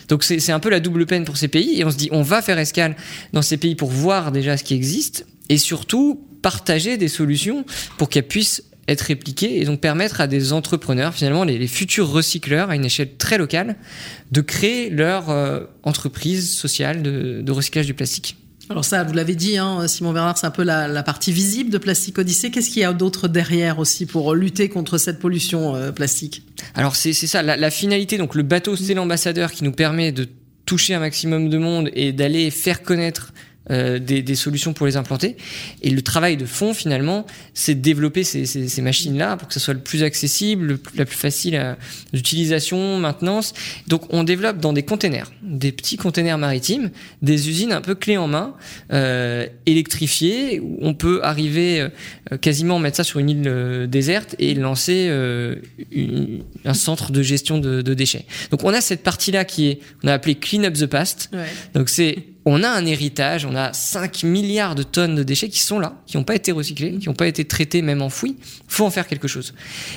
Donc 0.09 0.23
c'est 0.23 0.51
un 0.51 0.59
peu 0.59 0.69
la 0.69 0.79
double 0.79 1.05
peine 1.07 1.25
pour 1.25 1.37
ces 1.37 1.47
pays, 1.47 1.79
et 1.79 1.85
on 1.85 1.89
se 1.89 1.97
dit, 1.97 2.09
on 2.11 2.21
va 2.21 2.41
faire 2.41 2.59
escale 2.59 2.95
dans 3.33 3.41
ces 3.41 3.57
pays 3.57 3.73
pour 3.73 3.89
voir 3.89 4.31
déjà 4.31 4.55
ce 4.55 4.63
qui 4.63 4.75
existe, 4.75 5.25
et 5.49 5.57
surtout 5.57 6.23
partager 6.43 6.97
des 6.97 7.07
solutions 7.07 7.65
pour 7.97 8.09
qu'elles 8.09 8.27
puissent 8.27 8.63
être 8.87 9.01
répliqué 9.01 9.61
et 9.61 9.65
donc 9.65 9.79
permettre 9.79 10.21
à 10.21 10.27
des 10.27 10.53
entrepreneurs, 10.53 11.13
finalement 11.13 11.43
les, 11.43 11.67
futurs 11.67 12.09
recycleurs 12.09 12.69
à 12.69 12.75
une 12.75 12.85
échelle 12.85 13.15
très 13.17 13.37
locale, 13.37 13.77
de 14.31 14.41
créer 14.41 14.89
leur 14.89 15.29
euh, 15.29 15.61
entreprise 15.83 16.55
sociale 16.55 17.01
de, 17.01 17.51
recyclage 17.51 17.85
du 17.85 17.93
plastique. 17.93 18.37
Alors 18.69 18.85
ça, 18.85 19.03
vous 19.03 19.13
l'avez 19.13 19.35
dit, 19.35 19.57
hein, 19.57 19.87
Simon 19.87 20.13
Bernard, 20.13 20.37
c'est 20.37 20.47
un 20.47 20.51
peu 20.51 20.63
la, 20.63 21.03
partie 21.03 21.31
visible 21.31 21.69
de 21.69 21.77
Plastique 21.77 22.17
Odyssée. 22.17 22.49
Qu'est-ce 22.49 22.69
qu'il 22.69 22.81
y 22.81 22.85
a 22.85 22.93
d'autre 22.93 23.27
derrière 23.27 23.79
aussi 23.79 24.05
pour 24.05 24.33
lutter 24.35 24.69
contre 24.69 24.97
cette 24.97 25.19
pollution 25.19 25.75
euh, 25.75 25.91
plastique? 25.91 26.43
Alors 26.73 26.95
c'est 26.95 27.13
ça, 27.13 27.41
la, 27.41 27.57
la, 27.57 27.71
finalité. 27.71 28.17
Donc 28.17 28.35
le 28.35 28.43
bateau, 28.43 28.75
c'est 28.75 28.93
l'ambassadeur 28.93 29.51
qui 29.51 29.63
nous 29.63 29.73
permet 29.73 30.11
de 30.11 30.27
toucher 30.65 30.93
un 30.93 30.99
maximum 30.99 31.49
de 31.49 31.57
monde 31.57 31.89
et 31.93 32.13
d'aller 32.13 32.49
faire 32.51 32.83
connaître 32.83 33.33
euh, 33.69 33.99
des, 33.99 34.21
des, 34.21 34.35
solutions 34.35 34.73
pour 34.73 34.85
les 34.85 34.97
implanter. 34.97 35.37
Et 35.81 35.89
le 35.89 36.01
travail 36.01 36.37
de 36.37 36.45
fond, 36.45 36.73
finalement, 36.73 37.25
c'est 37.53 37.75
de 37.75 37.81
développer 37.81 38.23
ces, 38.23 38.45
ces, 38.45 38.67
ces 38.67 38.81
machines-là 38.81 39.37
pour 39.37 39.47
que 39.47 39.53
ça 39.53 39.59
soit 39.59 39.73
le 39.73 39.79
plus 39.79 40.03
accessible, 40.03 40.79
la 40.95 41.05
plus 41.05 41.17
facile 41.17 41.77
d'utilisation, 42.11 42.97
maintenance. 42.99 43.53
Donc, 43.87 44.13
on 44.13 44.23
développe 44.23 44.59
dans 44.59 44.73
des 44.73 44.83
containers, 44.83 45.31
des 45.41 45.71
petits 45.71 45.97
containers 45.97 46.37
maritimes, 46.37 46.91
des 47.21 47.49
usines 47.49 47.71
un 47.71 47.81
peu 47.81 47.95
clés 47.95 48.17
en 48.17 48.27
main, 48.27 48.55
euh, 48.91 49.47
électrifiées, 49.65 50.59
où 50.59 50.77
on 50.81 50.93
peut 50.93 51.21
arriver 51.23 51.89
euh, 52.31 52.37
quasiment 52.37 52.79
mettre 52.79 52.97
ça 52.97 53.03
sur 53.03 53.19
une 53.19 53.29
île 53.29 53.43
euh, 53.47 53.87
déserte 53.87 54.35
et 54.39 54.53
lancer 54.53 55.07
euh, 55.09 55.55
une, 55.91 56.43
un 56.65 56.73
centre 56.73 57.11
de 57.11 57.21
gestion 57.21 57.57
de, 57.57 57.81
de, 57.81 57.93
déchets. 57.93 58.25
Donc, 58.51 58.63
on 58.63 58.73
a 58.73 58.81
cette 58.81 59.03
partie-là 59.03 59.45
qui 59.45 59.67
est, 59.67 59.79
on 60.03 60.07
a 60.07 60.13
appelé 60.13 60.35
Clean 60.35 60.63
Up 60.63 60.73
the 60.73 60.85
Past. 60.85 61.29
Ouais. 61.33 61.45
Donc, 61.73 61.89
c'est 61.89 62.17
on 62.45 62.63
a 62.63 62.69
un 62.69 62.85
héritage, 62.85 63.45
on 63.45 63.55
a 63.55 63.71
5 63.71 64.23
milliards 64.23 64.75
de 64.75 64.83
tonnes 64.83 65.15
de 65.15 65.23
déchets 65.23 65.49
qui 65.49 65.59
sont 65.59 65.79
là, 65.79 65.95
qui 66.05 66.17
n'ont 66.17 66.23
pas 66.23 66.35
été 66.35 66.51
recyclés, 66.51 66.97
qui 66.97 67.07
n'ont 67.07 67.15
pas 67.15 67.27
été 67.27 67.45
traités, 67.45 67.81
même 67.81 68.01
enfouis. 68.01 68.35
faut 68.67 68.85
en 68.85 68.91
faire 68.91 69.07
quelque 69.07 69.27
chose. 69.27 69.53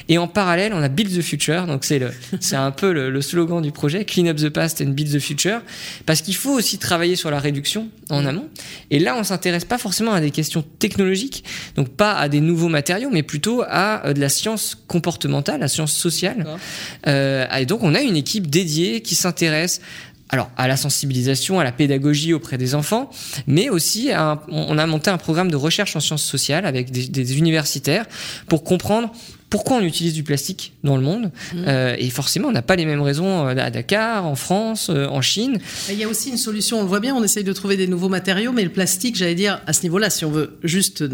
Et 0.09 0.18
en 0.18 0.28
parallèle, 0.28 0.72
on 0.72 0.82
a 0.82 0.88
Build 0.88 1.16
the 1.16 1.22
Future, 1.22 1.66
donc 1.66 1.84
c'est 1.84 1.99
le, 1.99 2.12
c'est 2.40 2.57
un 2.57 2.70
peu 2.70 2.92
le, 2.92 3.11
le, 3.11 3.20
slogan 3.20 3.61
du 3.61 3.72
projet, 3.72 4.05
Clean 4.05 4.26
up 4.26 4.36
the 4.36 4.49
past 4.49 4.80
and 4.80 4.90
build 4.90 5.12
the 5.12 5.18
future, 5.18 5.61
parce 6.05 6.22
qu'il 6.22 6.36
faut 6.36 6.53
aussi 6.53 6.78
travailler 6.78 7.16
sur 7.16 7.30
la 7.30 7.40
réduction 7.40 7.88
en 8.11 8.24
amont. 8.24 8.49
Et 8.90 8.99
là, 8.99 9.16
on 9.18 9.24
s'intéresse 9.24 9.64
pas 9.64 9.78
forcément 9.78 10.12
à 10.12 10.20
des 10.20 10.30
questions 10.30 10.64
technologiques, 10.78 11.44
donc 11.74 11.88
pas 11.88 12.14
à 12.14 12.28
des 12.28 12.40
nouveaux 12.40 12.68
matériaux, 12.68 13.11
mais 13.11 13.22
plutôt 13.22 13.64
à 13.66 14.12
de 14.12 14.20
la 14.20 14.28
science 14.28 14.76
comportementale, 14.86 15.61
la 15.61 15.68
science 15.68 15.92
sociale. 15.92 16.47
Euh, 17.07 17.47
et 17.59 17.66
donc, 17.66 17.82
on 17.82 17.94
a 17.94 18.01
une 18.01 18.16
équipe 18.16 18.49
dédiée 18.49 19.01
qui 19.01 19.14
s'intéresse 19.14 19.80
alors 20.31 20.51
à 20.57 20.66
la 20.68 20.77
sensibilisation, 20.77 21.61
à 21.61 21.64
la 21.64 21.72
pédagogie 21.72 22.33
auprès 22.33 22.59
des 22.59 22.74
enfants, 22.74 23.11
mais 23.47 23.68
aussi 23.68 24.11
à 24.12 24.43
on 24.49 24.77
a 24.79 24.87
monté 24.87 25.11
un 25.11 25.18
programme 25.18 25.51
de 25.51 25.57
recherche 25.57 25.95
en 25.97 26.01
sciences 26.01 26.24
sociales 26.24 26.66
avec 26.66 26.91
des, 26.91 27.07
des 27.07 27.39
universitaires 27.39 28.07
pour 28.49 28.64
comprendre 28.64 29.12
pourquoi 29.51 29.78
on 29.78 29.82
utilise 29.82 30.12
du 30.12 30.22
plastique 30.22 30.72
dans 30.82 30.97
le 30.97 31.03
monde. 31.03 31.30
Mmh. 31.55 31.64
Euh, 31.66 31.97
et 31.99 32.11
forcément, 32.11 32.49
on 32.49 32.53
n'a 32.53 32.62
pas 32.62 32.76
les 32.76 32.84
mêmes 32.84 33.03
raisons 33.03 33.47
à 33.47 33.70
Dakar, 33.70 34.26
en 34.26 34.34
France, 34.34 34.88
euh, 34.90 35.07
en 35.07 35.20
Chine. 35.20 35.59
Il 35.88 35.97
y 35.97 36.05
a 36.05 36.09
aussi 36.09 36.30
une 36.30 36.36
solution, 36.36 36.78
on 36.78 36.82
le 36.82 36.88
voit 36.88 37.01
bien, 37.01 37.14
on 37.14 37.22
essaye 37.22 37.44
de 37.44 37.53
trouver 37.53 37.76
des 37.76 37.86
nouveaux 37.86 38.09
matériaux, 38.09 38.53
mais 38.53 38.64
le 38.64 38.70
plastique, 38.70 39.16
j'allais 39.16 39.34
dire, 39.34 39.61
à 39.66 39.72
ce 39.72 39.82
niveau-là, 39.82 40.11
si 40.11 40.24
on 40.24 40.30
veut 40.30 40.59
juste 40.64 41.05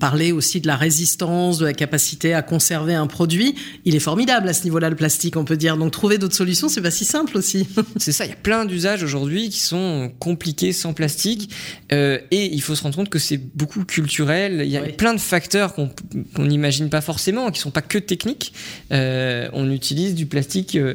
parler 0.00 0.32
aussi 0.32 0.60
de 0.60 0.66
la 0.66 0.76
résistance, 0.76 1.58
de 1.58 1.66
la 1.66 1.74
capacité 1.74 2.32
à 2.32 2.42
conserver 2.42 2.94
un 2.94 3.06
produit, 3.06 3.54
il 3.84 3.94
est 3.94 4.00
formidable 4.00 4.48
à 4.48 4.54
ce 4.54 4.64
niveau-là, 4.64 4.88
le 4.88 4.96
plastique, 4.96 5.36
on 5.36 5.44
peut 5.44 5.56
dire. 5.56 5.76
Donc 5.76 5.92
trouver 5.92 6.18
d'autres 6.18 6.36
solutions, 6.36 6.68
c'est 6.68 6.82
pas 6.82 6.90
si 6.90 7.04
simple 7.04 7.36
aussi. 7.36 7.66
c'est 7.98 8.12
ça, 8.12 8.24
il 8.24 8.30
y 8.30 8.32
a 8.32 8.36
plein 8.36 8.64
d'usages 8.64 9.02
aujourd'hui 9.02 9.50
qui 9.50 9.60
sont 9.60 10.10
compliqués 10.18 10.72
sans 10.72 10.94
plastique. 10.94 11.50
Euh, 11.92 12.18
et 12.30 12.46
il 12.52 12.62
faut 12.62 12.74
se 12.74 12.82
rendre 12.82 12.96
compte 12.96 13.10
que 13.10 13.18
c'est 13.18 13.36
beaucoup 13.36 13.84
culturel. 13.84 14.62
Il 14.64 14.70
y 14.70 14.78
a 14.78 14.82
oui. 14.82 14.92
plein 14.92 15.14
de 15.14 15.20
facteurs 15.20 15.74
qu'on 15.74 15.90
n'imagine 16.38 16.88
pas 16.88 17.00
forcément, 17.00 17.50
qui 17.50 17.60
sont 17.60 17.70
pas 17.74 17.82
que 17.82 17.98
technique. 17.98 18.54
Euh, 18.92 19.48
on 19.52 19.70
utilise 19.70 20.14
du 20.14 20.24
plastique 20.24 20.76
euh, 20.76 20.94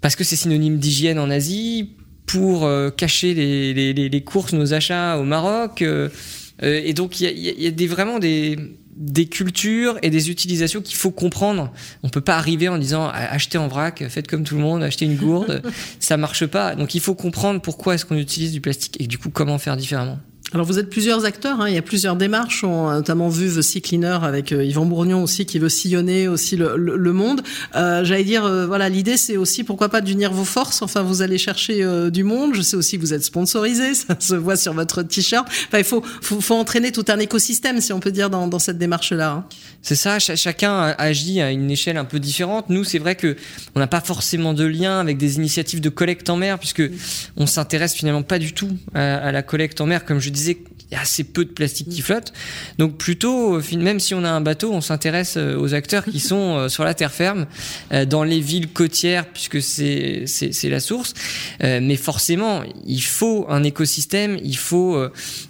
parce 0.00 0.14
que 0.14 0.22
c'est 0.22 0.36
synonyme 0.36 0.78
d'hygiène 0.78 1.18
en 1.18 1.30
Asie, 1.30 1.90
pour 2.28 2.66
euh, 2.66 2.90
cacher 2.90 3.34
les, 3.34 3.74
les, 3.74 4.08
les, 4.08 4.20
courses, 4.20 4.52
nos 4.52 4.74
achats 4.74 5.18
au 5.18 5.24
Maroc. 5.24 5.82
Euh, 5.82 6.08
et 6.62 6.92
donc, 6.92 7.20
il 7.20 7.24
y 7.24 7.48
a, 7.48 7.52
y 7.52 7.66
a 7.66 7.70
des, 7.70 7.86
vraiment 7.86 8.18
des, 8.18 8.58
des 8.96 9.26
cultures 9.26 9.98
et 10.02 10.10
des 10.10 10.30
utilisations 10.30 10.82
qu'il 10.82 10.96
faut 10.96 11.10
comprendre. 11.10 11.72
On 12.02 12.10
peut 12.10 12.20
pas 12.20 12.36
arriver 12.36 12.68
en 12.68 12.78
disant 12.78 13.08
achetez 13.08 13.58
en 13.58 13.66
vrac, 13.66 14.04
faites 14.08 14.28
comme 14.28 14.44
tout 14.44 14.56
le 14.56 14.60
monde, 14.60 14.82
achetez 14.82 15.06
une 15.06 15.16
gourde, 15.16 15.62
ça 16.00 16.16
marche 16.16 16.46
pas. 16.46 16.74
Donc 16.74 16.94
il 16.94 17.00
faut 17.00 17.14
comprendre 17.14 17.60
pourquoi 17.60 17.94
est-ce 17.94 18.04
qu'on 18.04 18.18
utilise 18.18 18.52
du 18.52 18.60
plastique 18.60 19.00
et 19.00 19.06
du 19.06 19.18
coup 19.18 19.30
comment 19.30 19.58
faire 19.58 19.76
différemment. 19.76 20.18
Alors 20.54 20.64
vous 20.64 20.78
êtes 20.78 20.88
plusieurs 20.88 21.26
acteurs, 21.26 21.60
hein, 21.60 21.68
il 21.68 21.74
y 21.74 21.78
a 21.78 21.82
plusieurs 21.82 22.16
démarches. 22.16 22.64
On 22.64 22.88
a 22.88 22.94
notamment 22.94 23.28
vu 23.28 23.54
The 23.54 23.60
Sea 23.60 23.82
Cleaner 23.82 24.18
avec 24.22 24.52
euh, 24.52 24.64
Yvan 24.64 24.86
Bourgnon 24.86 25.22
aussi 25.22 25.44
qui 25.44 25.58
veut 25.58 25.68
sillonner 25.68 26.26
aussi 26.26 26.56
le, 26.56 27.12
monde. 27.12 27.42
Euh, 27.76 28.02
J'allais 28.02 28.24
dire, 28.24 28.46
euh, 28.46 28.66
voilà, 28.66 28.88
l'idée 28.88 29.18
c'est 29.18 29.36
aussi 29.36 29.62
pourquoi 29.62 29.90
pas 29.90 30.00
d'unir 30.00 30.32
vos 30.32 30.46
forces. 30.46 30.80
Enfin, 30.80 31.02
vous 31.02 31.20
allez 31.20 31.36
chercher 31.36 31.82
euh, 31.82 32.08
du 32.08 32.24
monde. 32.24 32.54
Je 32.54 32.62
sais 32.62 32.76
aussi 32.76 32.96
que 32.96 33.02
vous 33.02 33.12
êtes 33.12 33.24
sponsorisé, 33.24 33.92
ça 33.94 34.16
se 34.18 34.34
voit 34.34 34.56
sur 34.56 34.72
votre 34.72 35.02
t-shirt. 35.02 35.46
Enfin, 35.46 35.78
il 35.78 35.84
faut, 35.84 36.02
faut, 36.22 36.40
faut, 36.40 36.54
entraîner 36.54 36.92
tout 36.92 37.04
un 37.08 37.18
écosystème, 37.18 37.82
si 37.82 37.92
on 37.92 38.00
peut 38.00 38.12
dire, 38.12 38.30
dans, 38.30 38.46
dans 38.46 38.58
cette 38.58 38.78
démarche-là. 38.78 39.30
Hein. 39.30 39.44
C'est 39.82 39.96
ça. 39.96 40.18
Ch 40.18 40.40
chacun 40.40 40.94
agit 40.96 41.42
à 41.42 41.50
une 41.50 41.70
échelle 41.70 41.98
un 41.98 42.06
peu 42.06 42.20
différente. 42.20 42.70
Nous, 42.70 42.84
c'est 42.84 42.98
vrai 42.98 43.16
que 43.16 43.36
on 43.74 43.80
n'a 43.80 43.86
pas 43.86 44.00
forcément 44.00 44.54
de 44.54 44.64
lien 44.64 44.98
avec 44.98 45.18
des 45.18 45.36
initiatives 45.36 45.82
de 45.82 45.90
collecte 45.90 46.30
en 46.30 46.36
mer, 46.36 46.58
puisque 46.58 46.82
on 47.36 47.46
s'intéresse 47.46 47.92
finalement 47.92 48.22
pas 48.22 48.38
du 48.38 48.54
tout 48.54 48.70
à, 48.94 49.16
à 49.16 49.30
la 49.30 49.42
collecte 49.42 49.82
en 49.82 49.86
mer, 49.86 50.06
comme 50.06 50.20
je 50.20 50.30
disais 50.38 50.58
il 50.90 50.94
y 50.94 50.96
a 50.96 51.02
assez 51.02 51.22
peu 51.22 51.44
de 51.44 51.50
plastique 51.50 51.90
qui 51.90 52.00
flotte. 52.00 52.32
Donc 52.78 52.96
plutôt, 52.96 53.60
même 53.76 54.00
si 54.00 54.14
on 54.14 54.24
a 54.24 54.30
un 54.30 54.40
bateau, 54.40 54.72
on 54.72 54.80
s'intéresse 54.80 55.36
aux 55.36 55.74
acteurs 55.74 56.04
qui 56.06 56.18
sont 56.18 56.70
sur 56.70 56.82
la 56.82 56.94
terre 56.94 57.12
ferme, 57.12 57.46
dans 58.06 58.24
les 58.24 58.40
villes 58.40 58.72
côtières, 58.72 59.26
puisque 59.26 59.60
c'est 59.60 60.24
la 60.64 60.80
source. 60.80 61.12
Mais 61.60 61.96
forcément, 61.96 62.62
il 62.86 63.02
faut 63.02 63.44
un 63.50 63.64
écosystème. 63.64 64.38
Il 64.42 64.56
faut, 64.56 64.98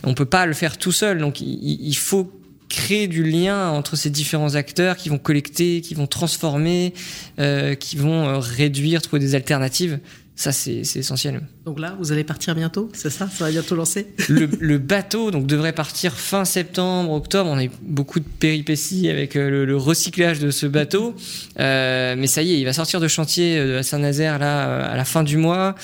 on 0.03 0.15
peut 0.15 0.25
pas 0.25 0.45
le 0.45 0.55
faire 0.55 0.77
tout 0.77 0.91
seul. 0.91 1.19
Donc 1.19 1.41
il 1.41 1.97
faut 1.97 2.33
créer 2.69 3.09
du 3.09 3.25
lien 3.25 3.71
entre 3.71 3.97
ces 3.97 4.11
différents 4.11 4.55
acteurs 4.55 4.97
qui 4.97 5.09
vont 5.09 5.19
collecter, 5.19 5.81
qui 5.81 5.95
vont 5.95 6.07
transformer, 6.07 6.95
euh, 7.39 7.75
qui 7.75 7.97
vont 7.97 8.39
réduire, 8.41 9.03
trouver 9.03 9.21
des 9.21 9.35
alternatives. 9.35 9.99
Ça, 10.37 10.53
c'est 10.53 10.83
essentiel. 10.95 11.41
Donc 11.69 11.81
là, 11.81 11.95
vous 11.99 12.13
allez 12.13 12.25
partir 12.25 12.55
bientôt, 12.55 12.89
c'est 12.95 13.11
ça? 13.11 13.29
Ça 13.29 13.45
va 13.45 13.51
bientôt 13.51 13.77
lancer? 13.77 14.07
Le, 14.31 14.79
bateau 14.79 15.31
donc, 15.31 15.47
devrait 15.47 15.75
partir 15.75 16.15
fin 16.15 16.47
septembre, 16.47 17.13
octobre. 17.13 17.51
On 17.53 17.59
a 17.59 17.65
eu 17.65 17.71
beaucoup 17.83 18.21
de 18.21 18.25
péripéties 18.25 19.11
avec 19.11 19.35
le, 19.35 19.67
le 19.67 19.77
recyclage 19.77 20.39
de 20.39 20.51
ce 20.51 20.65
bateau. 20.65 21.15
Euh, 21.61 22.15
mais 22.17 22.27
ça 22.27 22.41
y 22.41 22.55
est, 22.55 22.59
il 22.59 22.65
va 22.65 22.73
sortir 22.73 23.01
de 23.01 23.09
chantier 23.09 23.59
à 23.59 23.83
Saint-Nazaire 23.83 24.39
là, 24.39 24.87
à 24.87 24.97
la 24.97 25.05
fin 25.05 25.23
du 25.23 25.37
mois. 25.37 25.75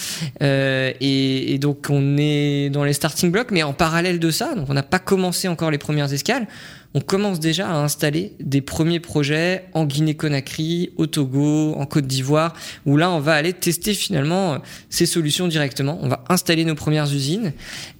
Euh, 0.40 0.90
et, 1.02 1.52
et, 1.52 1.58
donc, 1.58 1.88
on 1.90 2.16
est 2.16 2.70
dans 2.70 2.84
les 2.84 2.94
starting 2.94 3.30
blocks. 3.30 3.50
Mais 3.50 3.62
en 3.62 3.74
parallèle 3.74 4.18
de 4.18 4.30
ça, 4.30 4.54
donc 4.54 4.70
on 4.70 4.74
n'a 4.74 4.82
pas 4.82 4.98
commencé 4.98 5.48
encore 5.48 5.70
les 5.70 5.76
premières 5.76 6.14
escales 6.14 6.46
on 6.94 7.00
commence 7.00 7.40
déjà 7.40 7.68
à 7.68 7.74
installer 7.74 8.34
des 8.38 8.60
premiers 8.60 9.00
projets 9.00 9.64
en 9.74 9.84
Guinée-Conakry, 9.84 10.92
au 10.96 11.06
Togo, 11.06 11.74
en 11.74 11.86
Côte 11.86 12.06
d'Ivoire, 12.06 12.54
où 12.86 12.96
là, 12.96 13.10
on 13.10 13.18
va 13.18 13.34
aller 13.34 13.52
tester 13.52 13.94
finalement 13.94 14.58
ces 14.90 15.04
solutions 15.04 15.48
On 15.80 16.08
va 16.08 16.24
installer 16.28 16.64
nos 16.64 16.74
premières 16.74 17.12
usines 17.12 17.52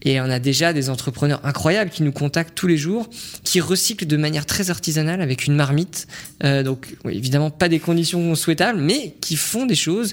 et 0.03 0.21
on 0.21 0.25
a 0.25 0.39
déjà 0.39 0.73
des 0.73 0.91
entrepreneurs 0.91 1.41
incroyables 1.45 1.91
qui 1.91 2.03
nous 2.03 2.13
contactent 2.13 2.55
tous 2.55 2.67
les 2.67 2.77
jours, 2.77 3.09
qui 3.43 3.61
recyclent 3.61 4.07
de 4.07 4.17
manière 4.17 4.47
très 4.47 4.71
artisanale 4.71 5.21
avec 5.21 5.47
une 5.47 5.55
marmite. 5.55 6.07
Euh, 6.45 6.63
donc, 6.63 6.97
évidemment, 7.09 7.51
pas 7.51 7.69
des 7.69 7.81
conditions 7.81 8.35
souhaitables, 8.35 8.81
mais 8.81 9.15
qui 9.21 9.37
font 9.37 9.67
des 9.67 9.75
choses. 9.75 10.13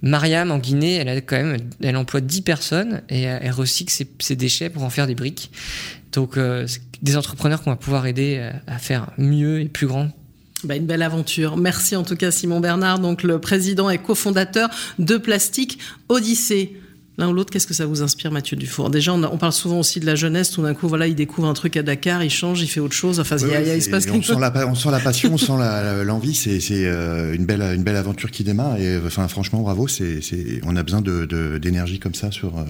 Mariam 0.00 0.50
en 0.50 0.58
Guinée, 0.58 0.94
elle 0.94 1.08
a 1.08 1.20
quand 1.20 1.36
même, 1.36 1.56
elle 1.82 1.96
emploie 1.96 2.20
10 2.20 2.42
personnes 2.42 3.02
et 3.08 3.22
elle 3.22 3.50
recycle 3.50 3.92
ses, 4.20 4.36
déchets 4.36 4.70
pour 4.70 4.84
en 4.84 4.90
faire 4.90 5.06
des 5.06 5.16
briques. 5.16 5.50
Donc, 6.12 6.36
euh, 6.36 6.66
des 7.02 7.16
entrepreneurs 7.16 7.62
qu'on 7.62 7.70
va 7.70 7.76
pouvoir 7.76 8.06
aider 8.06 8.50
à 8.66 8.78
faire 8.78 9.10
mieux 9.18 9.60
et 9.60 9.64
plus 9.66 9.86
grand. 9.86 10.10
Bah, 10.64 10.74
une 10.74 10.86
belle 10.86 11.02
aventure. 11.02 11.56
Merci 11.56 11.94
en 11.94 12.02
tout 12.02 12.16
cas 12.16 12.32
Simon 12.32 12.58
Bernard, 12.58 12.98
donc 12.98 13.22
le 13.22 13.40
président 13.40 13.90
et 13.90 13.98
cofondateur 13.98 14.68
de 14.98 15.16
Plastique 15.16 15.78
Odyssée. 16.08 16.76
L'un 17.18 17.28
ou 17.28 17.32
l'autre, 17.32 17.50
qu'est-ce 17.50 17.66
que 17.66 17.74
ça 17.74 17.84
vous 17.84 18.02
inspire, 18.02 18.30
Mathieu 18.30 18.56
Dufour? 18.56 18.90
Déjà, 18.90 19.12
on, 19.12 19.24
a, 19.24 19.28
on, 19.28 19.38
parle 19.38 19.52
souvent 19.52 19.80
aussi 19.80 19.98
de 19.98 20.06
la 20.06 20.14
jeunesse. 20.14 20.52
Tout 20.52 20.62
d'un 20.62 20.72
coup, 20.72 20.86
voilà, 20.86 21.08
il 21.08 21.16
découvre 21.16 21.48
un 21.48 21.52
truc 21.52 21.76
à 21.76 21.82
Dakar, 21.82 22.22
il 22.22 22.30
change, 22.30 22.62
il 22.62 22.68
fait 22.68 22.78
autre 22.78 22.94
chose. 22.94 23.18
Enfin, 23.18 23.36
il, 23.38 23.48
y 23.48 23.54
a, 23.54 23.74
il 23.74 23.82
se 23.82 23.90
passe 23.90 24.06
on 24.08 24.22
sent, 24.22 24.36
la, 24.38 24.68
on 24.68 24.76
sent 24.76 24.90
la 24.92 25.00
passion, 25.00 25.30
on 25.32 25.38
sent 25.38 26.04
l'envie. 26.04 26.34
C'est 26.34 26.60
euh, 26.70 27.34
une 27.34 27.44
belle, 27.44 27.62
une 27.62 27.82
belle 27.82 27.96
aventure 27.96 28.30
qui 28.30 28.44
démarre. 28.44 28.78
Et 28.78 28.98
enfin, 29.04 29.26
franchement, 29.26 29.62
bravo. 29.62 29.88
C'est, 29.88 30.20
on 30.64 30.76
a 30.76 30.82
besoin 30.84 31.00
de, 31.00 31.58
d'énergie 31.58 31.98
de, 31.98 32.02
comme 32.02 32.14
ça 32.14 32.30
sur, 32.30 32.56
euh, 32.56 32.64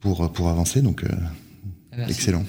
pour, 0.00 0.32
pour 0.32 0.48
avancer. 0.48 0.80
Donc. 0.80 1.04
Euh... 1.04 1.08
Merci. 1.96 2.12
Excellent. 2.12 2.44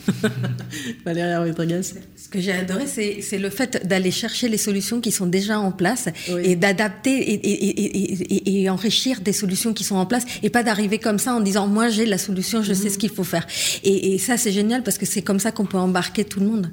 Valérie 1.06 1.50
Rodriguez. 1.50 1.82
Ce 1.84 2.28
que 2.30 2.40
j'ai 2.40 2.52
adoré, 2.52 2.86
c'est 2.88 3.38
le 3.38 3.50
fait 3.50 3.88
d'aller 3.88 4.12
chercher 4.12 4.50
les 4.50 4.58
solutions 4.58 5.00
qui 5.00 5.12
sont 5.12 5.26
déjà 5.26 5.60
en 5.60 5.72
place 5.72 6.10
oui. 6.30 6.42
et 6.44 6.56
d'adapter 6.56 7.12
et, 7.12 7.34
et, 7.34 8.36
et, 8.36 8.62
et, 8.62 8.70
enrichir 8.70 9.22
des 9.22 9.34
solutions 9.34 9.74
qui 9.74 9.84
sont 9.84 9.96
en 9.96 10.06
place 10.06 10.26
et 10.44 10.50
pas 10.50 10.64
d'arriver 10.64 11.00
comme 11.00 11.20
ça 11.20 11.34
en 11.34 11.40
disant 11.40 11.68
moi 11.68 11.90
j'ai 11.90 12.06
la 12.06 12.18
solution, 12.18 12.62
je 12.62 12.72
mmh. 12.72 12.76
sais 12.76 12.90
ce 12.90 12.98
qu'il 12.98 13.10
faut 13.10 13.24
faire. 13.24 13.46
Et, 13.84 14.18
ça 14.18 14.38
c'est 14.38 14.52
génial 14.52 14.84
parce 14.84 14.98
que 14.98 15.06
c'est 15.06 15.22
comme 15.22 15.40
ça 15.40 15.52
qu'on 15.52 15.66
peut 15.66 15.78
embarquer 15.78 16.26
tout 16.26 16.40
le 16.40 16.48
monde. 16.48 16.72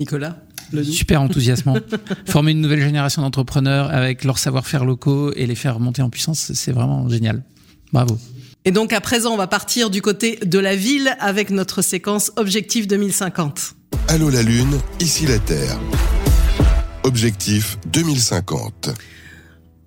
Nicolas 0.00 0.42
le 0.72 0.82
Super 0.82 1.22
enthousiasmant. 1.22 1.76
Former 2.26 2.50
une 2.50 2.60
nouvelle 2.60 2.80
génération 2.80 3.22
d'entrepreneurs 3.22 3.88
avec 3.94 4.24
leur 4.24 4.36
savoir-faire 4.36 4.84
locaux 4.84 5.32
et 5.34 5.46
les 5.46 5.54
faire 5.54 5.78
monter 5.78 6.02
en 6.02 6.10
puissance, 6.10 6.52
c'est 6.54 6.72
vraiment 6.72 7.08
génial. 7.08 7.44
Bravo. 7.92 8.18
Et 8.66 8.72
donc 8.72 8.92
à 8.92 9.00
présent, 9.00 9.32
on 9.32 9.36
va 9.36 9.46
partir 9.46 9.90
du 9.90 10.02
côté 10.02 10.40
de 10.44 10.58
la 10.58 10.74
ville 10.74 11.16
avec 11.20 11.50
notre 11.50 11.82
séquence 11.82 12.32
Objectif 12.34 12.88
2050. 12.88 13.74
Allô 14.08 14.28
la 14.28 14.42
Lune, 14.42 14.80
ici 14.98 15.24
la 15.24 15.38
Terre. 15.38 15.78
Objectif 17.04 17.78
2050. 17.86 18.90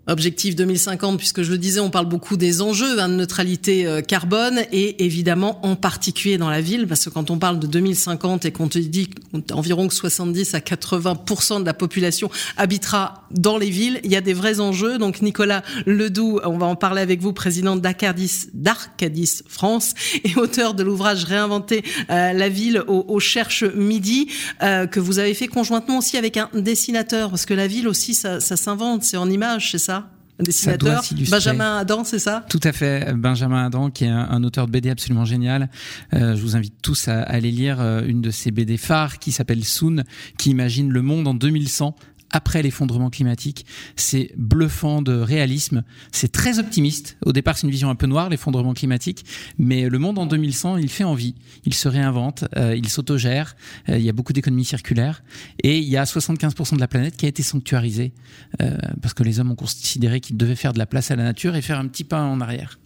Objectif 0.09 0.55
2050, 0.55 1.19
puisque 1.19 1.43
je 1.43 1.51
le 1.51 1.59
disais, 1.59 1.79
on 1.79 1.91
parle 1.91 2.07
beaucoup 2.07 2.35
des 2.35 2.63
enjeux 2.63 2.99
hein, 2.99 3.09
de 3.09 3.13
neutralité 3.13 3.85
euh, 3.85 4.01
carbone 4.01 4.59
et 4.71 5.05
évidemment 5.05 5.63
en 5.63 5.75
particulier 5.75 6.39
dans 6.39 6.49
la 6.49 6.61
ville, 6.61 6.87
parce 6.87 7.05
que 7.05 7.11
quand 7.11 7.29
on 7.29 7.37
parle 7.37 7.59
de 7.59 7.67
2050 7.67 8.43
et 8.45 8.51
qu'on 8.51 8.67
te 8.67 8.79
dit 8.79 9.11
qu'environ 9.47 9.87
70 9.87 10.55
à 10.55 10.59
80% 10.61 11.61
de 11.61 11.65
la 11.65 11.75
population 11.75 12.31
habitera 12.57 13.27
dans 13.29 13.59
les 13.59 13.69
villes, 13.69 13.99
il 14.03 14.11
y 14.11 14.15
a 14.15 14.21
des 14.21 14.33
vrais 14.33 14.59
enjeux. 14.59 14.97
Donc 14.97 15.21
Nicolas 15.21 15.61
Ledoux, 15.85 16.39
on 16.43 16.57
va 16.57 16.65
en 16.65 16.75
parler 16.75 17.03
avec 17.03 17.21
vous, 17.21 17.31
président 17.31 17.75
d'Arcadis, 17.75 19.43
France 19.47 19.93
et 20.23 20.35
auteur 20.37 20.73
de 20.73 20.81
l'ouvrage 20.81 21.23
Réinventer 21.25 21.83
euh, 22.09 22.33
la 22.33 22.49
ville 22.49 22.83
au, 22.87 23.19
Cherche 23.19 23.63
Midi, 23.63 24.27
euh, 24.63 24.87
que 24.87 24.99
vous 24.99 25.19
avez 25.19 25.35
fait 25.35 25.47
conjointement 25.47 25.99
aussi 25.99 26.17
avec 26.17 26.37
un 26.37 26.49
dessinateur, 26.55 27.29
parce 27.29 27.45
que 27.45 27.53
la 27.53 27.67
ville 27.67 27.87
aussi, 27.87 28.15
ça, 28.15 28.39
ça 28.39 28.57
s'invente, 28.57 29.03
c'est 29.03 29.17
en 29.17 29.29
images, 29.29 29.69
c'est 29.69 29.77
ça? 29.77 29.98
Un 30.39 30.43
dessinateur, 30.43 31.03
Benjamin 31.29 31.77
Adam, 31.77 32.03
c'est 32.03 32.19
ça? 32.19 32.45
Tout 32.49 32.59
à 32.63 32.71
fait, 32.71 33.13
Benjamin 33.13 33.65
Adam, 33.65 33.89
qui 33.89 34.05
est 34.05 34.09
un, 34.09 34.43
auteur 34.43 34.67
de 34.67 34.71
BD 34.71 34.89
absolument 34.89 35.25
génial. 35.25 35.69
Euh, 36.13 36.35
je 36.35 36.41
vous 36.41 36.55
invite 36.55 36.75
tous 36.81 37.09
à, 37.09 37.21
aller 37.23 37.51
lire 37.51 37.81
euh, 37.81 38.01
une 38.05 38.21
de 38.21 38.31
ses 38.31 38.51
BD 38.51 38.77
phares 38.77 39.19
qui 39.19 39.31
s'appelle 39.31 39.65
Soon, 39.65 40.03
qui 40.37 40.49
imagine 40.49 40.89
le 40.89 41.01
monde 41.01 41.27
en 41.27 41.33
2100 41.33 41.95
après 42.31 42.61
l'effondrement 42.61 43.09
climatique. 43.09 43.65
C'est 43.95 44.31
bluffant 44.37 45.01
de 45.01 45.13
réalisme. 45.13 45.83
C'est 46.11 46.31
très 46.31 46.59
optimiste. 46.59 47.17
Au 47.25 47.33
départ, 47.33 47.57
c'est 47.57 47.67
une 47.67 47.71
vision 47.71 47.89
un 47.89 47.95
peu 47.95 48.07
noire, 48.07 48.29
l'effondrement 48.29 48.73
climatique. 48.73 49.25
Mais 49.57 49.89
le 49.89 49.99
monde 49.99 50.19
en 50.19 50.25
2100, 50.25 50.77
il 50.77 50.89
fait 50.89 51.03
envie. 51.03 51.35
Il 51.65 51.73
se 51.73 51.87
réinvente, 51.87 52.45
euh, 52.57 52.75
il 52.75 52.89
s'autogère. 52.89 53.55
Euh, 53.89 53.97
il 53.97 54.03
y 54.03 54.09
a 54.09 54.13
beaucoup 54.13 54.33
d'économies 54.33 54.65
circulaires. 54.65 55.23
Et 55.63 55.77
il 55.77 55.89
y 55.89 55.97
a 55.97 56.03
75% 56.03 56.75
de 56.75 56.79
la 56.79 56.87
planète 56.87 57.17
qui 57.17 57.25
a 57.25 57.29
été 57.29 57.43
sanctuarisée. 57.43 58.13
Euh, 58.61 58.77
parce 59.01 59.13
que 59.13 59.23
les 59.23 59.39
hommes 59.39 59.51
ont 59.51 59.55
considéré 59.55 60.19
qu'ils 60.19 60.37
devaient 60.37 60.55
faire 60.55 60.73
de 60.73 60.79
la 60.79 60.85
place 60.85 61.11
à 61.11 61.15
la 61.15 61.23
nature 61.23 61.55
et 61.55 61.61
faire 61.61 61.79
un 61.79 61.87
petit 61.87 62.03
pas 62.03 62.21
en 62.21 62.41
arrière. 62.41 62.79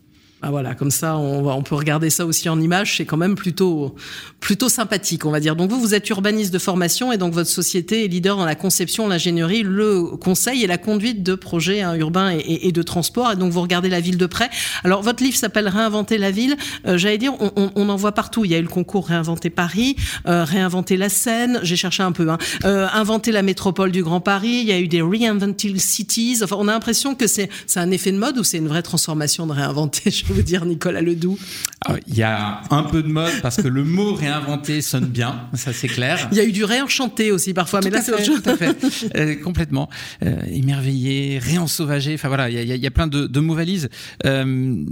Ah 0.45 0.51
voilà, 0.51 0.75
comme 0.75 0.91
ça, 0.91 1.15
on, 1.15 1.47
on 1.47 1.63
peut 1.63 1.75
regarder 1.75 2.09
ça 2.09 2.25
aussi 2.25 2.49
en 2.49 2.59
image. 2.59 2.97
C'est 2.97 3.05
quand 3.05 3.15
même 3.15 3.35
plutôt, 3.35 3.95
plutôt 4.41 4.67
sympathique, 4.67 5.25
on 5.25 5.31
va 5.31 5.39
dire. 5.39 5.55
Donc 5.55 5.71
vous, 5.71 5.79
vous 5.79 5.95
êtes 5.95 6.09
urbaniste 6.09 6.53
de 6.53 6.59
formation 6.59 7.13
et 7.13 7.17
donc 7.17 7.33
votre 7.33 7.49
société 7.49 8.03
est 8.03 8.09
leader 8.09 8.35
dans 8.35 8.43
la 8.43 8.55
conception, 8.55 9.07
l'ingénierie, 9.07 9.63
le 9.63 10.17
conseil 10.17 10.61
et 10.61 10.67
la 10.67 10.77
conduite 10.77 11.23
de 11.23 11.35
projets 11.35 11.79
hein, 11.79 11.95
urbains 11.95 12.37
et, 12.37 12.73
de 12.73 12.81
transport. 12.81 13.31
Et 13.31 13.35
donc 13.37 13.53
vous 13.53 13.61
regardez 13.61 13.87
la 13.87 14.01
ville 14.01 14.17
de 14.17 14.25
près. 14.25 14.49
Alors 14.83 15.01
votre 15.01 15.23
livre 15.23 15.37
s'appelle 15.37 15.69
Réinventer 15.69 16.17
la 16.17 16.29
ville. 16.29 16.57
Euh, 16.85 16.97
j'allais 16.97 17.17
dire, 17.17 17.33
on, 17.39 17.53
on, 17.55 17.71
on, 17.75 17.87
en 17.87 17.95
voit 17.95 18.11
partout. 18.11 18.43
Il 18.43 18.51
y 18.51 18.55
a 18.55 18.57
eu 18.57 18.63
le 18.63 18.67
concours 18.67 19.07
Réinventer 19.07 19.49
Paris, 19.49 19.95
euh, 20.27 20.43
Réinventer 20.43 20.97
la 20.97 21.07
Seine. 21.07 21.61
J'ai 21.63 21.77
cherché 21.77 22.03
un 22.03 22.11
peu. 22.11 22.29
Hein. 22.29 22.37
Euh, 22.65 22.87
inventer 22.91 23.31
la 23.31 23.43
métropole 23.43 23.93
du 23.93 24.03
Grand 24.03 24.19
Paris. 24.19 24.59
Il 24.61 24.67
y 24.67 24.73
a 24.73 24.79
eu 24.81 24.89
des 24.89 25.01
Reinvented 25.01 25.79
Cities. 25.79 26.39
Enfin, 26.43 26.57
on 26.59 26.67
a 26.67 26.73
l'impression 26.73 27.15
que 27.15 27.27
c'est 27.27 27.49
un 27.77 27.91
effet 27.91 28.11
de 28.11 28.17
mode 28.17 28.37
ou 28.37 28.43
c'est 28.43 28.57
une 28.57 28.67
vraie 28.67 28.83
transformation 28.83 29.47
de 29.47 29.53
réinventer 29.53 30.11
vous 30.33 30.41
dire, 30.41 30.65
Nicolas 30.65 31.01
Ledoux 31.01 31.37
ah, 31.85 31.95
Il 32.07 32.15
y 32.15 32.23
a 32.23 32.61
un 32.69 32.83
peu 32.83 33.03
de 33.03 33.07
mode 33.07 33.33
parce 33.41 33.57
que 33.61 33.67
le 33.67 33.83
mot 33.83 34.13
réinventé 34.13 34.81
sonne 34.81 35.05
bien, 35.05 35.49
ça 35.53 35.73
c'est 35.73 35.87
clair. 35.87 36.27
Il 36.31 36.37
y 36.37 36.41
a 36.41 36.45
eu 36.45 36.51
du 36.51 36.63
réenchanté 36.63 37.31
aussi 37.31 37.53
parfois, 37.53 37.81
mais 37.83 37.89
là 37.89 38.01
c'est 38.01 38.11
autre 38.11 38.25
chose. 38.25 38.41
Tout 38.41 38.49
à 38.49 38.57
fait, 38.57 38.75
euh, 39.15 39.35
complètement. 39.35 39.89
Euh, 40.23 40.35
émerveillé, 40.51 41.39
réensauvagé, 41.39 42.15
enfin 42.15 42.27
voilà, 42.27 42.49
il 42.49 42.67
y 42.67 42.87
a, 42.87 42.91
plein 42.91 43.07
de, 43.07 43.39
mots 43.39 43.55
valises. 43.55 43.89
Euh, 44.25 44.83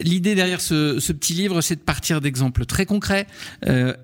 l'idée 0.00 0.34
derrière 0.34 0.60
ce, 0.60 1.12
petit 1.12 1.34
livre, 1.34 1.60
c'est 1.60 1.76
de 1.76 1.80
partir 1.80 2.20
d'exemples 2.20 2.64
très 2.66 2.86
concrets, 2.86 3.26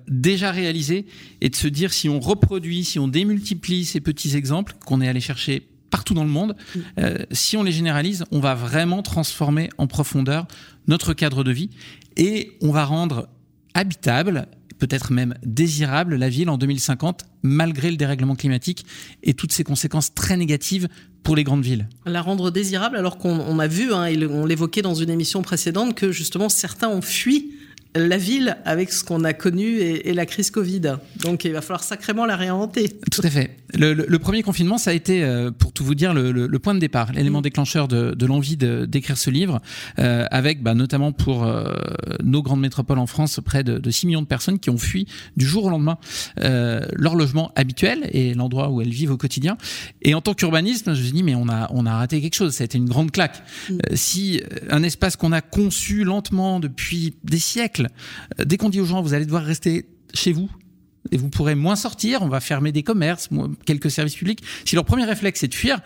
déjà 0.07 0.51
réalisés, 0.51 1.05
et 1.41 1.49
de 1.49 1.55
se 1.55 1.67
dire 1.67 1.93
si 1.93 2.09
on 2.09 2.19
reproduit, 2.19 2.83
si 2.83 2.99
on 2.99 3.07
démultiplie 3.07 3.85
ces 3.85 4.01
petits 4.01 4.35
exemples 4.35 4.73
qu'on 4.85 5.01
est 5.01 5.07
allé 5.07 5.19
chercher 5.19 5.67
partout 5.89 6.13
dans 6.13 6.23
le 6.23 6.29
monde, 6.29 6.55
euh, 6.99 7.17
si 7.31 7.57
on 7.57 7.63
les 7.63 7.71
généralise, 7.71 8.25
on 8.31 8.39
va 8.39 8.55
vraiment 8.55 9.01
transformer 9.01 9.69
en 9.77 9.87
profondeur 9.87 10.47
notre 10.87 11.13
cadre 11.13 11.43
de 11.43 11.51
vie 11.51 11.69
et 12.15 12.57
on 12.61 12.71
va 12.71 12.85
rendre 12.85 13.29
habitable, 13.73 14.47
peut-être 14.79 15.11
même 15.11 15.35
désirable, 15.43 16.15
la 16.15 16.29
ville 16.29 16.49
en 16.49 16.57
2050, 16.57 17.25
malgré 17.43 17.91
le 17.91 17.97
dérèglement 17.97 18.35
climatique 18.35 18.85
et 19.23 19.33
toutes 19.33 19.51
ses 19.51 19.63
conséquences 19.63 20.13
très 20.13 20.37
négatives 20.37 20.87
pour 21.23 21.35
les 21.35 21.43
grandes 21.43 21.63
villes. 21.63 21.89
La 22.05 22.21
rendre 22.21 22.51
désirable, 22.51 22.95
alors 22.95 23.17
qu'on 23.17 23.59
a 23.59 23.67
vu, 23.67 23.93
hein, 23.93 24.05
et 24.05 24.25
on 24.25 24.45
l'évoquait 24.45 24.81
dans 24.81 24.95
une 24.95 25.09
émission 25.09 25.41
précédente, 25.41 25.93
que 25.93 26.11
justement 26.11 26.49
certains 26.49 26.89
ont 26.89 27.01
fui 27.01 27.56
la 27.95 28.17
ville 28.17 28.57
avec 28.65 28.91
ce 28.91 29.03
qu'on 29.03 29.23
a 29.23 29.33
connu 29.33 29.77
et, 29.79 30.13
la 30.13 30.25
crise 30.25 30.51
Covid. 30.51 30.97
Donc 31.17 31.45
il 31.45 31.51
va 31.51 31.61
falloir 31.61 31.83
sacrément 31.83 32.25
la 32.25 32.35
réinventer. 32.35 32.91
Tout 33.11 33.21
à 33.23 33.29
fait. 33.29 33.57
Le, 33.73 34.17
premier 34.17 34.43
confinement, 34.43 34.77
ça 34.77 34.91
a 34.91 34.93
été, 34.93 35.23
euh, 35.23 35.51
pour 35.51 35.71
tout 35.73 35.83
vous 35.83 35.95
dire, 35.95 36.13
le, 36.13 36.59
point 36.59 36.73
de 36.73 36.79
départ, 36.79 37.11
l'élément 37.11 37.39
mm. 37.39 37.43
déclencheur 37.43 37.87
de, 37.87 38.25
l'envie 38.25 38.57
d'écrire 38.57 39.17
ce 39.17 39.29
livre, 39.29 39.61
euh, 39.99 40.25
avec 40.31 40.63
bah, 40.63 40.73
notamment 40.73 41.11
pour 41.11 41.43
euh, 41.43 41.73
nos 42.23 42.41
grandes 42.41 42.61
métropoles 42.61 42.99
en 42.99 43.07
France, 43.07 43.39
près 43.43 43.63
de, 43.63 43.89
6 43.89 44.07
millions 44.07 44.21
de 44.21 44.27
personnes 44.27 44.59
qui 44.59 44.69
ont 44.69 44.77
fui 44.77 45.07
du 45.37 45.45
jour 45.45 45.65
au 45.65 45.69
lendemain 45.69 45.97
leur 46.37 47.15
logement 47.15 47.51
habituel 47.55 48.09
et 48.11 48.33
l'endroit 48.33 48.69
où 48.69 48.81
elles 48.81 48.89
vivent 48.89 49.11
au 49.11 49.17
quotidien. 49.17 49.57
Et 50.01 50.13
en 50.13 50.21
tant 50.21 50.33
qu'urbaniste, 50.33 50.85
je 50.85 50.89
me 50.91 50.95
suis 50.95 51.11
dit, 51.11 51.23
mais 51.23 51.35
on 51.35 51.47
a, 51.49 51.69
on 51.71 51.85
a 51.85 51.95
raté 51.95 52.21
quelque 52.21 52.35
chose, 52.35 52.53
ça 52.53 52.63
a 52.63 52.65
été 52.65 52.77
une 52.77 52.89
grande 52.89 53.11
claque. 53.11 53.43
Mm. 53.69 53.77
si 53.93 54.41
un 54.69 54.83
espace 54.83 55.15
qu'on 55.15 55.31
a 55.31 55.41
conçu 55.41 56.03
lentement 56.03 56.59
depuis 56.59 57.15
des 57.23 57.39
siècles, 57.39 57.86
euh, 58.39 58.45
dès 58.45 58.57
qu'on 58.57 58.69
dit 58.69 58.79
aux 58.79 58.85
gens, 58.85 59.01
vous 59.01 59.13
allez 59.13 59.25
devoir 59.25 59.43
rester 59.43 59.85
chez 60.13 60.31
vous, 60.31 60.49
et 61.11 61.17
vous 61.17 61.29
pourrez 61.29 61.55
moins 61.55 61.75
sortir, 61.75 62.21
on 62.21 62.27
va 62.27 62.39
fermer 62.39 62.71
des 62.71 62.83
commerces, 62.83 63.29
quelques 63.65 63.91
services 63.91 64.15
publics. 64.15 64.43
Si 64.65 64.75
leur 64.75 64.85
premier 64.85 65.05
réflexe 65.05 65.43
est 65.43 65.47
de 65.47 65.55
fuir, 65.55 65.79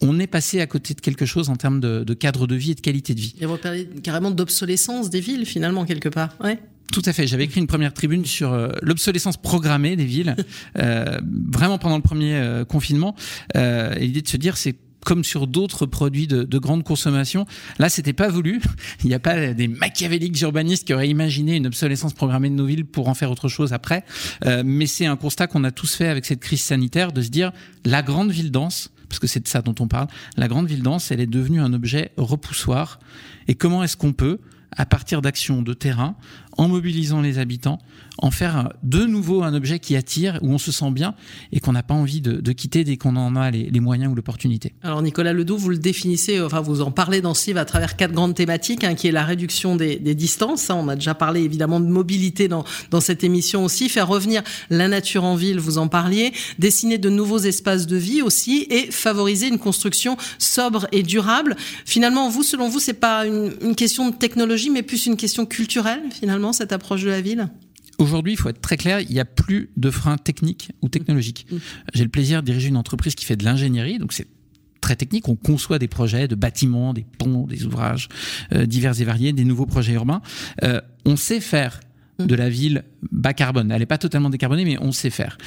on 0.00 0.18
est 0.18 0.26
passé 0.26 0.60
à 0.60 0.66
côté 0.66 0.94
de 0.94 1.00
quelque 1.00 1.26
chose 1.26 1.50
en 1.50 1.56
termes 1.56 1.78
de, 1.78 2.14
cadre 2.14 2.46
de 2.46 2.54
vie 2.54 2.72
et 2.72 2.74
de 2.74 2.80
qualité 2.80 3.14
de 3.14 3.20
vie. 3.20 3.34
Et 3.40 3.46
vous 3.46 3.58
parlez 3.58 3.86
carrément 4.02 4.30
d'obsolescence 4.30 5.10
des 5.10 5.20
villes, 5.20 5.46
finalement, 5.46 5.84
quelque 5.84 6.08
part. 6.08 6.36
Ouais. 6.42 6.58
Tout 6.90 7.02
à 7.04 7.12
fait. 7.12 7.28
J'avais 7.28 7.44
écrit 7.44 7.60
une 7.60 7.68
première 7.68 7.94
tribune 7.94 8.24
sur 8.24 8.52
euh, 8.52 8.70
l'obsolescence 8.82 9.36
programmée 9.36 9.94
des 9.94 10.04
villes, 10.04 10.34
euh, 10.78 11.20
vraiment 11.52 11.78
pendant 11.78 11.96
le 11.96 12.02
premier 12.02 12.62
confinement. 12.68 13.14
et 13.54 14.00
l'idée 14.00 14.22
de 14.22 14.28
se 14.28 14.36
dire, 14.36 14.56
c'est 14.56 14.74
comme 15.04 15.24
sur 15.24 15.46
d'autres 15.46 15.86
produits 15.86 16.26
de, 16.26 16.42
de, 16.42 16.58
grande 16.58 16.84
consommation. 16.84 17.46
Là, 17.78 17.88
c'était 17.88 18.12
pas 18.12 18.28
voulu. 18.28 18.60
Il 19.04 19.08
n'y 19.08 19.14
a 19.14 19.18
pas 19.18 19.54
des 19.54 19.68
machiavéliques 19.68 20.40
urbanistes 20.42 20.86
qui 20.86 20.94
auraient 20.94 21.08
imaginé 21.08 21.56
une 21.56 21.66
obsolescence 21.66 22.12
programmée 22.12 22.50
de 22.50 22.54
nos 22.54 22.66
villes 22.66 22.84
pour 22.84 23.08
en 23.08 23.14
faire 23.14 23.30
autre 23.30 23.48
chose 23.48 23.72
après. 23.72 24.04
Euh, 24.44 24.62
mais 24.64 24.86
c'est 24.86 25.06
un 25.06 25.16
constat 25.16 25.46
qu'on 25.46 25.64
a 25.64 25.70
tous 25.70 25.94
fait 25.94 26.08
avec 26.08 26.24
cette 26.26 26.40
crise 26.40 26.62
sanitaire 26.62 27.12
de 27.12 27.22
se 27.22 27.28
dire 27.28 27.52
la 27.84 28.02
grande 28.02 28.30
ville 28.30 28.50
dense, 28.50 28.90
parce 29.08 29.18
que 29.18 29.26
c'est 29.26 29.40
de 29.40 29.48
ça 29.48 29.62
dont 29.62 29.74
on 29.80 29.88
parle, 29.88 30.08
la 30.36 30.48
grande 30.48 30.66
ville 30.66 30.82
dense, 30.82 31.10
elle 31.10 31.20
est 31.20 31.26
devenue 31.26 31.60
un 31.60 31.72
objet 31.72 32.12
repoussoir. 32.16 33.00
Et 33.48 33.54
comment 33.54 33.82
est-ce 33.82 33.96
qu'on 33.96 34.12
peut, 34.12 34.38
à 34.76 34.86
partir 34.86 35.22
d'actions 35.22 35.62
de 35.62 35.72
terrain, 35.72 36.14
en 36.56 36.68
mobilisant 36.68 37.20
les 37.20 37.38
habitants, 37.38 37.78
en 38.18 38.30
faire 38.30 38.72
de 38.82 39.04
nouveau 39.04 39.42
un 39.42 39.54
objet 39.54 39.78
qui 39.78 39.96
attire, 39.96 40.38
où 40.42 40.50
on 40.50 40.58
se 40.58 40.72
sent 40.72 40.90
bien 40.90 41.14
et 41.52 41.60
qu'on 41.60 41.72
n'a 41.72 41.82
pas 41.82 41.94
envie 41.94 42.20
de, 42.20 42.52
quitter 42.52 42.84
dès 42.84 42.96
qu'on 42.96 43.16
en 43.16 43.36
a 43.36 43.50
les, 43.50 43.80
moyens 43.80 44.12
ou 44.12 44.14
l'opportunité. 44.14 44.74
Alors 44.82 45.00
Nicolas 45.00 45.32
Ledoux, 45.32 45.56
vous 45.56 45.70
le 45.70 45.78
définissez, 45.78 46.40
enfin 46.40 46.60
vous 46.60 46.82
en 46.82 46.90
parlez 46.90 47.20
dans 47.20 47.32
livre 47.46 47.58
à 47.58 47.64
travers 47.64 47.96
quatre 47.96 48.12
grandes 48.12 48.34
thématiques, 48.34 48.84
hein, 48.84 48.94
qui 48.94 49.08
est 49.08 49.12
la 49.12 49.24
réduction 49.24 49.76
des, 49.76 49.98
distances. 50.14 50.70
Hein. 50.70 50.76
on 50.78 50.88
a 50.88 50.96
déjà 50.96 51.14
parlé 51.14 51.42
évidemment 51.42 51.80
de 51.80 51.86
mobilité 51.86 52.48
dans, 52.48 52.64
cette 53.00 53.24
émission 53.24 53.64
aussi, 53.64 53.88
faire 53.88 54.08
revenir 54.08 54.42
la 54.68 54.88
nature 54.88 55.24
en 55.24 55.36
ville, 55.36 55.58
vous 55.58 55.78
en 55.78 55.88
parliez, 55.88 56.32
dessiner 56.58 56.98
de 56.98 57.08
nouveaux 57.08 57.38
espaces 57.38 57.86
de 57.86 57.96
vie 57.96 58.22
aussi 58.22 58.66
et 58.68 58.90
favoriser 58.90 59.48
une 59.48 59.58
construction 59.58 60.16
sobre 60.38 60.86
et 60.92 61.02
durable. 61.02 61.56
Finalement, 61.86 62.28
vous, 62.28 62.42
selon 62.42 62.68
vous, 62.68 62.80
c'est 62.80 62.92
pas 62.92 63.26
une 63.26 63.74
question 63.74 64.10
de 64.10 64.14
technologie, 64.14 64.70
mais 64.70 64.82
plus 64.82 65.06
une 65.06 65.16
question 65.16 65.46
culturelle 65.46 66.02
finalement? 66.10 66.49
Cette 66.52 66.72
approche 66.72 67.02
de 67.02 67.08
la 67.08 67.20
ville? 67.20 67.48
Aujourd'hui, 67.98 68.32
il 68.32 68.36
faut 68.36 68.48
être 68.48 68.60
très 68.60 68.76
clair, 68.76 69.00
il 69.00 69.10
n'y 69.10 69.20
a 69.20 69.26
plus 69.26 69.70
de 69.76 69.90
freins 69.90 70.16
techniques 70.16 70.72
ou 70.80 70.88
technologiques. 70.88 71.46
Mm. 71.50 71.56
J'ai 71.94 72.04
le 72.04 72.10
plaisir 72.10 72.40
de 72.40 72.46
diriger 72.46 72.68
une 72.68 72.78
entreprise 72.78 73.14
qui 73.14 73.26
fait 73.26 73.36
de 73.36 73.44
l'ingénierie, 73.44 73.98
donc 73.98 74.12
c'est 74.12 74.26
très 74.80 74.96
technique. 74.96 75.28
On 75.28 75.36
conçoit 75.36 75.78
des 75.78 75.88
projets 75.88 76.26
de 76.26 76.34
bâtiments, 76.34 76.94
des 76.94 77.04
ponts, 77.18 77.46
des 77.46 77.66
ouvrages 77.66 78.08
euh, 78.54 78.64
divers 78.64 78.98
et 79.00 79.04
variés, 79.04 79.32
des 79.32 79.44
nouveaux 79.44 79.66
projets 79.66 79.92
urbains. 79.92 80.22
Euh, 80.64 80.80
on 81.04 81.16
sait 81.16 81.40
faire 81.40 81.80
mm. 82.18 82.26
de 82.26 82.34
la 82.34 82.48
ville 82.48 82.84
bas 83.10 83.34
carbone. 83.34 83.70
Elle 83.70 83.80
n'est 83.80 83.86
pas 83.86 83.98
totalement 83.98 84.30
décarbonée, 84.30 84.64
mais 84.64 84.76
on 84.80 84.92
sait 84.92 85.10
faire. 85.10 85.38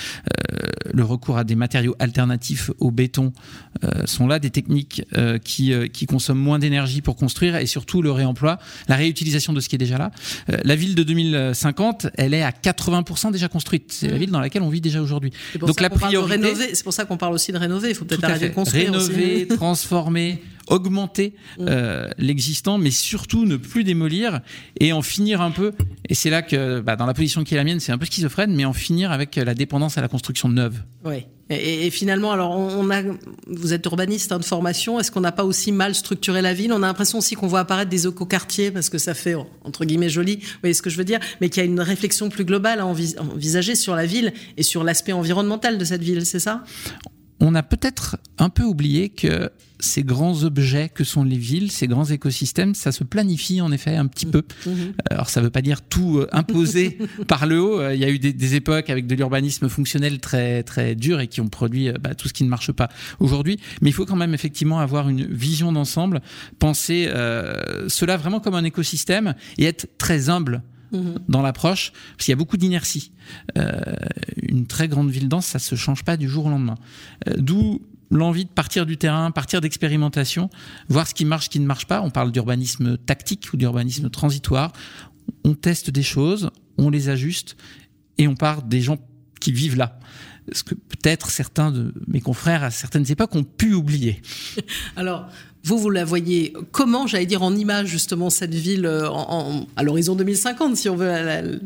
Euh, 0.51 0.68
le 0.93 1.04
recours 1.04 1.38
à 1.38 1.43
des 1.43 1.56
matériaux 1.56 1.95
alternatifs 1.99 2.72
au 2.80 2.91
béton 2.91 3.34
euh, 3.84 4.06
sont 4.06 4.28
là 4.28 4.39
des 4.39 4.49
techniques 4.49 5.04
euh, 5.18 5.38
qui, 5.38 5.74
qui 5.91 6.06
consomment 6.06 6.39
moins 6.39 6.60
d'énergie 6.60 7.01
pour 7.01 7.16
construire 7.16 7.56
et 7.56 7.66
surtout 7.66 8.01
le 8.01 8.12
réemploi, 8.12 8.60
la 8.88 8.95
réutilisation 8.95 9.54
de 9.54 9.60
ce 9.60 9.70
qui 9.70 9.76
est 9.76 9.80
déjà 9.80 9.97
là. 9.97 10.12
La 10.47 10.76
ville 10.76 10.95
de 10.95 11.04
2050, 11.04 12.08
elle 12.16 12.34
est 12.34 12.43
à 12.43 12.51
80% 12.51 13.32
déjà 13.32 13.47
construite. 13.47 13.91
C'est 13.91 14.08
la 14.08 14.16
mmh. 14.16 14.18
ville 14.18 14.32
dans 14.32 14.39
laquelle 14.39 14.62
on 14.62 14.70
vit 14.70 14.82
déjà 14.82 15.01
aujourd'hui. 15.01 15.32
Donc 15.60 15.80
la 15.80 15.89
priorité, 15.89 16.74
c'est 16.74 16.84
pour 16.84 16.93
ça 16.93 17.06
qu'on 17.06 17.18
parle 17.18 17.34
aussi 17.34 17.51
de 17.51 17.58
rénover. 17.58 17.89
Il 17.89 17.95
faut 17.95 18.06
peut-être 18.06 18.24
arrêter 18.24 18.49
de 18.49 18.54
construire. 18.54 18.91
Rénover, 18.91 19.47
transformer, 19.56 20.41
augmenter 20.68 21.34
Mm. 21.58 21.66
euh, 21.68 22.10
l'existant, 22.18 22.78
mais 22.78 22.91
surtout 22.91 23.45
ne 23.45 23.58
plus 23.58 23.84
démolir 23.84 24.41
et 24.80 24.93
en 24.93 25.01
finir 25.01 25.41
un 25.41 25.51
peu. 25.51 25.74
Et 26.10 26.16
c'est 26.16 26.30
là 26.30 26.41
que, 26.41 26.80
bah, 26.80 26.95
dans 26.95 27.06
la 27.06 27.14
position 27.14 27.43
qui 27.44 27.54
est 27.54 27.58
la 27.58 27.64
mienne, 27.64 27.80
c'est 27.80 27.91
un 27.91 27.98
peu 27.98 28.06
schizophrène, 28.06 28.56
mais 28.56 28.66
en 28.66 28.74
finir 28.74 29.12
avec 29.12 29.36
la 29.36 29.54
dépendance 29.54 29.98
à 29.98 30.02
la 30.02 30.08
construction 30.08 30.50
neuve. 30.50 30.84
Oui. 31.06 31.26
Et, 31.50 31.88
et 31.88 31.89
finalement, 31.91 32.32
alors 32.32 32.58
on 32.58 32.89
a, 32.89 33.02
vous 33.48 33.74
êtes 33.74 33.86
urbaniste 33.86 34.32
hein, 34.32 34.39
de 34.39 34.46
formation. 34.46 35.00
Est-ce 35.00 35.12
qu'on 35.12 35.22
n'a 35.22 35.32
pas 35.32 35.44
aussi 35.44 35.72
mal 35.72 35.94
structuré 35.94 36.41
la 36.41 36.54
ville? 36.54 36.72
On 36.72 36.78
a 36.84 36.88
l'impression 36.88 37.18
aussi 37.18 37.36
qu'on 37.36 37.48
voit 37.48 37.60
apparaître 37.60 37.89
des 37.89 38.08
écoquartiers 38.08 38.72
parce 38.72 38.89
que 38.89 38.98
ça 38.98 39.14
fait 39.14 39.36
entre 39.64 39.86
guillemets 39.86 40.10
joli. 40.10 40.38
Vous 40.38 40.60
voyez 40.62 40.74
ce 40.74 40.82
que 40.82 40.89
je 40.89 40.98
veux 40.98 41.04
dire 41.04 41.20
Mais 41.41 41.50
qu'il 41.50 41.62
y 41.62 41.66
a 41.66 41.70
une 41.70 41.82
réflexion 41.82 42.30
plus 42.30 42.46
globale 42.46 42.80
à 42.80 42.86
envis 42.86 43.16
envisager 43.20 43.76
sur 43.76 43.96
la 43.96 44.06
ville 44.06 44.34
et 44.58 44.64
sur 44.64 44.84
l'aspect 44.84 45.12
environnemental 45.12 45.78
de 45.78 45.86
cette 45.86 46.02
ville. 46.02 46.26
C'est 46.26 46.39
ça? 46.39 46.64
On 47.39 47.56
a 47.56 47.64
peut-être 47.64 48.18
un 48.38 48.50
peu 48.50 48.64
oublié 48.64 49.10
que 49.10 49.52
ces 49.84 50.03
grands 50.03 50.43
objets 50.43 50.89
que 50.89 51.03
sont 51.03 51.23
les 51.23 51.38
villes, 51.38 51.71
ces 51.71 51.88
grands 51.88 52.05
écosystèmes, 52.05 52.75
ça 52.75 52.91
se 52.91 53.03
planifie 53.03 53.61
en 53.61 53.71
effet 53.71 53.95
un 53.95 54.07
petit 54.07 54.25
peu. 54.25 54.43
Mhm. 54.65 54.93
Alors 55.09 55.29
ça 55.29 55.41
veut 55.41 55.49
pas 55.49 55.61
dire 55.61 55.81
tout 55.81 56.19
euh, 56.19 56.27
imposer 56.31 56.97
par 57.27 57.45
le 57.45 57.61
haut. 57.61 57.79
Euh, 57.79 57.93
Il 57.93 58.01
y 58.01 58.05
a 58.05 58.09
eu 58.09 58.19
des, 58.19 58.34
des 58.34 58.55
époques 58.55 58.89
avec 58.89 59.07
de 59.07 59.15
l'urbanisme 59.15 59.69
fonctionnel 59.69 60.19
très 60.19 60.63
très 60.63 60.95
dur 60.95 61.19
et 61.19 61.27
qui 61.27 61.41
ont 61.41 61.49
produit 61.49 61.89
euh, 61.89 61.93
bah, 62.01 62.15
tout 62.15 62.27
ce 62.27 62.34
qui 62.34 62.43
ne 62.43 62.49
marche 62.49 62.71
pas 62.71 62.89
aujourd'hui. 63.19 63.59
Mais 63.81 63.89
il 63.89 63.93
faut 63.93 64.05
quand 64.05 64.15
même 64.15 64.34
effectivement 64.34 64.79
avoir 64.79 65.09
une 65.09 65.25
vision 65.25 65.71
d'ensemble, 65.71 66.21
penser 66.59 67.07
euh, 67.09 67.88
cela 67.89 68.17
vraiment 68.17 68.39
comme 68.39 68.55
un 68.55 68.63
écosystème 68.63 69.36
et 69.57 69.65
être 69.65 69.88
très 69.97 70.29
humble 70.29 70.63
Mhm. 70.93 71.19
dans 71.27 71.41
l'approche, 71.41 71.91
parce 72.15 72.25
qu'il 72.25 72.31
y 72.31 72.34
a 72.34 72.38
beaucoup 72.38 72.57
d'inertie. 72.57 73.11
Euh, 73.57 73.71
une 74.43 74.67
très 74.67 74.88
grande 74.88 75.09
ville 75.09 75.27
dense, 75.27 75.47
ça 75.47 75.57
se 75.59 75.73
change 75.75 76.03
pas 76.03 76.17
du 76.17 76.29
jour 76.29 76.45
au 76.45 76.49
lendemain. 76.49 76.75
Euh, 77.27 77.34
D'où 77.38 77.81
l'envie 78.14 78.45
de 78.45 78.49
partir 78.49 78.86
du 78.86 78.97
terrain, 78.97 79.32
partir 79.32 79.61
d'expérimentation, 79.61 80.49
voir 80.89 81.07
ce 81.07 81.14
qui 81.14 81.26
marche, 81.26 81.45
ce 81.45 81.49
qui 81.49 81.59
ne 81.59 81.66
marche 81.66 81.86
pas. 81.86 82.01
On 82.01 82.09
parle 82.09 82.32
d'urbanisme 82.32 82.97
tactique 82.97 83.49
ou 83.53 83.57
d'urbanisme 83.57 84.09
transitoire. 84.09 84.72
On 85.43 85.53
teste 85.53 85.89
des 85.89 86.03
choses, 86.03 86.51
on 86.78 86.89
les 86.89 87.09
ajuste 87.09 87.55
et 88.18 88.28
on 88.28 88.36
part 88.36 88.64
des 88.64 88.82
gens 88.82 88.97
qui 89.39 89.51
vivent 89.51 89.78
là. 89.78 89.99
Ce 90.51 90.64
que 90.64 90.76
peut-être 90.76 91.30
certains 91.30 91.72
de 91.72 91.93
mes 92.07 92.20
confrères 92.20 92.64
à 92.64 92.72
certaines 92.72 93.09
époques 93.09 93.34
ont 93.36 93.45
pu 93.45 93.74
oublier. 93.74 94.22
Alors, 94.95 95.28
vous, 95.64 95.78
vous 95.78 95.89
la 95.89 96.03
voyez 96.03 96.53
comment, 96.72 97.07
j'allais 97.07 97.26
dire 97.26 97.41
en 97.43 97.55
image 97.55 97.88
justement, 97.88 98.30
cette 98.30 98.53
ville 98.53 98.86
euh, 98.86 99.09
à 99.78 99.84
l'horizon 99.84 100.16
2050, 100.16 100.76
si 100.76 100.89
on 100.89 100.97
veut 100.97 101.61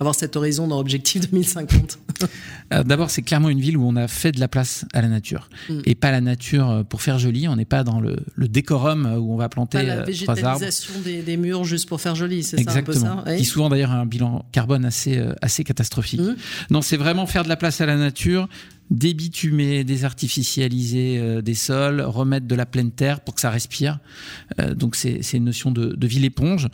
avoir 0.00 0.14
cet 0.14 0.36
horizon 0.36 0.68
dans 0.68 0.78
Objectif 0.78 1.30
2050 1.30 1.98
D'abord, 2.84 3.10
c'est 3.10 3.22
clairement 3.22 3.50
une 3.50 3.60
ville 3.60 3.76
où 3.76 3.86
on 3.86 3.94
a 3.94 4.08
fait 4.08 4.32
de 4.32 4.40
la 4.40 4.48
place 4.48 4.86
à 4.92 5.02
la 5.02 5.08
nature. 5.08 5.48
Mm. 5.68 5.80
Et 5.84 5.94
pas 5.94 6.10
la 6.10 6.20
nature 6.20 6.84
pour 6.88 7.02
faire 7.02 7.18
joli. 7.18 7.46
On 7.46 7.56
n'est 7.56 7.64
pas 7.64 7.84
dans 7.84 8.00
le, 8.00 8.16
le, 8.34 8.48
décorum 8.48 9.06
où 9.06 9.34
on 9.34 9.36
va 9.36 9.48
planter 9.48 9.78
pas 9.78 9.84
la 9.84 10.02
trois 10.02 10.44
arbres. 10.44 10.60
végétalisation 10.60 10.94
des, 11.04 11.22
des, 11.22 11.36
murs 11.36 11.64
juste 11.64 11.88
pour 11.88 12.00
faire 12.00 12.14
joli, 12.14 12.42
c'est 12.42 12.62
ça 12.62 12.78
un 12.78 12.82
peu 12.82 12.92
ça 12.92 13.22
oui. 13.26 13.36
Qui 13.36 13.44
souvent 13.44 13.68
d'ailleurs 13.68 13.92
a 13.92 13.96
un 13.96 14.06
bilan 14.06 14.44
carbone 14.50 14.84
assez, 14.84 15.22
assez 15.42 15.62
catastrophique. 15.62 16.20
Mmh. 16.20 16.36
Non, 16.70 16.82
c'est 16.82 16.96
vraiment 16.96 17.26
faire 17.26 17.44
de 17.44 17.48
la 17.48 17.56
place 17.56 17.80
à 17.80 17.86
la 17.86 17.96
nature, 17.96 18.48
débitumer, 18.90 19.84
désartificialiser 19.84 21.18
euh, 21.18 21.42
des 21.42 21.54
sols, 21.54 22.00
remettre 22.00 22.46
de 22.46 22.54
la 22.54 22.66
pleine 22.66 22.90
terre 22.90 23.20
pour 23.20 23.34
que 23.34 23.40
ça 23.40 23.50
respire. 23.50 23.98
Euh, 24.60 24.74
donc 24.74 24.96
c'est 24.96 25.20
une 25.32 25.44
notion 25.44 25.70
de, 25.70 25.94
de 25.94 26.06
ville 26.06 26.24
éponge 26.24 26.68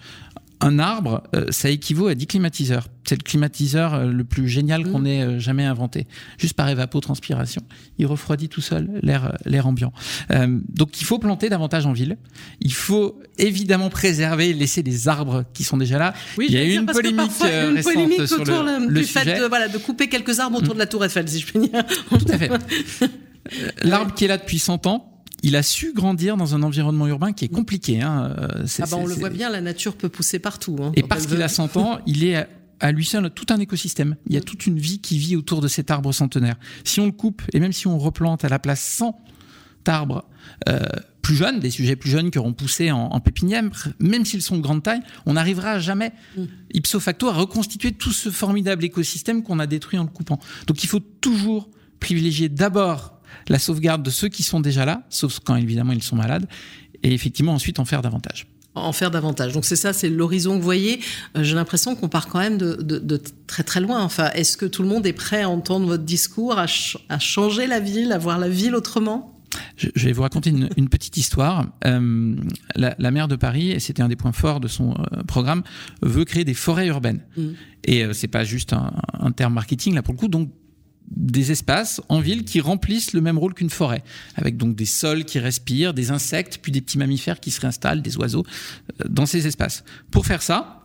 un 0.63 0.79
arbre, 0.79 1.23
euh, 1.35 1.47
ça 1.51 1.69
équivaut 1.69 2.07
à 2.07 2.15
10 2.15 2.27
climatiseurs. 2.27 2.87
C'est 3.05 3.17
le 3.17 3.23
climatiseur 3.23 3.95
euh, 3.95 4.07
le 4.07 4.23
plus 4.23 4.49
génial 4.49 4.89
qu'on 4.89 5.05
ait 5.05 5.23
euh, 5.23 5.39
jamais 5.41 5.65
inventé. 5.65 6.07
Juste 6.39 6.55
par 6.55 6.69
évapotranspiration, 6.69 7.61
il 7.99 8.07
refroidit 8.07 8.49
tout 8.49 8.61
seul 8.61 8.89
l'air 9.03 9.37
l'air 9.45 9.67
ambiant. 9.67 9.93
Euh, 10.31 10.59
donc 10.69 11.01
il 11.01 11.05
faut 11.05 11.19
planter 11.19 11.49
davantage 11.49 11.85
en 11.85 11.93
ville. 11.93 12.17
Il 12.61 12.73
faut 12.73 13.21
évidemment 13.39 13.91
préserver 13.91 14.51
et 14.51 14.55
laisser 14.55 14.83
les 14.83 15.09
arbres 15.09 15.45
qui 15.53 15.65
sont 15.65 15.77
déjà 15.77 15.99
là. 15.99 16.15
Oui, 16.39 16.47
il 16.49 16.55
y 16.55 16.59
a 16.59 16.65
eu 16.65 16.77
une 16.77 16.87
polémique, 16.87 17.33
une 17.41 17.75
récente 17.75 17.95
polémique 17.95 18.29
sur 18.29 18.41
autour 18.41 18.63
le, 18.63 18.87
du 18.87 18.95
le 18.95 19.03
fait 19.03 19.21
sujet. 19.21 19.41
de, 19.41 19.47
voilà, 19.47 19.69
de 19.69 19.79
couper 19.79 20.09
quelques 20.09 20.39
arbres 20.39 20.59
autour 20.59 20.75
mmh. 20.75 20.79
de 20.79 20.79
la 20.79 20.87
tour 20.87 21.05
Eiffel, 21.05 21.29
si 21.29 21.41
je 21.41 21.47
puis 21.47 21.59
dire. 21.59 21.85
Tout 22.09 22.19
à 22.29 22.39
fait. 22.39 22.51
L'arbre 23.83 24.15
qui 24.15 24.25
est 24.25 24.29
là 24.29 24.39
depuis 24.39 24.61
100 24.61 24.87
ans, 24.87 25.12
il 25.43 25.57
a 25.57 25.63
su 25.63 25.93
grandir 25.93 26.37
dans 26.37 26.55
un 26.55 26.63
environnement 26.63 27.07
urbain 27.07 27.33
qui 27.33 27.45
est 27.45 27.49
compliqué. 27.49 28.01
Hein. 28.01 28.35
Ah 28.79 28.85
bah 28.91 28.97
on 28.99 29.07
le 29.07 29.15
voit 29.15 29.31
bien, 29.31 29.51
la 29.51 29.61
nature 29.61 29.97
peut 29.97 30.09
pousser 30.09 30.39
partout. 30.39 30.77
Hein, 30.81 30.93
et 30.95 31.03
parce 31.03 31.27
qu'il 31.27 31.43
a 31.43 31.49
100 31.49 31.77
ans, 31.77 31.99
il 32.07 32.25
est 32.25 32.47
à 32.83 32.93
lui 32.93 33.05
seul 33.05 33.31
tout 33.31 33.47
un 33.51 33.59
écosystème. 33.59 34.17
Il 34.27 34.35
y 34.35 34.37
a 34.37 34.41
toute 34.41 34.67
une 34.67 34.79
vie 34.79 35.01
qui 35.01 35.17
vit 35.17 35.37
autour 35.37 35.61
de 35.61 35.69
cet 35.69 35.91
arbre 35.91 36.13
centenaire. 36.13 36.57
Si 36.85 37.01
on 37.01 37.07
le 37.07 37.13
coupe, 37.13 37.43
et 37.53 37.61
même 37.61 37.73
si 37.73 37.87
on 37.87 37.97
replante 37.97 38.45
à 38.45 38.49
la 38.49 38.59
place 38.59 38.83
100 38.83 39.19
arbres 39.87 40.25
euh, 40.69 40.81
plus 41.23 41.37
jeunes, 41.37 41.61
des 41.61 41.71
sujets 41.71 41.95
plus 41.95 42.11
jeunes 42.11 42.31
qui 42.31 42.39
auront 42.39 42.53
poussé 42.53 42.91
en, 42.91 43.05
en 43.05 43.21
pépinière, 43.21 43.63
même 44.01 44.25
s'ils 44.25 44.43
sont 44.43 44.57
de 44.57 44.63
grande 44.63 44.83
taille, 44.83 45.01
on 45.27 45.35
n'arrivera 45.35 45.79
jamais, 45.79 46.13
mm. 46.37 46.45
ipso 46.75 46.99
facto, 46.99 47.29
à 47.29 47.33
reconstituer 47.33 47.93
tout 47.93 48.13
ce 48.13 48.31
formidable 48.31 48.85
écosystème 48.85 49.45
qu'on 49.45 49.61
a 49.61 49.69
détruit 49.69 49.99
en 49.99 50.05
le 50.05 50.11
coupant. 50.11 50.41
Donc 50.67 50.83
il 50.83 50.89
faut 50.89 51.01
toujours 51.01 51.69
privilégier 52.01 52.49
d'abord 52.49 53.22
la 53.49 53.59
sauvegarde 53.59 54.03
de 54.03 54.11
ceux 54.11 54.29
qui 54.29 54.43
sont 54.43 54.61
déjà 54.61 54.85
là, 54.85 55.05
sauf 55.09 55.41
quand 55.45 55.57
évidemment 55.57 55.93
ils 55.93 56.03
sont 56.03 56.17
malades, 56.17 56.47
et 57.03 57.13
effectivement 57.13 57.53
ensuite 57.53 57.79
en 57.79 57.85
faire 57.85 58.03
davantage 58.03 58.47
en 58.75 58.93
faire 58.93 59.11
davantage. 59.11 59.53
Donc 59.53 59.65
c'est 59.65 59.77
ça, 59.77 59.93
c'est 59.93 60.09
l'horizon 60.09 60.53
que 60.53 60.59
vous 60.59 60.65
voyez. 60.65 61.01
Euh, 61.37 61.43
J'ai 61.43 61.55
l'impression 61.55 61.95
qu'on 61.95 62.09
part 62.09 62.29
quand 62.29 62.39
même 62.39 62.59
de, 62.59 62.75
de, 62.75 62.99
de, 62.99 63.21
très 63.47 63.63
très 63.63 63.81
loin. 63.81 64.03
Enfin, 64.03 64.31
est-ce 64.35 64.57
que 64.57 64.67
tout 64.67 64.83
le 64.83 64.89
monde 64.89 65.07
est 65.07 65.13
prêt 65.13 65.43
à 65.43 65.49
entendre 65.49 65.87
votre 65.87 66.05
discours, 66.05 66.59
à, 66.59 66.67
ch 66.67 66.97
à 67.09 67.19
changer 67.19 67.67
la 67.67 67.81
ville, 67.81 68.13
à 68.13 68.19
voir 68.19 68.39
la 68.39 68.49
ville 68.49 68.75
autrement? 68.75 69.39
Je, 69.77 69.89
je 69.95 70.07
vais 70.07 70.13
vous 70.13 70.23
raconter 70.23 70.49
une, 70.49 70.71
une 70.79 70.89
petite 70.89 71.19
histoire. 71.19 71.67
Euh, 71.85 72.35
la, 72.75 72.95
la, 72.99 73.11
maire 73.11 73.29
de 73.29 73.37
Paris, 73.37 73.71
et 73.71 73.81
c'était 73.81 74.03
un 74.03 74.09
des 74.09 74.17
points 74.17 74.33
forts 74.33 74.61
de 74.61 74.69
son 74.69 74.93
euh, 74.93 75.23
programme, 75.25 75.63
veut 76.01 76.25
créer 76.25 76.45
des 76.45 76.55
forêts 76.55 76.87
urbaines. 76.87 77.21
Mmh. 77.37 77.49
Et 77.85 78.05
c'est 78.15 78.29
pas 78.29 78.45
juste 78.45 78.73
un, 78.73 78.93
un 79.13 79.33
terme 79.33 79.55
marketing 79.55 79.95
là 79.95 80.03
pour 80.03 80.15
le 80.15 80.19
coup. 80.19 80.29
Donc 80.29 80.51
des 81.15 81.53
espaces 81.53 82.01
en 82.09 82.21
ville 82.21 82.45
qui 82.45 82.61
remplissent 82.61 83.13
le 83.13 83.21
même 83.21 83.39
rôle 83.39 83.55
qu'une 83.55 83.71
forêt, 83.71 84.03
avec 84.37 84.57
donc 84.57 84.77
des 84.77 84.87
sols 84.87 85.25
qui 85.25 85.39
respirent, 85.39 85.95
des 85.95 86.11
insectes, 86.11 86.59
puis 86.63 86.73
des 86.73 86.81
petits 86.81 86.99
mammifères 86.99 87.41
qui 87.41 87.51
se 87.51 87.61
réinstallent, 87.61 88.03
des 88.03 88.17
oiseaux, 88.17 88.45
euh, 89.01 89.09
dans 89.09 89.27
ces 89.27 89.47
espaces. 89.47 89.85
Pour 90.11 90.27
faire 90.27 90.43
ça, 90.43 90.83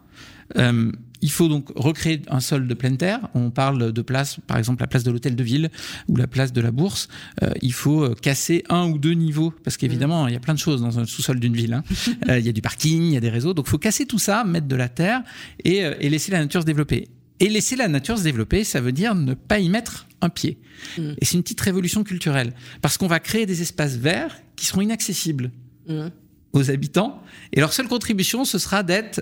euh, 0.57 0.91
il 1.21 1.31
faut 1.31 1.47
donc 1.47 1.69
recréer 1.75 2.21
un 2.29 2.39
sol 2.39 2.67
de 2.67 2.73
pleine 2.73 2.97
terre. 2.97 3.27
On 3.33 3.49
parle 3.49 3.91
de 3.91 4.01
place, 4.01 4.37
par 4.45 4.57
exemple 4.57 4.81
la 4.81 4.87
place 4.87 5.03
de 5.03 5.11
l'hôtel 5.11 5.35
de 5.35 5.43
ville 5.43 5.71
ou 6.07 6.15
la 6.15 6.27
place 6.27 6.53
de 6.53 6.61
la 6.61 6.71
bourse. 6.71 7.07
Euh, 7.41 7.51
il 7.61 7.73
faut 7.73 8.13
casser 8.21 8.63
un 8.69 8.87
ou 8.87 8.97
deux 8.97 9.13
niveaux 9.13 9.51
parce 9.63 9.77
qu'évidemment 9.77 10.25
mmh. 10.25 10.29
il 10.29 10.33
y 10.33 10.37
a 10.37 10.39
plein 10.39 10.53
de 10.53 10.59
choses 10.59 10.81
dans 10.81 10.99
un 10.99 11.05
sous-sol 11.05 11.39
d'une 11.39 11.55
ville. 11.55 11.73
Hein. 11.73 11.83
euh, 12.29 12.39
il 12.39 12.45
y 12.45 12.49
a 12.49 12.53
du 12.53 12.61
parking, 12.61 13.01
il 13.01 13.13
y 13.13 13.17
a 13.17 13.19
des 13.19 13.29
réseaux, 13.29 13.53
donc 13.53 13.65
il 13.67 13.71
faut 13.71 13.79
casser 13.79 14.05
tout 14.05 14.19
ça, 14.19 14.43
mettre 14.43 14.67
de 14.67 14.75
la 14.75 14.89
terre 14.89 15.23
et, 15.63 15.77
et 15.77 16.09
laisser 16.09 16.31
la 16.31 16.39
nature 16.39 16.61
se 16.61 16.65
développer. 16.65 17.07
Et 17.39 17.49
laisser 17.49 17.75
la 17.75 17.87
nature 17.87 18.17
se 18.17 18.23
développer, 18.23 18.63
ça 18.63 18.81
veut 18.81 18.91
dire 18.91 19.13
ne 19.15 19.33
pas 19.33 19.59
y 19.59 19.69
mettre 19.69 20.07
un 20.21 20.29
pied. 20.29 20.57
Mmh. 20.97 21.11
Et 21.19 21.25
c'est 21.25 21.35
une 21.35 21.43
petite 21.43 21.61
révolution 21.61 22.03
culturelle. 22.03 22.53
Parce 22.81 22.97
qu'on 22.97 23.07
va 23.07 23.19
créer 23.19 23.45
des 23.45 23.61
espaces 23.61 23.95
verts 23.95 24.37
qui 24.55 24.65
seront 24.65 24.81
inaccessibles 24.81 25.51
mmh. 25.87 26.07
aux 26.53 26.71
habitants. 26.71 27.21
Et 27.53 27.59
leur 27.59 27.73
seule 27.73 27.87
contribution, 27.87 28.45
ce 28.45 28.57
sera 28.57 28.83
d'être 28.83 29.21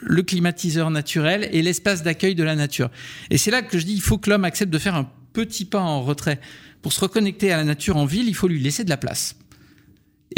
le 0.00 0.22
climatiseur 0.22 0.90
naturel 0.90 1.48
et 1.52 1.62
l'espace 1.62 2.02
d'accueil 2.02 2.34
de 2.34 2.44
la 2.44 2.54
nature. 2.54 2.90
Et 3.30 3.38
c'est 3.38 3.50
là 3.50 3.62
que 3.62 3.78
je 3.78 3.84
dis, 3.84 3.94
il 3.94 4.02
faut 4.02 4.18
que 4.18 4.30
l'homme 4.30 4.44
accepte 4.44 4.72
de 4.72 4.78
faire 4.78 4.94
un 4.94 5.10
petit 5.32 5.64
pas 5.64 5.80
en 5.80 6.02
retrait. 6.02 6.40
Pour 6.82 6.92
se 6.92 7.00
reconnecter 7.00 7.52
à 7.52 7.56
la 7.56 7.64
nature 7.64 7.96
en 7.96 8.04
ville, 8.04 8.28
il 8.28 8.34
faut 8.34 8.48
lui 8.48 8.60
laisser 8.60 8.84
de 8.84 8.90
la 8.90 8.96
place. 8.96 9.36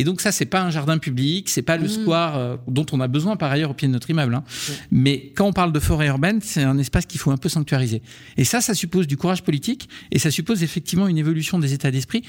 Et 0.01 0.05
donc 0.05 0.22
ça, 0.22 0.32
c'est 0.32 0.46
pas 0.46 0.62
un 0.62 0.70
jardin 0.70 0.96
public, 0.96 1.51
c'est 1.51 1.61
pas 1.61 1.76
le 1.76 1.84
mmh. 1.84 1.88
square 1.88 2.38
euh, 2.38 2.57
dont 2.66 2.86
on 2.92 3.01
a 3.01 3.07
besoin 3.07 3.36
par 3.36 3.53
ailleurs 3.53 3.72
au 3.72 3.74
pied 3.74 3.86
de 3.86 3.92
notre 3.92 4.09
immeuble. 4.09 4.34
Hein. 4.34 4.44
Mais 4.90 5.30
quand 5.36 5.44
on 5.44 5.53
parle 5.53 5.74
de 5.74 5.78
forêt 5.78 6.07
urbaine, 6.07 6.40
c'est 6.40 6.62
un 6.62 6.78
espace 6.78 7.05
qu'il 7.05 7.20
faut 7.20 7.30
un 7.30 7.36
peu 7.36 7.51
sanctuariser. 7.51 8.01
Et 8.38 8.44
ça, 8.44 8.62
ça 8.62 8.72
suppose 8.72 9.07
du 9.07 9.18
courage 9.18 9.42
politique 9.42 9.90
et 10.11 10.18
ça 10.18 10.30
suppose 10.30 10.62
effectivement 10.62 11.07
une 11.07 11.18
évolution 11.18 11.59
des 11.59 11.74
états 11.74 11.90
d'esprit. 11.90 12.22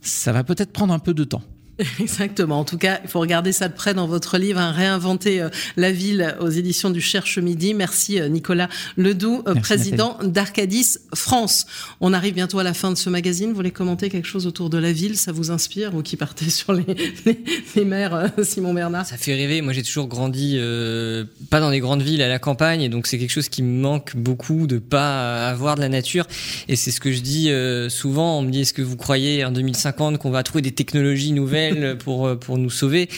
Ça 0.00 0.32
va 0.32 0.42
peut-être 0.42 0.72
prendre 0.72 0.94
un 0.94 0.98
peu 0.98 1.12
de 1.12 1.24
temps. 1.24 1.42
Exactement. 2.00 2.60
En 2.60 2.64
tout 2.64 2.78
cas, 2.78 3.00
il 3.02 3.08
faut 3.08 3.20
regarder 3.20 3.52
ça 3.52 3.68
de 3.68 3.74
près 3.74 3.94
dans 3.94 4.06
votre 4.06 4.36
livre, 4.38 4.60
hein, 4.60 4.72
Réinventer 4.72 5.40
euh, 5.40 5.48
la 5.76 5.90
ville 5.90 6.36
aux 6.40 6.50
éditions 6.50 6.90
du 6.90 7.00
Cherche 7.00 7.38
Midi. 7.38 7.72
Merci 7.72 8.20
euh, 8.20 8.28
Nicolas 8.28 8.68
Ledoux, 8.96 9.42
euh, 9.46 9.54
Merci, 9.54 9.60
président 9.60 10.18
d'Arcadis 10.22 10.98
France. 11.14 11.66
On 12.00 12.12
arrive 12.12 12.34
bientôt 12.34 12.58
à 12.58 12.62
la 12.62 12.74
fin 12.74 12.90
de 12.90 12.96
ce 12.96 13.08
magazine. 13.08 13.50
Vous 13.50 13.56
voulez 13.56 13.70
commenter 13.70 14.10
quelque 14.10 14.28
chose 14.28 14.46
autour 14.46 14.68
de 14.68 14.76
la 14.76 14.92
ville? 14.92 15.16
Ça 15.16 15.32
vous 15.32 15.50
inspire, 15.50 15.92
vous 15.92 16.02
qui 16.02 16.16
partez 16.16 16.50
sur 16.50 16.74
les, 16.74 16.84
les, 17.24 17.38
les 17.74 17.84
mers, 17.84 18.14
euh, 18.14 18.28
Simon 18.42 18.74
Bernard? 18.74 19.06
Ça 19.06 19.16
fait 19.16 19.34
rêver. 19.34 19.62
Moi, 19.62 19.72
j'ai 19.72 19.82
toujours 19.82 20.08
grandi 20.08 20.56
euh, 20.58 21.24
pas 21.48 21.60
dans 21.60 21.70
les 21.70 21.80
grandes 21.80 22.02
villes, 22.02 22.22
à 22.22 22.28
la 22.28 22.38
campagne, 22.38 22.82
et 22.82 22.88
donc 22.90 23.06
c'est 23.06 23.18
quelque 23.18 23.30
chose 23.30 23.48
qui 23.48 23.62
me 23.62 23.80
manque 23.80 24.14
beaucoup 24.14 24.66
de 24.66 24.78
pas 24.78 25.48
avoir 25.48 25.76
de 25.76 25.80
la 25.80 25.88
nature. 25.88 26.26
Et 26.68 26.76
c'est 26.76 26.90
ce 26.90 27.00
que 27.00 27.12
je 27.12 27.20
dis 27.20 27.50
euh, 27.50 27.88
souvent. 27.88 28.38
On 28.38 28.42
me 28.42 28.50
dit 28.50 28.60
est-ce 28.60 28.74
que 28.74 28.82
vous 28.82 28.96
croyez 28.96 29.44
en 29.44 29.52
2050 29.52 30.18
qu'on 30.18 30.30
va 30.30 30.42
trouver 30.42 30.60
des 30.60 30.72
technologies 30.72 31.32
nouvelles 31.32 31.61
pour 31.98 32.38
pour 32.38 32.58
nous 32.58 32.70
sauver. 32.70 33.08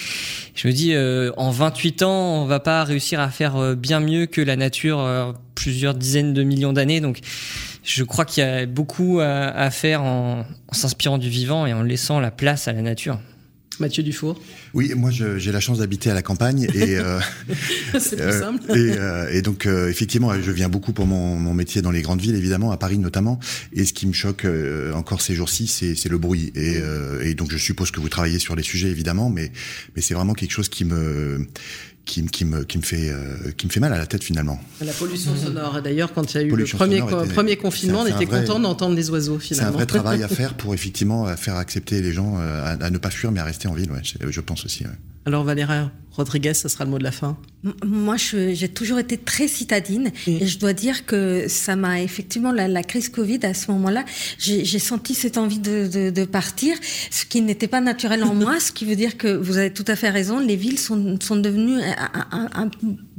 Je 0.55 0.69
me 0.69 0.73
dis 0.73 0.95
euh, 0.95 1.33
en 1.37 1.51
28 1.51 2.03
ans, 2.03 2.43
on 2.43 2.45
va 2.45 2.61
pas 2.61 2.85
réussir 2.85 3.21
à 3.21 3.29
faire 3.29 3.57
euh, 3.57 3.75
bien 3.75 4.01
mieux 4.01 4.27
que 4.27 4.41
la 4.41 4.57
nature 4.57 5.01
euh, 5.01 5.33
plusieurs 5.55 5.95
dizaines 5.95 6.33
de 6.33 6.43
millions 6.45 6.73
d'années. 6.73 7.01
Donc 7.01 7.21
je 7.83 8.05
crois 8.05 8.25
qu'il 8.25 8.45
y 8.45 8.47
a 8.47 8.65
beaucoup 8.67 9.21
à, 9.21 9.71
faire 9.71 10.03
en 10.03 10.47
s'inspirant 10.73 11.19
du 11.19 11.29
vivant 11.29 11.67
et 11.67 11.75
en 11.75 11.83
laissant 11.83 12.19
la 12.19 12.31
place 12.31 12.67
à 12.67 12.73
la 12.73 12.81
nature. 12.81 13.19
Mathieu 13.79 14.03
Dufour. 14.03 14.41
Oui, 14.75 14.93
moi 14.97 15.11
j'ai 15.11 15.53
la 15.53 15.61
chance 15.61 15.79
d'habiter 15.79 16.11
à 16.11 16.15
la 16.15 16.23
campagne 16.23 16.67
et 16.75 16.99
euh, 16.99 17.21
c'est 17.99 18.17
plus 18.17 18.39
simple. 18.39 18.61
Et, 18.77 19.37
et 19.37 19.43
donc 19.43 19.67
effectivement, 19.67 20.33
je 20.41 20.51
viens 20.51 20.69
beaucoup 20.69 20.93
pour 20.93 21.07
mon, 21.07 21.37
mon, 21.37 21.55
métier 21.55 21.81
dans 21.83 21.91
les 21.91 22.03
grandes 22.03 22.21
villes, 22.21 22.35
évidemment, 22.35 22.73
à 22.73 22.77
Paris 22.77 22.99
notamment. 22.99 23.39
Et 23.73 23.85
ce 23.85 23.93
qui 23.93 24.07
me 24.07 24.13
choque 24.13 24.47
encore 24.95 25.21
ces 25.21 25.35
jours-ci, 25.35 25.67
c'est 25.69 26.09
le 26.09 26.19
bruit. 26.19 26.53
Et, 26.55 26.81
et, 27.23 27.35
donc 27.35 27.51
je 27.51 27.59
suppose 27.59 27.91
que 27.91 28.01
vous 28.01 28.09
travaillez 28.09 28.39
sur 28.39 28.57
les 28.57 28.63
sujets 28.63 28.89
évidemment, 28.89 29.31
mais 29.31 29.53
mais 29.97 30.03
c'est 30.03 30.15
vraiment 30.15 30.35
quelque 30.35 30.53
chose 30.53 30.69
qui 30.69 30.85
me 30.85 31.47
qui, 32.05 32.25
qui, 32.27 32.45
me, 32.45 32.65
qui, 32.65 32.79
me 32.79 32.83
fait, 32.83 33.11
euh, 33.11 33.51
qui 33.57 33.67
me 33.67 33.73
fait 33.73 33.81
mal 33.81 33.93
à 33.93 33.99
la 33.99 34.07
tête 34.07 34.23
finalement. 34.23 34.61
La 34.81 34.93
pollution 34.93 35.35
sonore. 35.37 35.81
D'ailleurs, 35.83 36.13
quand 36.13 36.35
il 36.35 36.37
y 36.37 36.41
a 36.41 36.43
eu 36.43 36.55
le 36.55 36.65
premier, 36.65 37.01
premier 37.01 37.57
confinement, 37.57 38.03
on 38.03 38.07
était 38.07 38.27
content 38.27 38.61
d'entendre 38.61 38.95
des 38.95 39.11
oiseaux 39.11 39.39
finalement. 39.39 39.71
C'est 39.71 39.75
un 39.75 39.77
vrai 39.77 39.87
travail 39.87 40.23
à 40.23 40.29
faire 40.35 40.55
pour 40.55 40.75
effectivement 40.75 41.27
faire 41.37 41.57
accepter 41.57 42.03
les 42.03 42.13
gens 42.13 42.39
euh, 42.39 42.63
à, 42.65 42.85
à 42.85 42.91
ne 42.91 42.99
pas 42.99 43.11
fuir 43.11 43.33
mais 43.33 43.41
à 43.41 43.45
rester 43.45 43.69
en 43.69 43.75
ville, 43.75 43.91
ouais, 43.91 44.03
je 44.05 44.41
pense 44.41 44.64
aussi. 44.65 44.85
Ouais. 44.85 44.91
Alors 45.27 45.45
Valéria 45.45 45.91
Rodriguez, 46.17 46.55
ce 46.55 46.69
sera 46.69 46.85
le 46.85 46.91
mot 46.91 46.99
de 46.99 47.03
la 47.03 47.11
fin. 47.11 47.37
Moi, 47.85 48.17
j'ai 48.17 48.69
toujours 48.69 48.99
été 48.99 49.17
très 49.17 49.49
citadine 49.49 50.13
et 50.27 50.47
je 50.47 50.59
dois 50.59 50.73
dire 50.73 51.07
que 51.07 51.47
ça 51.49 51.75
m'a 51.75 52.03
effectivement 52.03 52.53
la, 52.53 52.83
crise 52.85 53.09
Covid 53.09 53.41
à 53.43 53.55
ce 53.55 53.71
moment-là, 53.73 54.05
j'ai 54.39 54.79
senti 54.79 55.15
cette 55.15 55.39
envie 55.39 55.59
de, 55.59 55.89
de, 55.89 56.11
de 56.11 56.25
partir, 56.25 56.77
ce 57.11 57.25
qui 57.25 57.41
n'était 57.41 57.69
pas 57.69 57.81
naturel 57.81 58.23
en 58.23 58.35
moi, 58.35 58.61
ce 58.61 58.71
qui 58.71 58.85
veut 58.85 58.97
dire 58.97 59.17
que 59.17 59.29
vous 59.29 59.57
avez 59.57 59.73
tout 59.73 59.85
à 59.89 59.97
fait 59.97 60.11
raison, 60.11 60.39
les 60.39 60.57
villes 60.57 60.79
sont, 60.79 61.19
sont 61.21 61.37
devenues 61.37 61.81
un, 61.81 62.27
un, 62.31 62.49
un 62.55 62.71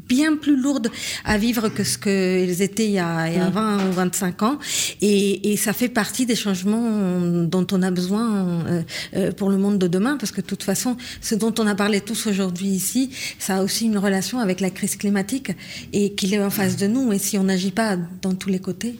bien 0.07 0.35
plus 0.37 0.55
lourdes 0.55 0.89
à 1.23 1.37
vivre 1.37 1.69
que 1.69 1.83
ce 1.83 1.97
qu'elles 1.97 2.61
étaient 2.61 2.85
il 2.85 2.91
y, 2.91 2.99
a, 2.99 3.27
il 3.27 3.35
y 3.35 3.39
a 3.39 3.49
20 3.49 3.77
mm. 3.77 3.89
ou 3.89 3.91
25 3.93 4.43
ans. 4.43 4.59
Et, 5.01 5.51
et, 5.51 5.57
ça 5.57 5.73
fait 5.73 5.89
partie 5.89 6.25
des 6.25 6.35
changements 6.35 7.19
dont 7.45 7.67
on 7.71 7.81
a 7.81 7.91
besoin 7.91 8.45
euh, 8.45 8.81
euh, 9.15 9.31
pour 9.31 9.49
le 9.49 9.57
monde 9.57 9.79
de 9.79 9.87
demain, 9.87 10.17
parce 10.17 10.31
que 10.31 10.41
de 10.41 10.45
toute 10.45 10.63
façon, 10.63 10.97
ce 11.21 11.35
dont 11.35 11.53
on 11.59 11.67
a 11.67 11.75
parlé 11.75 12.01
tous 12.01 12.27
aujourd'hui 12.27 12.67
ici, 12.67 13.11
ça 13.39 13.57
a 13.57 13.63
aussi 13.63 13.85
une 13.85 13.97
relation 13.97 14.39
avec 14.39 14.59
la 14.59 14.69
crise 14.69 14.95
climatique 14.95 15.51
et 15.93 16.13
qu'il 16.13 16.33
est 16.33 16.43
en 16.43 16.49
face 16.49 16.77
de 16.77 16.87
nous. 16.87 17.11
Et 17.11 17.19
si 17.19 17.37
on 17.37 17.43
n'agit 17.43 17.71
pas 17.71 17.97
dans 18.21 18.33
tous 18.33 18.49
les 18.49 18.59
côtés, 18.59 18.99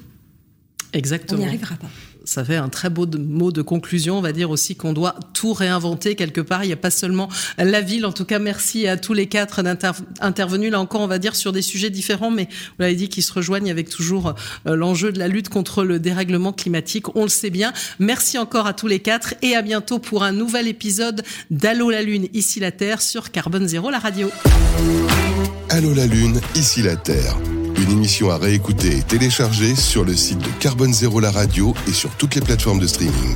Exactement. 0.93 1.39
on 1.39 1.43
n'y 1.43 1.47
arrivera 1.47 1.75
pas 1.75 1.89
ça 2.26 2.43
fait 2.43 2.55
un 2.55 2.69
très 2.69 2.89
beau 2.89 3.07
mot 3.17 3.51
de 3.51 3.61
conclusion. 3.61 4.17
On 4.17 4.21
va 4.21 4.32
dire 4.32 4.49
aussi 4.49 4.76
qu'on 4.76 4.93
doit 4.93 5.15
tout 5.34 5.53
réinventer 5.53 6.15
quelque 6.15 6.41
part. 6.41 6.63
Il 6.63 6.67
n'y 6.67 6.73
a 6.73 6.78
pas 6.78 6.89
seulement 6.89 7.30
la 7.57 7.82
ville. 7.82 8.05
En 8.05 8.11
tout 8.11 8.26
cas, 8.26 8.39
merci 8.39 8.88
à 8.88 8.97
tous 8.97 9.13
les 9.13 9.28
quatre 9.28 9.63
d'intervenus. 9.63 10.71
Là 10.71 10.80
encore, 10.80 11.01
on 11.01 11.07
va 11.07 11.19
dire 11.19 11.36
sur 11.36 11.51
des 11.51 11.61
sujets 11.61 11.89
différents, 11.89 12.32
mais 12.32 12.47
vous 12.51 12.80
l'avez 12.80 12.95
dit, 12.95 13.09
qui 13.09 13.21
se 13.21 13.32
rejoignent 13.32 13.71
avec 13.71 13.89
toujours 13.89 14.36
euh, 14.67 14.76
l'enjeu 14.76 15.11
de 15.11 15.19
la 15.19 15.28
lutte 15.28 15.49
contre 15.49 15.84
le 15.84 15.99
dérèglement 15.99 16.51
climatique. 16.51 17.15
On 17.15 17.23
le 17.23 17.30
sait 17.30 17.49
bien. 17.49 17.73
Merci 17.99 18.38
encore 18.38 18.67
à 18.67 18.73
tous 18.73 18.88
les 18.88 18.99
quatre 18.99 19.36
et 19.41 19.55
à 19.55 19.61
bientôt 19.61 19.99
pour 19.99 20.23
un 20.23 20.32
nouvel 20.32 20.67
épisode 20.67 21.23
d'Allô 21.51 21.91
la 21.91 22.01
Lune, 22.01 22.28
ici 22.34 22.59
la 22.59 22.71
Terre 22.71 23.01
sur 23.01 23.32
Carbone 23.32 23.67
Zéro, 23.67 23.89
la 23.89 23.99
radio. 23.99 24.30
Allô 25.69 25.93
la 25.93 26.05
Lune, 26.05 26.41
ici 26.55 26.82
la 26.82 26.95
Terre. 26.95 27.36
Une 27.78 27.91
émission 27.91 28.30
à 28.30 28.38
réécouter 28.38 28.97
et 28.97 29.01
télécharger 29.01 29.76
sur 29.76 30.05
le 30.05 30.15
site 30.15 30.39
de 30.39 30.49
Carbone 30.59 30.93
Zéro 30.93 31.19
La 31.19 31.32
Radio 31.32 31.73
et 31.88 31.91
sur 31.91 32.09
toutes 32.11 32.36
les 32.36 32.41
plateformes 32.41 32.80
de 32.80 32.88
streaming. 32.88 33.36